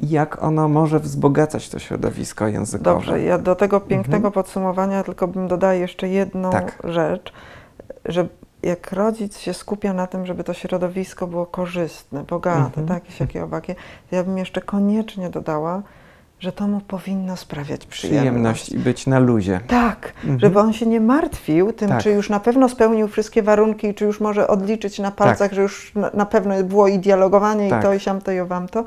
i 0.00 0.08
jak 0.08 0.42
ono 0.42 0.68
może 0.68 1.00
wzbogacać 1.00 1.68
to 1.68 1.78
środowisko 1.78 2.46
językowe. 2.46 2.94
Dobrze, 2.94 3.22
ja 3.22 3.38
do 3.38 3.54
tego 3.54 3.80
pięknego 3.80 4.16
mhm. 4.16 4.32
podsumowania 4.32 5.04
tylko 5.04 5.28
bym 5.28 5.48
dodała 5.48 5.74
jeszcze 5.74 6.08
jedną 6.08 6.50
tak. 6.50 6.82
rzecz, 6.84 7.32
że 8.04 8.28
jak 8.62 8.92
rodzic 8.92 9.38
się 9.38 9.54
skupia 9.54 9.92
na 9.92 10.06
tym, 10.06 10.26
żeby 10.26 10.44
to 10.44 10.54
środowisko 10.54 11.26
było 11.26 11.46
korzystne, 11.46 12.24
bogate, 12.24 12.58
mm 12.58 12.70
-hmm. 12.70 12.88
takie, 12.88 13.12
siakie, 13.12 13.44
owakie, 13.44 13.74
to 14.10 14.16
ja 14.16 14.24
bym 14.24 14.38
jeszcze 14.38 14.60
koniecznie 14.60 15.30
dodała, 15.30 15.82
że 16.40 16.52
to 16.52 16.68
mu 16.68 16.80
powinno 16.80 17.36
sprawiać 17.36 17.86
przyjemność. 17.86 18.22
Przyjemność 18.28 18.68
i 18.68 18.78
być 18.78 19.06
na 19.06 19.18
luzie. 19.18 19.60
Tak, 19.66 20.12
mhm. 20.16 20.40
żeby 20.40 20.58
on 20.58 20.72
się 20.72 20.86
nie 20.86 21.00
martwił 21.00 21.72
tym, 21.72 21.88
tak. 21.88 22.02
czy 22.02 22.10
już 22.10 22.30
na 22.30 22.40
pewno 22.40 22.68
spełnił 22.68 23.08
wszystkie 23.08 23.42
warunki, 23.42 23.94
czy 23.94 24.04
już 24.04 24.20
może 24.20 24.48
odliczyć 24.48 24.98
na 24.98 25.10
palcach, 25.10 25.38
tak. 25.38 25.54
że 25.54 25.62
już 25.62 25.94
na, 25.94 26.10
na, 26.14 26.26
pewno 26.26 26.64
było 26.64 26.88
i 26.88 26.98
dialogowanie, 26.98 27.70
tak. 27.70 27.80
i 27.80 27.82
to, 27.82 27.94
i 27.94 28.00
siamto, 28.00 28.32
i 28.32 28.40
owamto. 28.40 28.84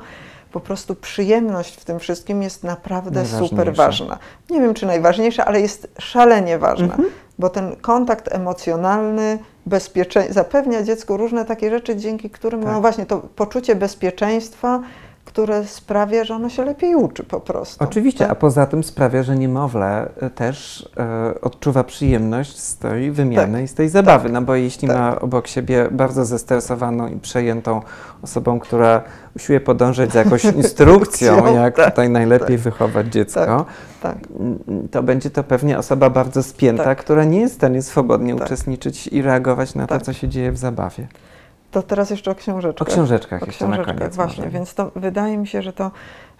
Po 0.52 0.60
prostu 0.60 0.94
przyjemność 0.94 1.76
w 1.76 1.84
tym 1.84 1.98
wszystkim 1.98 2.42
jest 2.42 2.64
naprawdę 2.64 3.26
super 3.26 3.74
ważna. 3.74 4.18
Nie 4.50 4.60
wiem, 4.60 4.74
czy 4.74 4.86
najważniejsza, 4.86 5.44
ale 5.44 5.60
jest 5.60 5.88
szalenie 5.98 6.58
ważna, 6.58 6.84
mhm. 6.84 7.08
bo 7.38 7.50
ten 7.50 7.76
kontakt 7.76 8.34
emocjonalny, 8.34 9.38
zapewnia 10.30 10.82
dziecku 10.82 11.16
różne 11.16 11.44
takie 11.44 11.70
rzeczy, 11.70 11.96
dzięki 11.96 12.30
którym, 12.30 12.60
no 12.60 12.66
tak. 12.66 12.74
no 12.74 12.80
właśnie, 12.80 13.06
to 13.06 13.18
poczucie 13.18 13.74
bezpieczeństwa, 13.74 14.82
które 15.32 15.66
sprawia, 15.66 16.24
że 16.24 16.34
ono 16.34 16.48
się 16.48 16.64
lepiej 16.64 16.94
uczy 16.94 17.24
po 17.24 17.40
prostu. 17.40 17.84
Oczywiście, 17.84 18.18
tak? 18.18 18.30
a 18.30 18.34
poza 18.34 18.66
tym 18.66 18.84
sprawia, 18.84 19.22
że 19.22 19.36
niemowlę 19.36 20.08
e, 20.20 20.30
też 20.30 20.88
e, 20.96 21.40
odczuwa 21.40 21.84
przyjemność 21.84 22.58
z 22.58 22.76
tej 22.76 23.10
wymiany 23.10 23.52
tak. 23.52 23.64
i 23.64 23.68
z 23.68 23.74
tej 23.74 23.88
zabawy, 23.88 24.24
tak. 24.24 24.32
no 24.32 24.42
bo 24.42 24.54
jeśli 24.54 24.88
tak. 24.88 24.96
ma 24.96 25.20
obok 25.20 25.46
siebie 25.46 25.88
bardzo 25.90 26.24
zestresowaną 26.24 27.08
i 27.08 27.16
przejętą 27.16 27.80
osobą, 28.22 28.60
która 28.60 29.02
usiłuje 29.36 29.60
podążać 29.60 30.12
za 30.12 30.18
jakąś 30.18 30.44
instrukcją, 30.62 31.54
jak 31.54 31.76
tak. 31.76 31.90
tutaj 31.90 32.10
najlepiej 32.10 32.56
tak. 32.56 32.64
wychować 32.64 33.06
dziecko, 33.06 33.66
to 34.90 35.02
będzie 35.02 35.30
to 35.30 35.44
pewnie 35.44 35.78
osoba 35.78 36.10
bardzo 36.10 36.42
spięta, 36.42 36.94
która 36.94 37.24
nie 37.24 37.40
jest 37.40 37.54
w 37.54 37.56
stanie 37.56 37.82
swobodnie 37.82 38.36
uczestniczyć 38.36 39.06
i 39.06 39.22
reagować 39.22 39.74
na 39.74 39.86
to, 39.86 40.00
co 40.00 40.12
się 40.12 40.28
dzieje 40.28 40.52
w 40.52 40.58
zabawie. 40.58 41.06
To 41.72 41.82
teraz 41.82 42.10
jeszcze 42.10 42.30
o 42.30 42.34
książeczkach. 42.34 42.88
O 42.88 42.90
książeczkach, 42.90 43.42
o 43.42 43.46
książeczkach 43.46 43.98
koniec, 43.98 44.16
właśnie, 44.16 44.44
może. 44.44 44.54
więc 44.54 44.74
to 44.74 44.90
wydaje 44.96 45.38
mi 45.38 45.46
się, 45.46 45.62
że 45.62 45.72
to 45.72 45.90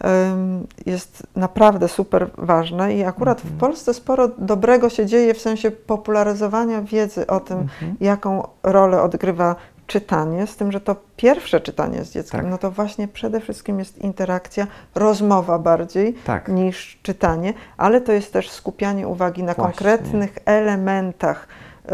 um, 0.05 0.67
jest 0.87 1.27
naprawdę 1.37 1.89
super 1.89 2.31
ważne 2.39 2.95
i 2.95 3.05
akurat 3.05 3.39
-hmm. 3.39 3.43
w 3.43 3.45
mhm. 3.45 3.61
Polsce 3.61 3.95
sporo 3.95 4.29
dobrego 4.39 4.89
się 4.89 5.07
dzieje 5.07 5.35
w 5.35 5.41
sensie 5.41 5.71
popularyzowania 5.71 6.83
wiedzy 6.83 7.27
o 7.27 7.41
tym, 7.41 7.59
-hmm. 7.59 7.93
jaką 8.01 8.49
rolę 8.63 9.03
odgrywa 9.03 9.57
czytanie, 9.87 10.47
z 10.47 10.57
tym, 10.57 10.73
że 10.73 10.81
to 10.81 10.97
pierwsze 11.17 11.61
czytanie 11.61 12.05
z 12.05 12.13
dzieckiem, 12.13 12.41
tak. 12.41 12.51
no 12.51 12.59
to 12.59 12.71
właśnie 12.71 13.09
przede 13.09 13.41
wszystkim 13.41 13.79
jest 13.79 13.99
interakcja, 13.99 14.67
rozmowa 14.95 15.59
bardziej 15.59 16.15
tak. 16.15 16.49
niż 16.49 16.99
czytanie, 17.03 17.55
ale 17.77 18.01
to 18.01 18.13
jest 18.13 18.33
też 18.33 18.51
skupianie 18.51 19.09
uwagi 19.09 19.43
na 19.43 19.55
właśnie. 19.55 19.65
konkretnych 19.65 20.39
elementach 20.45 21.49
y, 21.87 21.93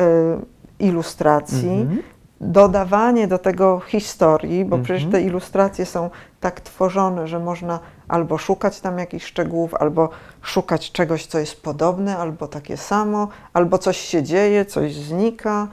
ilustracji, 0.79 1.69
-hmm 1.69 2.18
dodawanie 2.41 3.29
do 3.29 3.39
tego 3.39 3.81
historii, 3.81 4.65
bo 4.65 4.77
mhm. 4.77 4.83
przecież 4.83 5.13
te 5.13 5.23
ilustracje 5.23 5.87
są 5.87 6.11
tak 6.41 6.61
tworzone, 6.61 7.29
że 7.29 7.39
można 7.39 7.81
albo 8.09 8.39
szukać 8.39 8.81
tam 8.81 8.99
jakichś 8.99 9.27
szczegółów, 9.27 9.75
albo 9.75 10.09
szukać 10.43 10.93
czegoś, 10.93 11.27
co 11.27 11.39
jest 11.39 11.63
podobne, 11.63 12.17
albo 12.17 12.49
takie 12.49 12.77
samo, 12.77 13.29
albo 13.53 13.79
coś 13.79 13.97
się 13.99 14.23
dzieje, 14.23 14.65
coś 14.65 14.95
znika. 14.95 15.69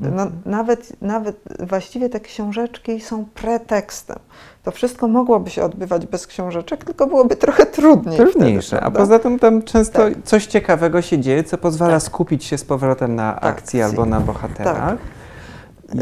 No, 0.00 0.22
Mhm. 0.22 0.30
nawet, 0.46 1.02
nawet 1.02 1.40
właściwie 1.60 2.08
te 2.08 2.20
książeczki 2.20 3.00
są 3.00 3.24
pretekstem. 3.34 4.18
To 4.62 4.70
wszystko 4.70 5.08
mogłoby 5.08 5.50
się 5.50 5.64
odbywać 5.64 6.06
bez 6.06 6.26
książeczek, 6.26 6.84
tylko 6.84 7.06
byłoby 7.06 7.36
trochę 7.36 7.66
trudniej. 7.66 8.16
Trudniejsze, 8.16 8.76
wtedy, 8.76 8.82
a 8.82 8.90
poza 8.90 9.18
tym 9.18 9.38
tam 9.38 9.62
często 9.62 9.98
Tak. 9.98 10.12
coś 10.24 10.46
ciekawego 10.46 11.02
się 11.02 11.18
dzieje, 11.18 11.44
co 11.44 11.58
pozwala 11.58 11.92
Tak. 11.94 12.02
skupić 12.02 12.44
się 12.44 12.58
z 12.58 12.64
powrotem 12.64 13.14
na 13.14 13.40
akcji 13.40 13.48
Akcji. 13.48 13.82
albo 13.82 14.06
na 14.06 14.20
bohaterach. 14.20 14.96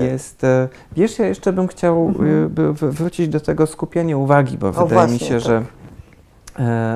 Jest, 0.01 0.45
e, 0.45 0.69
wiesz, 0.97 1.19
ja 1.19 1.27
jeszcze 1.27 1.53
bym 1.53 1.69
chciał 1.69 2.09
Mhm. 2.09 2.45
e, 2.45 2.49
by 2.49 2.73
wrócić 2.73 3.29
do 3.29 3.41
tego 3.41 3.67
skupienia 3.67 4.17
uwagi, 4.17 4.59
bo 4.59 4.73
wydaje 4.73 4.89
mi 4.91 4.95
właśnie, 5.19 5.27
się, 5.29 5.35
tak. 5.35 5.43
że 5.45 5.63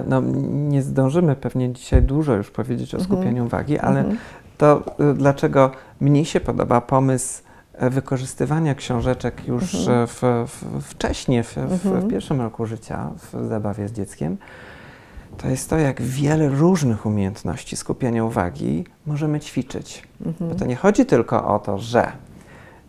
no, 0.06 0.20
nie 0.50 0.82
zdążymy 0.82 1.36
pewnie 1.36 1.72
dzisiaj 1.72 2.02
dużo 2.02 2.34
już 2.34 2.50
powiedzieć 2.50 2.94
o 2.94 2.98
Mhm. 2.98 3.12
skupieniu 3.18 3.44
uwagi, 3.44 3.78
ale 3.78 4.00
Mhm. 4.00 4.18
to 4.58 4.82
e, 5.10 5.14
dlaczego 5.14 5.70
mnie 6.00 6.24
się 6.24 6.40
podoba 6.40 6.80
pomysł 6.80 7.42
wykorzystywania 7.80 8.74
książeczek 8.74 9.48
już 9.48 9.74
Mhm. 9.74 10.06
w, 10.06 10.22
w, 10.46 10.82
wcześniej, 10.82 11.42
w, 11.42 11.52
w, 11.54 11.86
Mhm. 11.86 12.08
pierwszym 12.10 12.40
roku 12.40 12.66
życia, 12.66 13.10
w 13.32 13.48
zabawie 13.48 13.88
z 13.88 13.92
dzieckiem, 13.92 14.36
to 15.38 15.48
jest 15.48 15.70
to, 15.70 15.78
jak 15.78 16.02
wiele 16.02 16.48
różnych 16.48 17.06
umiejętności 17.06 17.76
skupiania 17.76 18.24
uwagi 18.24 18.84
możemy 19.06 19.40
ćwiczyć. 19.40 20.02
Bo 20.20 20.28
Mhm. 20.28 20.56
to 20.58 20.66
nie 20.66 20.76
chodzi 20.76 21.06
tylko 21.06 21.54
o 21.54 21.58
to, 21.58 21.78
że 21.78 22.12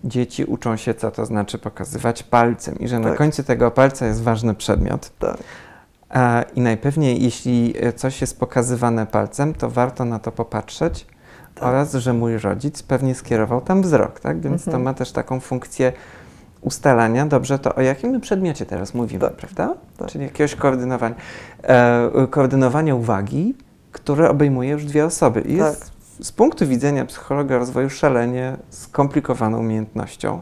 dzieci 0.08 0.46
uczą 0.46 0.78
się, 0.78 0.94
co 0.94 1.12
to 1.12 1.26
znaczy 1.26 1.58
pokazywać 1.58 2.24
palcem 2.24 2.80
i 2.80 2.88
że 2.88 3.00
na 3.00 3.10
Tak. 3.10 3.18
końcu 3.18 3.44
tego 3.44 3.72
palca 3.72 4.06
jest 4.08 4.24
ważny 4.24 4.54
przedmiot. 4.56 5.12
Tak. 5.20 5.38
A, 6.10 6.42
I 6.56 6.62
najpewniej, 6.62 7.24
jeśli 7.24 7.74
e, 7.80 7.94
coś 7.94 8.22
jest 8.22 8.40
pokazywane 8.40 9.06
palcem, 9.08 9.54
to 9.54 9.70
warto 9.70 10.06
na 10.06 10.20
to 10.20 10.32
popatrzeć 10.32 11.06
Tak. 11.56 11.64
oraz, 11.64 11.94
że 11.94 12.14
mój 12.14 12.38
rodzic 12.38 12.84
pewnie 12.84 13.16
skierował 13.16 13.62
tam 13.62 13.82
wzrok, 13.82 14.20
tak? 14.20 14.40
Więc 14.42 14.64
to 14.64 14.68
Mhm. 14.72 14.84
ma 14.84 14.94
też 14.94 15.12
taką 15.12 15.40
funkcję 15.40 15.94
ustalania, 16.62 17.26
dobrze, 17.26 17.60
to 17.60 17.76
o 17.76 17.82
jakim 17.82 18.22
przedmiocie 18.22 18.66
teraz 18.66 18.94
mówimy, 18.94 19.20
Tak. 19.22 19.34
prawda? 19.34 19.74
Tak. 19.98 20.08
Czyli 20.10 20.24
jakiegoś 20.24 20.56
koordynowania, 20.56 21.16
e, 21.64 22.28
koordynowania 22.30 22.96
uwagi, 22.96 23.56
które 23.92 24.30
obejmuje 24.30 24.70
już 24.72 24.86
dwie 24.86 25.06
osoby. 25.06 25.42
I 25.42 25.54
jest 25.56 25.80
Tak. 25.82 25.90
Z 26.22 26.32
punktu 26.32 26.68
widzenia 26.68 27.06
psychologa 27.06 27.58
rozwoju 27.58 27.90
szalenie 27.90 28.58
skomplikowaną 28.70 29.60
umiejętnością. 29.60 30.42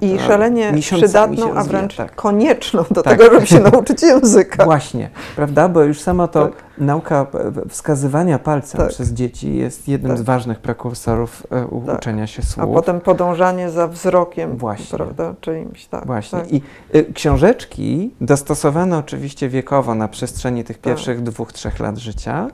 I 0.00 0.18
szalenie 0.18 0.72
przydatną, 0.80 1.54
a 1.54 1.64
wręcz 1.64 1.96
tak. 1.96 2.14
konieczną 2.14 2.84
do 2.90 3.02
Tak. 3.02 3.18
tego, 3.18 3.34
żeby 3.34 3.46
się 3.46 3.60
nauczyć 3.60 4.02
języka. 4.02 4.64
Właśnie, 4.64 5.10
prawda? 5.36 5.68
Bo 5.68 5.82
już 5.82 6.00
sama 6.00 6.28
to 6.28 6.46
Tak. 6.46 6.54
nauka 6.78 7.26
wskazywania 7.68 8.38
palcem 8.38 8.80
Tak. 8.80 8.88
przez 8.88 9.08
dzieci 9.12 9.56
jest 9.56 9.88
jednym 9.88 10.12
Tak. 10.12 10.18
z 10.18 10.22
ważnych 10.22 10.58
prekursorów 10.58 11.46
e, 11.50 11.84
Tak. 11.86 11.98
uczenia 11.98 12.26
się 12.26 12.42
A 12.42 12.46
słów. 12.46 12.74
potem 12.74 13.00
podążanie 13.00 13.70
za 13.70 13.88
wzrokiem, 13.88 14.56
Właśnie. 14.56 14.96
prawda, 14.98 15.34
czyimś, 15.40 15.86
tak. 15.86 16.06
Właśnie. 16.06 16.40
I 16.50 16.62
y, 16.94 17.12
książeczki 17.14 18.14
dostosowane 18.20 18.98
oczywiście 18.98 19.48
wiekowo 19.48 19.94
na 19.94 20.08
przestrzeni 20.08 20.64
tych 20.64 20.78
pierwszych 20.78 21.22
dwóch, 21.22 21.52
trzech 21.52 21.80
lat 21.80 21.98
życia. 21.98 22.48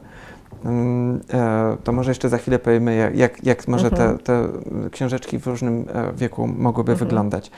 Ym, 0.67 1.21
e, 1.33 1.77
To 1.85 1.93
może 1.93 2.11
jeszcze 2.11 2.29
za 2.29 2.39
chwilę 2.39 2.59
powiemy, 2.59 2.95
jak, 2.95 3.17
jak, 3.17 3.45
jak 3.45 3.69
może 3.69 3.89
Mhm. 3.89 4.19
te, 4.19 4.25
te 4.25 4.49
książeczki 4.91 5.39
w 5.39 5.47
różnym 5.47 5.85
e, 5.95 6.13
wieku 6.13 6.47
mogłyby 6.47 6.93
Mhm. 6.93 7.09
wyglądać. 7.09 7.51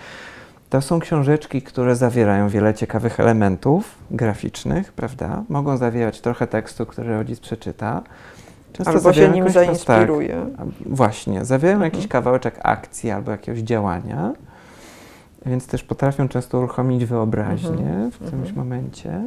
To 0.70 0.80
są 0.82 1.00
książeczki, 1.00 1.62
które 1.62 1.96
zawierają 1.96 2.48
wiele 2.48 2.74
ciekawych 2.74 3.20
elementów 3.20 3.94
graficznych, 4.10 4.92
prawda? 4.92 5.42
Mogą 5.48 5.76
zawierać 5.76 6.20
trochę 6.20 6.46
tekstu, 6.46 6.86
który 6.86 7.14
rodzic 7.16 7.40
przeczyta. 7.40 8.02
Często 8.72 8.92
Albo 8.92 9.12
się 9.12 9.28
nim 9.28 9.44
tak, 9.44 9.52
zainspiruje. 9.52 10.46
a, 10.58 10.62
Właśnie, 10.86 11.44
zawierają 11.44 11.76
Mhm. 11.76 11.92
jakiś 11.92 12.08
kawałeczek 12.08 12.60
akcji 12.62 13.10
albo 13.10 13.30
jakiegoś 13.30 13.60
działania, 13.60 14.32
więc 15.46 15.66
też 15.66 15.82
potrafią 15.82 16.28
często 16.28 16.58
uruchomić 16.58 17.04
wyobraźnię 17.04 17.70
Mhm. 17.70 18.10
w 18.10 18.14
którymś 18.14 18.48
Mhm. 18.48 18.56
momencie. 18.56 19.20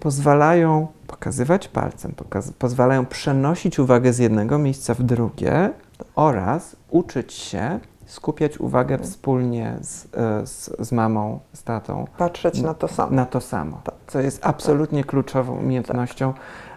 Pozwalają 0.00 0.86
pokazywać 1.06 1.68
palcem, 1.68 2.12
pokaz 2.12 2.52
pozwalają 2.52 3.06
przenosić 3.06 3.78
uwagę 3.78 4.12
z 4.12 4.18
jednego 4.18 4.58
miejsca 4.58 4.94
w 4.94 5.02
drugie 5.02 5.70
oraz 6.14 6.76
uczyć 6.90 7.32
się 7.32 7.80
skupiać 8.06 8.58
uwagę 8.60 8.98
wspólnie 8.98 9.76
z, 9.80 10.04
e, 10.04 10.46
z, 10.46 10.70
z 10.78 10.92
mamą, 10.92 11.40
z 11.52 11.62
tatą 11.62 12.06
Patrzeć 12.18 12.60
na 12.62 12.74
to 12.74 12.88
samo. 12.88 13.12
na 13.16 13.26
to 13.26 13.40
samo, 13.40 13.80
Tak. 13.84 13.94
co 14.06 14.20
jest 14.20 14.46
absolutnie 14.46 15.04
kluczową 15.04 15.58
umiejętnością 15.58 16.34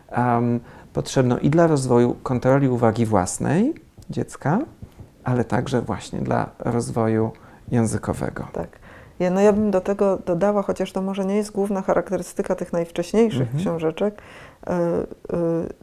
em, 0.10 0.60
potrzebną 0.94 1.38
i 1.38 1.50
dla 1.50 1.68
rozwoju 1.68 2.16
kontroli 2.24 2.70
uwagi 2.70 3.06
własnej 3.06 3.74
dziecka, 4.10 4.60
ale 5.24 5.44
także 5.46 5.82
właśnie 5.82 6.20
dla 6.20 6.50
rozwoju 6.60 7.32
językowego. 7.72 8.48
Tak. 8.54 8.79
Ja, 9.20 9.30
no 9.30 9.42
ja 9.42 9.54
bym 9.54 9.72
do 9.72 9.82
tego 9.82 10.18
dodała, 10.26 10.62
chociaż 10.62 10.92
to 10.92 11.02
może 11.02 11.26
nie 11.26 11.36
jest 11.36 11.52
główna 11.52 11.82
charakterystyka 11.82 12.56
tych 12.56 12.74
najwcześniejszych 12.74 13.42
Mhm. 13.42 13.60
książeczek, 13.60 14.22
y, 14.70 14.72
y, 14.74 15.38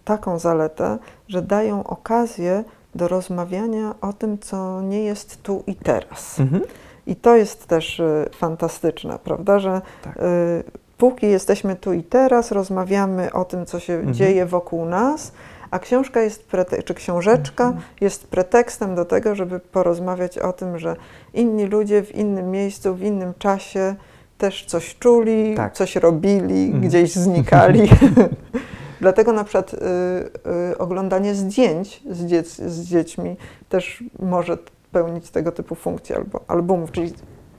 taką 0.04 0.38
zaletę, 0.38 0.98
że 1.28 1.42
dają 1.42 1.84
okazję 1.84 2.64
do 2.94 3.08
rozmawiania 3.08 3.94
o 4.00 4.12
tym, 4.12 4.38
co 4.38 4.80
nie 4.82 5.02
jest 5.04 5.42
tu 5.42 5.62
i 5.66 5.74
teraz. 5.74 6.40
Mhm. 6.40 6.62
I 7.06 7.16
to 7.16 7.36
jest 7.36 7.66
też 7.66 8.00
y, 8.00 8.30
fantastyczne, 8.38 9.18
prawda, 9.24 9.58
że 9.58 9.80
Tak. 10.04 10.18
póki 10.98 11.26
jesteśmy 11.26 11.76
tu 11.76 11.92
i 11.92 12.02
teraz, 12.02 12.52
rozmawiamy 12.52 13.32
o 13.32 13.44
tym, 13.44 13.66
co 13.66 13.80
się 13.80 13.92
Mhm. 13.92 14.14
dzieje 14.14 14.46
wokół 14.46 14.84
nas, 14.84 15.32
a 15.70 15.78
książka 15.78 16.20
jest, 16.20 16.48
czy 16.84 16.94
książeczka 16.94 17.64
Mhm. 17.64 17.84
jest 18.00 18.26
pretekstem 18.26 18.94
do 18.94 19.04
tego, 19.04 19.34
żeby 19.34 19.60
porozmawiać 19.60 20.38
o 20.38 20.52
tym, 20.52 20.78
że 20.78 20.96
inni 21.34 21.66
ludzie 21.66 22.02
w 22.02 22.14
innym 22.14 22.50
miejscu, 22.50 22.94
w 22.94 23.02
innym 23.02 23.32
czasie 23.38 23.94
też 24.38 24.64
coś 24.64 24.96
czuli, 24.98 25.54
Tak. 25.56 25.72
coś 25.74 25.96
robili, 25.96 26.64
Mhm. 26.64 26.80
gdzieś 26.80 27.12
znikali. 27.14 27.88
Dlatego 29.00 29.32
na 29.32 29.44
przykład 29.44 29.74
y, 29.74 29.76
y, 30.72 30.78
oglądanie 30.78 31.34
zdjęć 31.34 32.02
z, 32.10 32.24
dziec, 32.26 32.56
z 32.56 32.80
dziećmi 32.88 33.36
też 33.68 34.04
może 34.18 34.58
pełnić 34.92 35.30
tego 35.30 35.52
typu 35.52 35.74
funkcje 35.74 36.16
albo 36.16 36.40
albumów, 36.48 36.92
czyli 36.92 37.12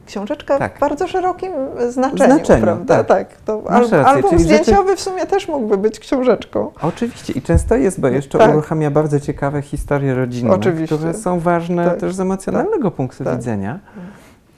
książeczka 0.08 0.58
Tak. 0.60 0.78
w 0.78 0.80
bardzo 0.80 1.08
szerokim 1.08 1.52
znaczeniu, 1.90 2.34
Znaczeniu, 2.36 2.64
prawda? 2.64 3.04
tak. 3.04 3.28
to 3.46 3.62
Masz 3.62 3.74
al, 3.74 3.82
rację, 3.82 4.06
album 4.06 4.32
czyli 4.32 4.44
rzeczy- 4.44 4.64
zdjęciowy 4.64 4.96
w 4.96 5.02
sumie 5.02 5.26
też 5.26 5.48
mógłby 5.48 5.78
być 5.78 6.00
książeczką. 6.00 6.72
Oczywiście 6.82 7.34
i 7.34 7.42
często 7.42 7.76
jest, 7.76 8.00
bo 8.00 8.08
jeszcze 8.08 8.38
Tak. 8.38 8.52
uruchamia 8.54 8.92
bardzo 8.92 9.20
ciekawe 9.20 9.62
historie 9.62 10.16
rodzinne, 10.16 10.52
Oczywiście. 10.54 10.96
które 10.98 11.14
są 11.14 11.40
ważne 11.40 11.86
Tak. 11.86 12.00
też 12.00 12.16
z 12.16 12.20
emocjonalnego 12.20 12.92
punktu 12.92 13.24
Tak. 13.24 13.36
widzenia. 13.38 13.80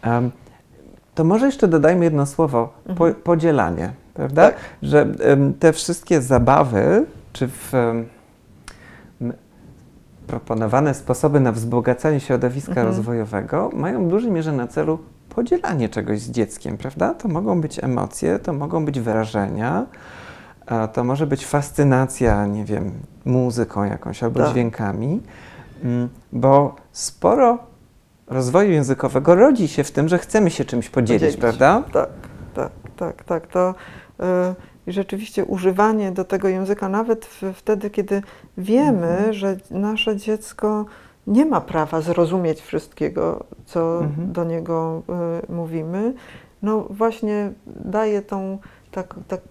Em, 0.02 0.32
to 1.16 1.24
może 1.24 1.46
jeszcze 1.46 1.68
dodajmy 1.68 2.04
jedno 2.06 2.26
słowo, 2.26 2.70
po, 2.86 2.92
Mhm. 2.92 3.16
podzielanie, 3.16 3.92
prawda? 4.14 4.44
Tak. 4.46 4.56
Że 4.82 5.08
em, 5.24 5.54
te 5.54 5.74
wszystkie 5.74 6.22
zabawy, 6.22 7.06
czy 7.34 7.48
w, 7.48 7.74
em, 7.74 7.90
m- 7.90 8.06
proponowane 10.30 10.94
sposoby 10.94 11.40
na 11.40 11.52
wzbogacanie 11.52 12.20
środowiska 12.20 12.72
Mhm. 12.72 12.88
rozwojowego 12.88 13.70
mają 13.74 14.06
w 14.06 14.08
dużej 14.08 14.32
mierze 14.32 14.52
na 14.52 14.68
celu 14.68 15.00
podzielanie 15.30 15.90
czegoś 15.90 16.20
z 16.20 16.32
dzieckiem, 16.32 16.78
prawda? 16.78 17.14
To 17.14 17.28
mogą 17.28 17.62
być 17.62 17.84
emocje, 17.84 18.40
to 18.40 18.54
mogą 18.54 18.86
być 18.86 19.00
wrażenia, 19.00 19.86
a 20.66 20.88
to 20.88 21.04
może 21.04 21.28
być 21.28 21.46
fascynacja, 21.46 22.46
nie 22.46 22.66
wiem, 22.66 22.92
muzyką 23.26 23.84
jakąś 23.84 24.24
albo 24.24 24.40
Tak. 24.40 24.50
dźwiękami, 24.52 25.22
mm, 25.84 26.10
bo 26.34 26.76
sporo 26.92 27.58
rozwoju 28.28 28.72
językowego 28.72 29.36
rodzi 29.36 29.68
się 29.68 29.84
w 29.84 29.92
tym, 29.92 30.08
że 30.10 30.18
chcemy 30.18 30.50
się 30.50 30.66
czymś 30.66 30.90
podzielić, 30.90 31.22
Podzielić. 31.22 31.40
prawda? 31.42 31.84
Tak, 31.94 32.10
tak, 32.56 32.72
tak, 32.98 33.24
tak. 33.24 33.48
To 33.48 33.70
y, 34.20 34.24
i 34.90 34.94
rzeczywiście 34.94 35.46
używanie 35.46 36.12
do 36.12 36.26
tego 36.26 36.48
języka, 36.48 36.90
nawet 36.90 37.26
wtedy, 37.54 37.90
kiedy 37.90 38.22
wiemy, 38.58 39.08
Mhm. 39.08 39.34
że 39.34 39.58
nasze 39.72 40.18
dziecko 40.18 40.86
nie 41.28 41.46
ma 41.46 41.62
prawa 41.62 42.02
zrozumieć 42.02 42.62
wszystkiego, 42.62 43.44
co 43.66 44.00
Mhm. 44.04 44.32
do 44.34 44.44
niego 44.44 45.02
y, 45.50 45.52
mówimy, 45.54 46.14
no 46.62 46.86
właśnie 46.90 47.52
daje 47.68 48.22
tą, 48.22 48.58
tak, 48.92 49.16
tak, 49.28 49.42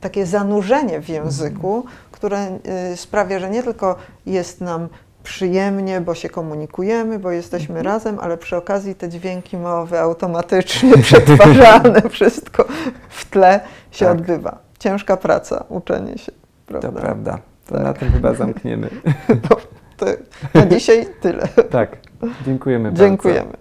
takie 0.00 0.26
zanurzenie 0.26 1.00
w 1.00 1.08
języku, 1.08 1.76
Mhm. 1.76 1.94
które 2.12 2.58
y, 2.92 2.96
sprawia, 2.96 3.38
że 3.38 3.50
nie 3.50 3.62
tylko 3.62 3.96
jest 4.26 4.60
nam 4.60 4.88
przyjemnie, 5.22 6.00
bo 6.00 6.14
się 6.14 6.28
komunikujemy, 6.28 7.18
bo 7.18 7.30
jesteśmy 7.30 7.74
Mhm. 7.78 7.86
razem, 7.86 8.18
ale 8.20 8.36
przy 8.36 8.56
okazji 8.56 8.94
te 8.94 9.08
dźwięki 9.08 9.56
mowy 9.56 10.00
automatycznie 10.00 10.98
przetwarzane, 11.02 12.02
wszystko 12.10 12.64
w 13.08 13.30
tle 13.30 13.60
się 13.90 14.04
Tak. 14.06 14.14
odbywa. 14.18 14.63
Ciężka 14.84 15.16
praca, 15.16 15.64
uczenie 15.68 16.18
się. 16.18 16.32
Prawda? 16.66 16.88
To 16.88 17.00
prawda. 17.00 17.38
To 17.66 17.74
Tak. 17.74 17.84
na 17.84 17.92
tym 17.92 18.12
chyba 18.12 18.34
zamkniemy. 18.34 18.88
To 19.96 20.06
na 20.54 20.66
dzisiaj 20.66 21.06
tyle. 21.20 21.48
tak. 21.70 21.96
Dziękujemy 22.46 22.88
bardzo. 22.88 23.04
Dziękujemy. 23.04 23.52